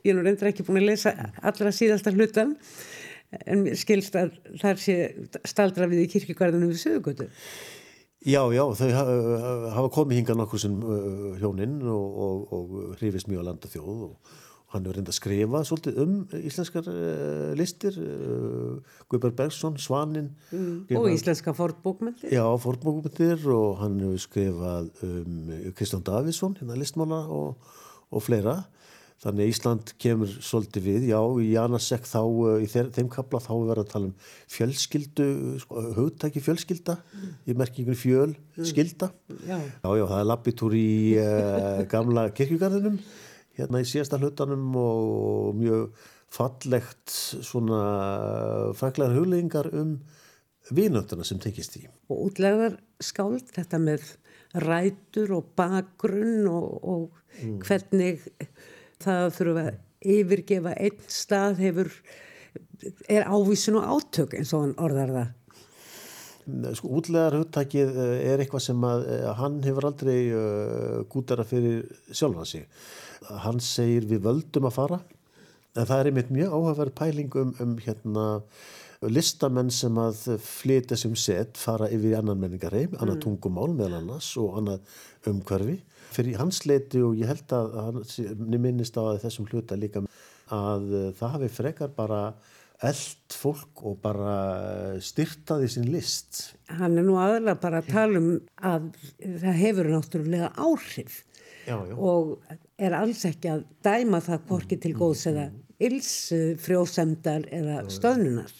Ég 0.00 0.08
er 0.10 0.16
nú 0.16 0.24
reyndir 0.24 0.50
ekki 0.50 0.64
búin 0.66 0.80
að 0.80 0.88
lesa 0.88 1.12
allra 1.42 1.74
síðastar 1.74 2.16
hlutan 2.16 2.56
en 3.46 3.66
skilst 3.78 4.16
að 4.18 4.32
þar 4.58 4.80
sé 4.82 4.96
staldra 5.46 5.86
við 5.90 6.06
í 6.06 6.08
kirkjugarðunum 6.14 6.72
við 6.72 6.82
sögugötu 6.82 7.28
Já, 8.20 8.42
já, 8.52 8.62
þau 8.76 8.88
hafa 9.72 9.88
komið 9.94 10.18
hinga 10.20 10.36
nokkur 10.36 10.60
sem 10.60 10.74
uh, 10.84 11.32
hjóninn 11.40 11.78
og, 11.88 12.18
og, 12.20 12.40
og 12.52 12.96
hrifist 12.98 13.30
mjög 13.30 13.46
á 13.46 13.48
landa 13.48 13.70
þjóð 13.72 14.02
og, 14.10 14.10
og 14.12 14.74
hann 14.74 14.84
hefur 14.84 14.98
reyndið 14.98 15.12
að 15.14 15.16
skrifa 15.16 15.62
svolítið 15.64 16.00
um 16.04 16.12
íslenskar 16.36 16.90
uh, 16.92 17.46
listir 17.56 17.96
uh, 17.96 18.98
Guðberg 19.08 19.38
Bergson, 19.38 19.78
Svanin 19.80 20.28
mm. 20.52 20.92
og 21.00 21.08
íslenska 21.14 21.54
fornbókmyndir 21.56 22.36
Já, 22.36 22.44
fornbókmyndir 22.60 23.48
og 23.56 23.80
hann 23.80 23.96
hefur 24.04 24.24
skrifað 24.26 24.92
um 25.08 25.54
Kristján 25.78 26.04
Davidsson 26.04 26.58
hérna 26.60 26.76
listmála 26.76 27.24
og 27.24 28.26
fleira 28.26 28.60
Þannig 29.20 29.44
að 29.44 29.50
Ísland 29.52 29.90
kemur 30.00 30.30
svolítið 30.40 30.86
við, 30.86 31.02
já, 31.10 31.18
í 31.44 31.48
Janasek 31.52 32.06
þá, 32.08 32.20
í 32.64 32.68
þeim 32.72 33.10
kapla 33.12 33.40
þá 33.44 33.50
er 33.52 33.66
verið 33.68 33.82
að 33.82 33.90
tala 33.90 34.08
um 34.08 34.14
fjölskyldu, 34.54 35.26
sko, 35.60 35.82
hugtæki 35.98 36.40
fjölskylda 36.40 36.94
mm. 36.96 37.34
í 37.44 37.56
merkingun 37.60 37.98
fjölskylda. 38.00 39.10
Mm. 39.28 39.42
Já. 39.44 39.58
já, 39.58 39.90
já, 40.00 40.04
það 40.06 40.22
er 40.22 40.30
labbitúr 40.30 40.78
í 40.78 40.92
uh, 41.20 41.82
gamla 41.92 42.24
kirkjugarðinum, 42.38 42.96
hérna 43.60 43.84
í 43.84 43.90
síðasta 43.92 44.22
hlutanum 44.22 44.72
og 44.80 45.52
mjög 45.60 46.08
fallegt 46.32 47.12
svona 47.12 47.84
fræklar 48.78 49.12
huglegingar 49.18 49.68
um 49.76 49.98
vinönduna 50.72 51.28
sem 51.28 51.40
tekist 51.42 51.76
í. 51.76 51.84
Og 52.08 52.30
útlegar 52.30 52.80
skáld 53.02 53.52
þetta 53.52 53.84
með 53.84 54.14
rætur 54.64 55.36
og 55.36 55.52
bakgrunn 55.58 56.46
og, 56.48 56.68
og 56.80 57.42
mm. 57.42 57.56
hvernig 57.66 58.24
það 59.04 59.26
að 59.26 59.36
þurfa 59.38 59.66
að 59.66 60.14
yfirgefa 60.14 60.72
einn 60.80 61.04
stað 61.12 61.60
hefur, 61.66 61.92
er 63.08 63.28
ávísun 63.28 63.78
og 63.80 63.92
átök 63.96 64.38
eins 64.38 64.54
og 64.56 64.64
hann 64.64 64.80
orðar 64.80 65.14
það. 65.16 65.36
Sko 66.74 66.90
útlegar 66.98 67.36
hugtakið 67.36 67.98
eh, 68.00 68.16
er 68.32 68.42
eitthvað 68.42 68.64
sem 68.64 68.84
að 68.88 69.06
eh, 69.12 69.26
hann 69.38 69.60
hefur 69.62 69.86
aldrei 69.86 70.16
uh, 70.34 71.02
gútara 71.12 71.44
fyrir 71.46 71.84
sjálfa 72.08 72.46
sig. 72.48 72.64
Hann 73.44 73.60
segir 73.62 74.08
við 74.10 74.24
völdum 74.24 74.66
að 74.66 74.76
fara 74.78 75.00
en 75.76 75.86
það 75.86 75.98
er 76.00 76.10
einmitt 76.10 76.32
mjög 76.34 76.54
áhugaverð 76.56 76.94
pæling 76.98 77.36
um, 77.38 77.52
um 77.62 77.76
hérna 77.84 78.24
listamenn 79.08 79.70
sem 79.72 79.96
að 80.00 80.36
flytja 80.44 80.98
sem 81.00 81.14
sett 81.16 81.56
fara 81.56 81.88
yfir 81.88 82.12
í 82.12 82.18
annan 82.18 82.40
menningarheim, 82.40 82.90
mm. 82.92 83.00
annar 83.00 83.20
tungumál 83.22 83.70
meðal 83.72 84.00
annars 84.02 84.34
og 84.40 84.58
annar 84.60 84.82
umhverfi 85.30 85.78
fyrir 86.10 86.40
hans 86.40 86.64
leiti 86.66 87.00
og 87.04 87.16
ég 87.18 87.30
held 87.30 87.54
að 87.54 87.76
hann 87.80 88.56
minnist 88.60 88.98
á 88.98 89.16
þessum 89.22 89.48
hluta 89.48 89.78
líka 89.78 90.02
að 90.50 90.88
eh, 90.90 91.10
það 91.16 91.36
hafi 91.36 91.50
frekar 91.54 91.92
bara 91.96 92.20
eld 92.80 93.36
fólk 93.36 93.82
og 93.88 93.98
bara 94.00 94.34
styrtaði 95.04 95.68
sín 95.68 95.88
list. 95.92 96.54
Hann 96.72 96.96
er 96.96 97.04
nú 97.04 97.18
aðalega 97.20 97.60
bara 97.60 97.82
að 97.82 97.90
tala 97.92 98.20
um 98.22 98.30
að 98.56 98.86
það 99.20 99.58
hefur 99.60 99.90
náttúrulega 99.92 100.52
áhrif 100.56 101.18
já, 101.66 101.76
já. 101.76 101.96
og 101.96 102.38
er 102.80 102.96
alls 102.96 103.24
ekki 103.28 103.52
að 103.52 103.66
dæma 103.84 104.22
það 104.24 104.46
hvorki 104.48 104.80
til 104.80 104.94
góðs 104.96 105.26
eða 105.28 105.50
ills 105.80 106.10
frjósemdar 106.62 107.46
eða 107.54 107.82
stöðnunar. 107.92 108.52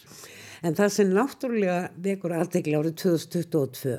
En 0.61 0.77
það 0.77 0.91
sem 0.93 1.13
náttúrulega 1.13 1.77
vekur 2.03 2.35
aðdegli 2.37 2.75
árið 2.77 2.97
2022 3.01 3.95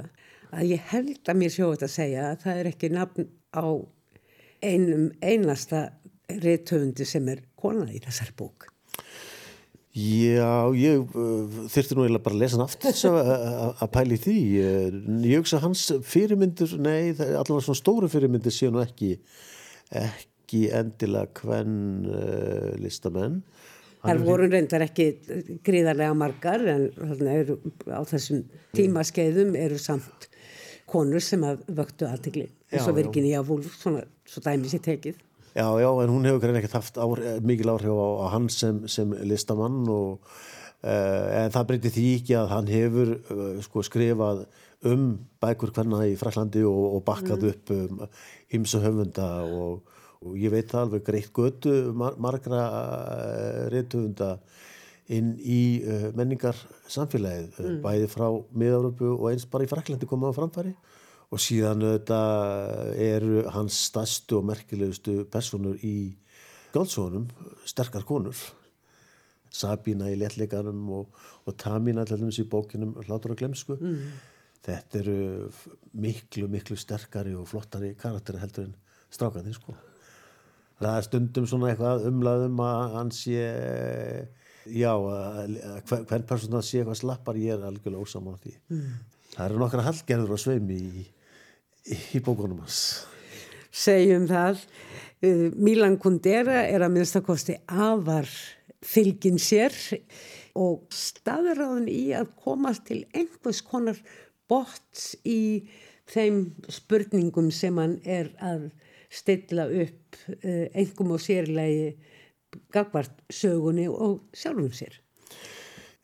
að 0.52 0.68
ég 0.68 0.90
held 0.92 1.30
að 1.30 1.40
mér 1.40 1.54
sjóðu 1.54 1.72
þetta 1.76 1.88
að 1.88 1.96
segja 1.96 2.26
að 2.28 2.44
það 2.44 2.60
er 2.60 2.70
ekki 2.70 2.92
nafn 2.92 3.30
á 3.56 3.66
einum 4.62 5.08
einasta 5.22 5.86
reytöfundi 6.30 7.06
sem 7.08 7.26
er 7.32 7.42
kona 7.58 7.88
í 7.90 7.98
þessar 8.02 8.30
bók. 8.38 8.68
Já, 9.92 10.72
ég 10.72 11.02
uh, 11.04 11.64
þurfti 11.68 11.96
nú 11.96 12.06
eiginlega 12.06 12.24
bara 12.24 12.36
að 12.38 12.42
lesa 12.44 12.56
hann 12.56 12.64
aftur 12.64 13.82
að 13.84 13.90
pæli 13.92 14.16
því. 14.22 14.36
Ég 15.28 15.42
hugsa 15.42 15.60
hans 15.60 15.82
fyrirmyndur, 16.08 16.78
nei, 16.80 17.12
allavega 17.12 17.66
svona 17.66 17.80
stóru 17.80 18.08
fyrirmyndur 18.12 18.54
séu 18.54 18.72
nú 18.72 18.80
ekki, 18.80 19.18
ekki 19.90 20.31
endilega 20.74 21.42
hvern 21.42 21.76
uh, 22.08 22.72
listamenn. 22.80 23.42
Það 24.02 24.24
voru 24.26 24.48
reyndar 24.50 24.82
ekki 24.82 25.04
gríðarlega 25.62 26.14
margar 26.18 26.64
en 26.72 26.88
er, 27.30 27.52
á 27.86 28.02
þessum 28.02 28.40
tímaskeiðum 28.74 29.54
eru 29.54 29.78
samt 29.78 30.26
konur 30.90 31.22
sem 31.22 31.44
að 31.46 31.62
vöktu 31.70 32.08
aðtegli 32.08 32.48
eins 32.72 32.88
og 32.88 32.96
Virginia 32.96 33.42
Woolf, 33.46 33.76
svona, 33.78 34.02
svo 34.28 34.42
dæmis 34.44 34.74
ég 34.74 34.82
tekið. 34.82 35.20
Já, 35.52 35.66
já, 35.78 35.88
en 36.02 36.10
hún 36.10 36.26
hefur 36.26 36.40
greið 36.40 36.62
ekkert 36.62 36.78
haft 36.78 36.98
ár, 36.98 37.20
mikil 37.44 37.70
áhrif 37.74 37.92
á, 37.92 38.08
á 38.24 38.26
hann 38.32 38.48
sem, 38.50 38.82
sem 38.88 39.10
listamann 39.28 39.84
og 39.92 40.22
uh, 40.24 41.26
en 41.42 41.52
það 41.52 41.66
breytir 41.68 41.92
því 41.92 42.06
ekki 42.18 42.36
að 42.40 42.52
hann 42.54 42.70
hefur 42.72 43.10
uh, 43.18 43.58
sko 43.64 43.84
skrifað 43.84 44.46
um 44.88 45.10
bækur 45.42 45.74
hverna 45.76 46.06
í 46.08 46.16
Fraklandi 46.18 46.64
og, 46.66 46.96
og 46.96 47.04
bakkað 47.06 47.44
mm. 47.44 47.50
upp 47.52 47.74
um, 47.76 48.06
ymsu 48.56 48.80
höfunda 48.82 49.28
og, 49.44 49.92
og 50.22 50.38
ég 50.38 50.52
veit 50.52 50.70
það 50.70 50.86
alveg 50.86 51.04
greitt 51.06 51.32
götu 51.34 51.74
mar 51.96 52.16
margra 52.22 52.62
reytöfunda 53.72 54.36
inn 55.12 55.34
í 55.40 55.82
uh, 55.82 56.08
menningar 56.16 56.56
samfélagið, 56.90 57.58
mm. 57.58 57.78
bæði 57.84 58.08
frá 58.10 58.26
miðáröpu 58.54 59.10
og 59.16 59.28
eins 59.32 59.46
bara 59.50 59.66
í 59.66 59.70
Fraklandi 59.70 60.08
komaða 60.08 60.38
framfæri 60.38 60.74
og 61.32 61.40
síðan 61.40 61.84
þetta 61.84 62.18
eru 63.00 63.44
hans 63.54 63.78
stærstu 63.88 64.38
og 64.38 64.48
merkilegustu 64.50 65.22
personur 65.32 65.80
í 65.84 66.12
skáldsónum, 66.72 67.28
sterkar 67.68 68.04
konur 68.08 68.36
Sabina 69.52 70.08
í 70.08 70.16
letleikanum 70.16 70.84
og, 70.96 71.22
og 71.44 71.56
Tamina 71.60 72.06
til 72.08 72.20
dæmis 72.22 72.40
í 72.40 72.48
bókinum 72.48 72.94
Hlátur 73.04 73.34
og 73.34 73.40
glemsku 73.40 73.76
mm. 73.76 73.98
þetta 74.64 75.00
eru 75.02 75.16
miklu, 75.92 76.48
miklu 76.52 76.78
sterkari 76.80 77.34
og 77.36 77.48
flottari 77.50 77.92
karakteri 77.98 78.40
heldur 78.40 78.70
en 78.70 78.76
strákaninn 79.12 79.56
sko 79.56 79.76
það 80.82 80.98
er 80.98 81.06
stundum 81.08 81.48
svona 81.48 81.72
eitthvað 81.72 82.06
umlaðum 82.10 82.62
að 82.64 82.96
hann 82.96 83.12
sé 83.14 83.42
já, 84.66 84.92
hvern 85.88 86.26
person 86.28 86.58
að 86.58 86.66
sé 86.68 86.80
eitthvað 86.82 87.00
slappar 87.00 87.40
ég 87.40 87.56
er 87.56 87.66
algjörlega 87.68 88.06
ósamáð 88.06 88.46
því. 88.46 88.54
Mm. 88.72 88.90
það 89.34 89.46
eru 89.46 89.62
nokkra 89.62 89.86
halgerður 89.86 90.34
og 90.36 90.42
sveimi 90.42 90.78
í, 90.78 91.04
í, 91.86 92.00
í 92.18 92.22
bókunum 92.24 92.62
hans. 92.62 92.82
Segjum 93.72 94.26
það. 94.30 94.66
Uh, 95.22 95.48
Milan 95.54 95.96
Kundera 96.02 96.64
er 96.66 96.84
að 96.84 96.96
minnstakosti 96.96 97.56
afar 97.70 98.28
fylgin 98.82 99.38
sér 99.38 99.74
og 100.58 100.82
staðuráðin 100.92 101.88
í 101.88 102.10
að 102.16 102.32
komast 102.42 102.84
til 102.90 103.04
einhvers 103.14 103.62
konar 103.64 103.98
bort 104.50 105.14
í 105.24 105.70
þeim 106.10 106.48
spurningum 106.68 107.50
sem 107.54 107.78
hann 107.80 107.96
er 108.04 108.32
að 108.42 108.66
stilla 109.12 109.68
upp 109.68 110.18
uh, 110.38 110.66
einhverjum 110.72 111.14
og 111.16 111.22
sérlegi 111.22 111.92
gagvart 112.72 113.22
sögunni 113.32 113.88
og 113.88 114.22
sjálfum 114.36 114.72
sér. 114.76 114.98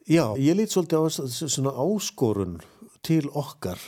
Já, 0.09 0.33
ég 0.41 0.57
lít 0.57 0.73
svolítið 0.73 1.05
á 1.05 1.07
svona 1.13 1.73
áskorun 1.77 2.59
til 3.05 3.29
okkar. 3.29 3.81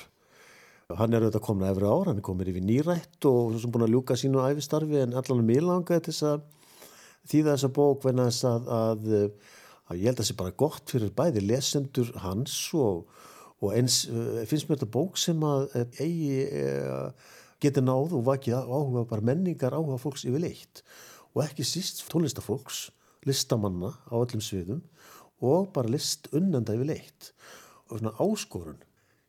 Hann 0.91 1.15
er 1.15 1.23
auðvitað 1.25 1.45
komin 1.47 1.65
að 1.65 1.77
efri 1.77 1.87
ára, 1.89 2.11
hann 2.11 2.21
er 2.21 2.27
komin 2.27 2.51
yfir 2.51 2.67
nýrætt 2.67 3.29
og 3.31 3.55
svo 3.57 3.71
búin 3.73 3.87
að 3.87 3.95
ljúka 3.95 4.17
sínu 4.19 4.43
æfistarfi 4.43 5.01
en 5.01 5.15
allan 5.17 5.47
langað 5.47 6.03
til 6.05 6.13
þess 6.13 6.27
að 6.29 6.43
þýða 7.31 7.55
þessa 7.55 7.71
bók 7.79 8.05
venna 8.05 8.27
þess 8.29 8.49
að, 8.51 8.71
að, 8.75 9.09
að 9.87 10.01
ég 10.01 10.11
held 10.11 10.17
að 10.17 10.23
það 10.23 10.29
sé 10.29 10.37
bara 10.41 10.59
gott 10.65 10.93
fyrir 10.93 11.15
bæði 11.15 11.45
lesendur 11.47 12.11
hans 12.25 12.57
og, 12.75 13.07
og 13.63 13.77
eins 13.77 14.03
uh, 14.11 14.43
finnst 14.51 14.69
mér 14.69 14.81
þetta 14.81 14.93
bók 14.99 15.21
sem 15.21 15.47
að 15.47 15.69
eigi 16.03 16.43
uh, 16.49 17.31
geti 17.61 17.83
náð 17.85 18.17
og 18.17 18.27
vakið 18.29 18.57
áhuga 18.65 19.05
bara 19.11 19.27
menningar 19.31 19.77
áhuga 19.77 19.99
fólks 20.01 20.25
yfir 20.29 20.43
leitt. 20.43 20.83
Og 21.35 21.45
ekki 21.45 21.67
síst 21.67 22.03
tónlistafólks, 22.11 22.89
listamanna 23.29 23.93
á 24.09 24.15
öllum 24.17 24.43
sviðum 24.43 24.83
og 25.45 25.71
bara 25.75 25.93
list 25.93 26.29
unnenda 26.37 26.75
yfir 26.77 26.89
leitt. 26.95 27.31
Og 27.91 28.01
svona 28.01 28.17
áskorun. 28.19 28.81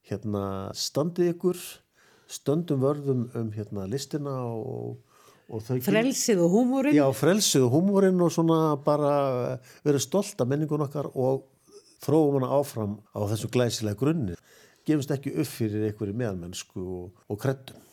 Hérna 0.08 0.72
standið 0.76 1.36
ykkur 1.36 1.60
stöndum 2.32 2.82
vörðum 2.84 3.28
um 3.36 3.52
hérna 3.52 3.86
listina 3.92 4.34
og, 4.48 4.98
og 5.52 5.64
þau 5.68 5.80
frelsið 5.84 6.44
og 6.46 6.56
húmórin. 6.56 6.96
Já 6.96 7.06
frelsið 7.16 7.68
og 7.68 7.76
húmórin 7.76 8.24
og 8.24 8.32
svona 8.34 8.60
bara 8.86 9.14
verið 9.86 10.06
stolt 10.08 10.42
af 10.42 10.50
menningun 10.50 10.88
okkar 10.88 11.12
og 11.12 11.46
þróum 12.02 12.40
hana 12.40 12.52
áfram 12.58 12.98
á 13.12 13.20
þessu 13.34 13.52
glæsilega 13.52 14.00
grunni. 14.00 14.40
Gefumst 14.88 15.12
ekki 15.14 15.36
upp 15.36 15.52
fyrir 15.52 15.92
einhverju 15.92 16.18
meðalmennsku 16.18 16.82
og, 16.82 17.24
og 17.30 17.42
kreddum 17.42 17.91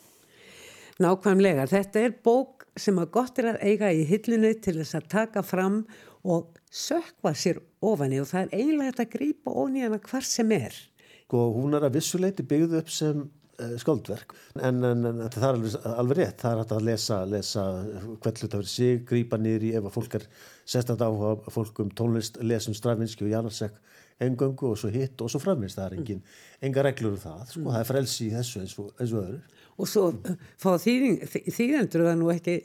Nákvæmlega, 0.98 1.68
þetta 1.70 2.00
er 2.02 2.14
bók 2.26 2.64
sem 2.78 2.96
að 2.98 3.10
gott 3.14 3.36
er 3.38 3.52
að 3.52 3.60
eiga 3.62 3.90
í 3.94 4.00
hillinu 4.08 4.50
til 4.58 4.80
þess 4.80 4.96
að 4.98 5.04
taka 5.12 5.44
fram 5.46 5.84
og 6.26 6.56
sökva 6.74 7.30
sér 7.38 7.60
ofani 7.86 8.18
og 8.18 8.26
það 8.26 8.48
er 8.48 8.54
eiginlega 8.56 8.90
þetta 8.90 9.04
að 9.04 9.12
grípa 9.12 9.52
ofni 9.62 9.84
hana 9.84 10.00
hvar 10.02 10.26
sem 10.26 10.54
er. 10.56 10.74
Og 10.74 11.28
sko, 11.28 11.42
hún 11.54 11.76
er 11.78 11.86
að 11.86 12.00
vissuleiti 12.00 12.46
byggðu 12.50 12.80
upp 12.80 12.90
sem 12.90 13.20
uh, 13.22 13.76
skáldverk. 13.78 14.34
En, 14.58 14.82
en, 14.88 15.06
en 15.12 15.22
það 15.28 15.46
er 15.46 15.48
alveg, 15.52 15.76
alveg 15.92 16.18
rétt, 16.18 16.42
það 16.42 16.64
er 16.64 16.74
að 16.80 16.88
lesa, 16.88 17.20
lesa 17.30 17.66
hvern 17.84 18.42
hlut 18.42 18.48
að 18.48 18.58
vera 18.58 18.72
sig, 18.72 19.04
grípa 19.06 19.38
í 19.38 19.72
ef 19.78 19.86
að 19.86 19.94
fólk 20.00 20.18
er 20.18 20.26
sérstaklega 20.64 21.12
áhuga 21.12 21.54
fólk 21.54 21.78
um 21.84 21.94
tónlist, 21.94 22.42
lesum 22.42 22.74
Stravinski 22.74 23.28
og 23.28 23.30
Janarsek 23.36 23.78
engöngu 24.18 24.72
og 24.72 24.78
svo 24.80 24.90
hitt 24.90 25.20
og 25.22 25.30
svo 25.30 25.38
framist 25.38 25.78
það 25.78 25.84
er 25.84 25.96
engin, 26.00 26.22
enga 26.58 26.82
reglur 26.82 27.14
um 27.14 27.22
það. 27.22 27.44
Sko, 27.52 27.68
það 27.70 27.80
er 27.80 27.88
frelsi 27.92 28.26
í 28.26 28.32
þessu 28.34 28.62
eins 28.64 28.74
og, 28.82 28.88
eins 28.98 29.14
og 29.14 29.22
öðru 29.22 29.40
og 29.78 29.88
svo 29.88 30.08
uh, 30.12 30.34
fá 30.58 30.72
þýðendur 30.82 32.06
það 32.08 32.18
nú 32.20 32.32
ekki 32.34 32.58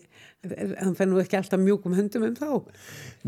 hann 0.43 0.95
fennu 0.97 1.21
ekki 1.21 1.37
alltaf 1.39 1.61
mjúkum 1.61 1.95
höndum 1.95 2.25
um 2.27 2.35
þá? 2.35 2.49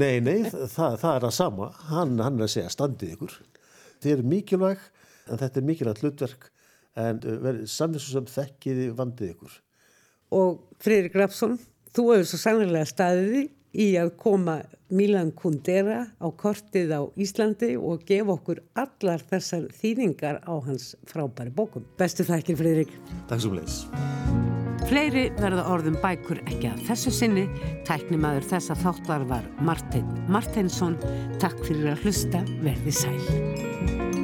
Nei, 0.01 0.19
nei, 0.23 0.41
það, 0.51 0.97
það 0.99 1.11
er 1.11 1.27
að 1.29 1.35
sama. 1.37 1.69
Hann, 1.91 2.17
hann 2.19 2.39
er 2.39 2.47
að 2.47 2.53
segja 2.57 2.73
standið 2.73 3.13
ykkur. 3.15 3.37
Þið 4.03 4.15
eru 4.15 4.27
mikilvæg 4.33 4.83
en 5.25 5.41
þetta 5.41 5.61
er 5.61 5.67
mikilvægt 5.69 6.03
hlutverk 6.03 6.49
en 7.05 7.21
uh, 7.23 7.61
samvissu 7.69 8.15
sem 8.15 8.27
þekkiði 8.29 8.89
vandið 8.97 9.35
ykkur. 9.35 9.55
Og 10.35 10.59
Freyri 10.83 11.11
Grafsson 11.13 11.55
þú 11.95 12.09
hefur 12.11 12.29
svo 12.29 12.41
sannlega 12.41 12.89
staðiði 12.89 13.45
í 13.45 13.51
að 13.99 14.11
koma 14.21 14.59
Milan 14.89 15.31
Kundera 15.35 16.05
á 16.21 16.27
kortið 16.37 16.93
á 16.93 17.01
Íslandi 17.17 17.73
og 17.75 18.05
gefa 18.07 18.35
okkur 18.37 18.61
allar 18.77 19.23
þessar 19.31 19.67
þýðingar 19.75 20.43
á 20.45 20.53
hans 20.65 20.93
frábæri 21.09 21.51
bókum. 21.55 21.85
Bestu 21.97 22.23
þakkir, 22.27 22.59
Fridrik. 22.59 22.93
Takk 23.29 23.41
svo 23.43 23.55
bleis. 23.55 23.83
Fleiri 24.85 25.31
verða 25.39 25.63
orðum 25.73 25.95
bækur 26.03 26.43
ekki 26.45 26.69
að 26.69 26.83
þessu 26.85 27.13
sinni. 27.17 27.45
Tæknimaður 27.87 28.45
þessa 28.51 28.77
þáttar 28.83 29.25
var 29.31 29.47
Martin 29.65 30.05
Martinsson. 30.29 30.99
Takk 31.41 31.57
fyrir 31.65 31.95
að 31.95 32.05
hlusta. 32.05 32.45
Verði 32.61 32.93
sæl. 32.93 34.14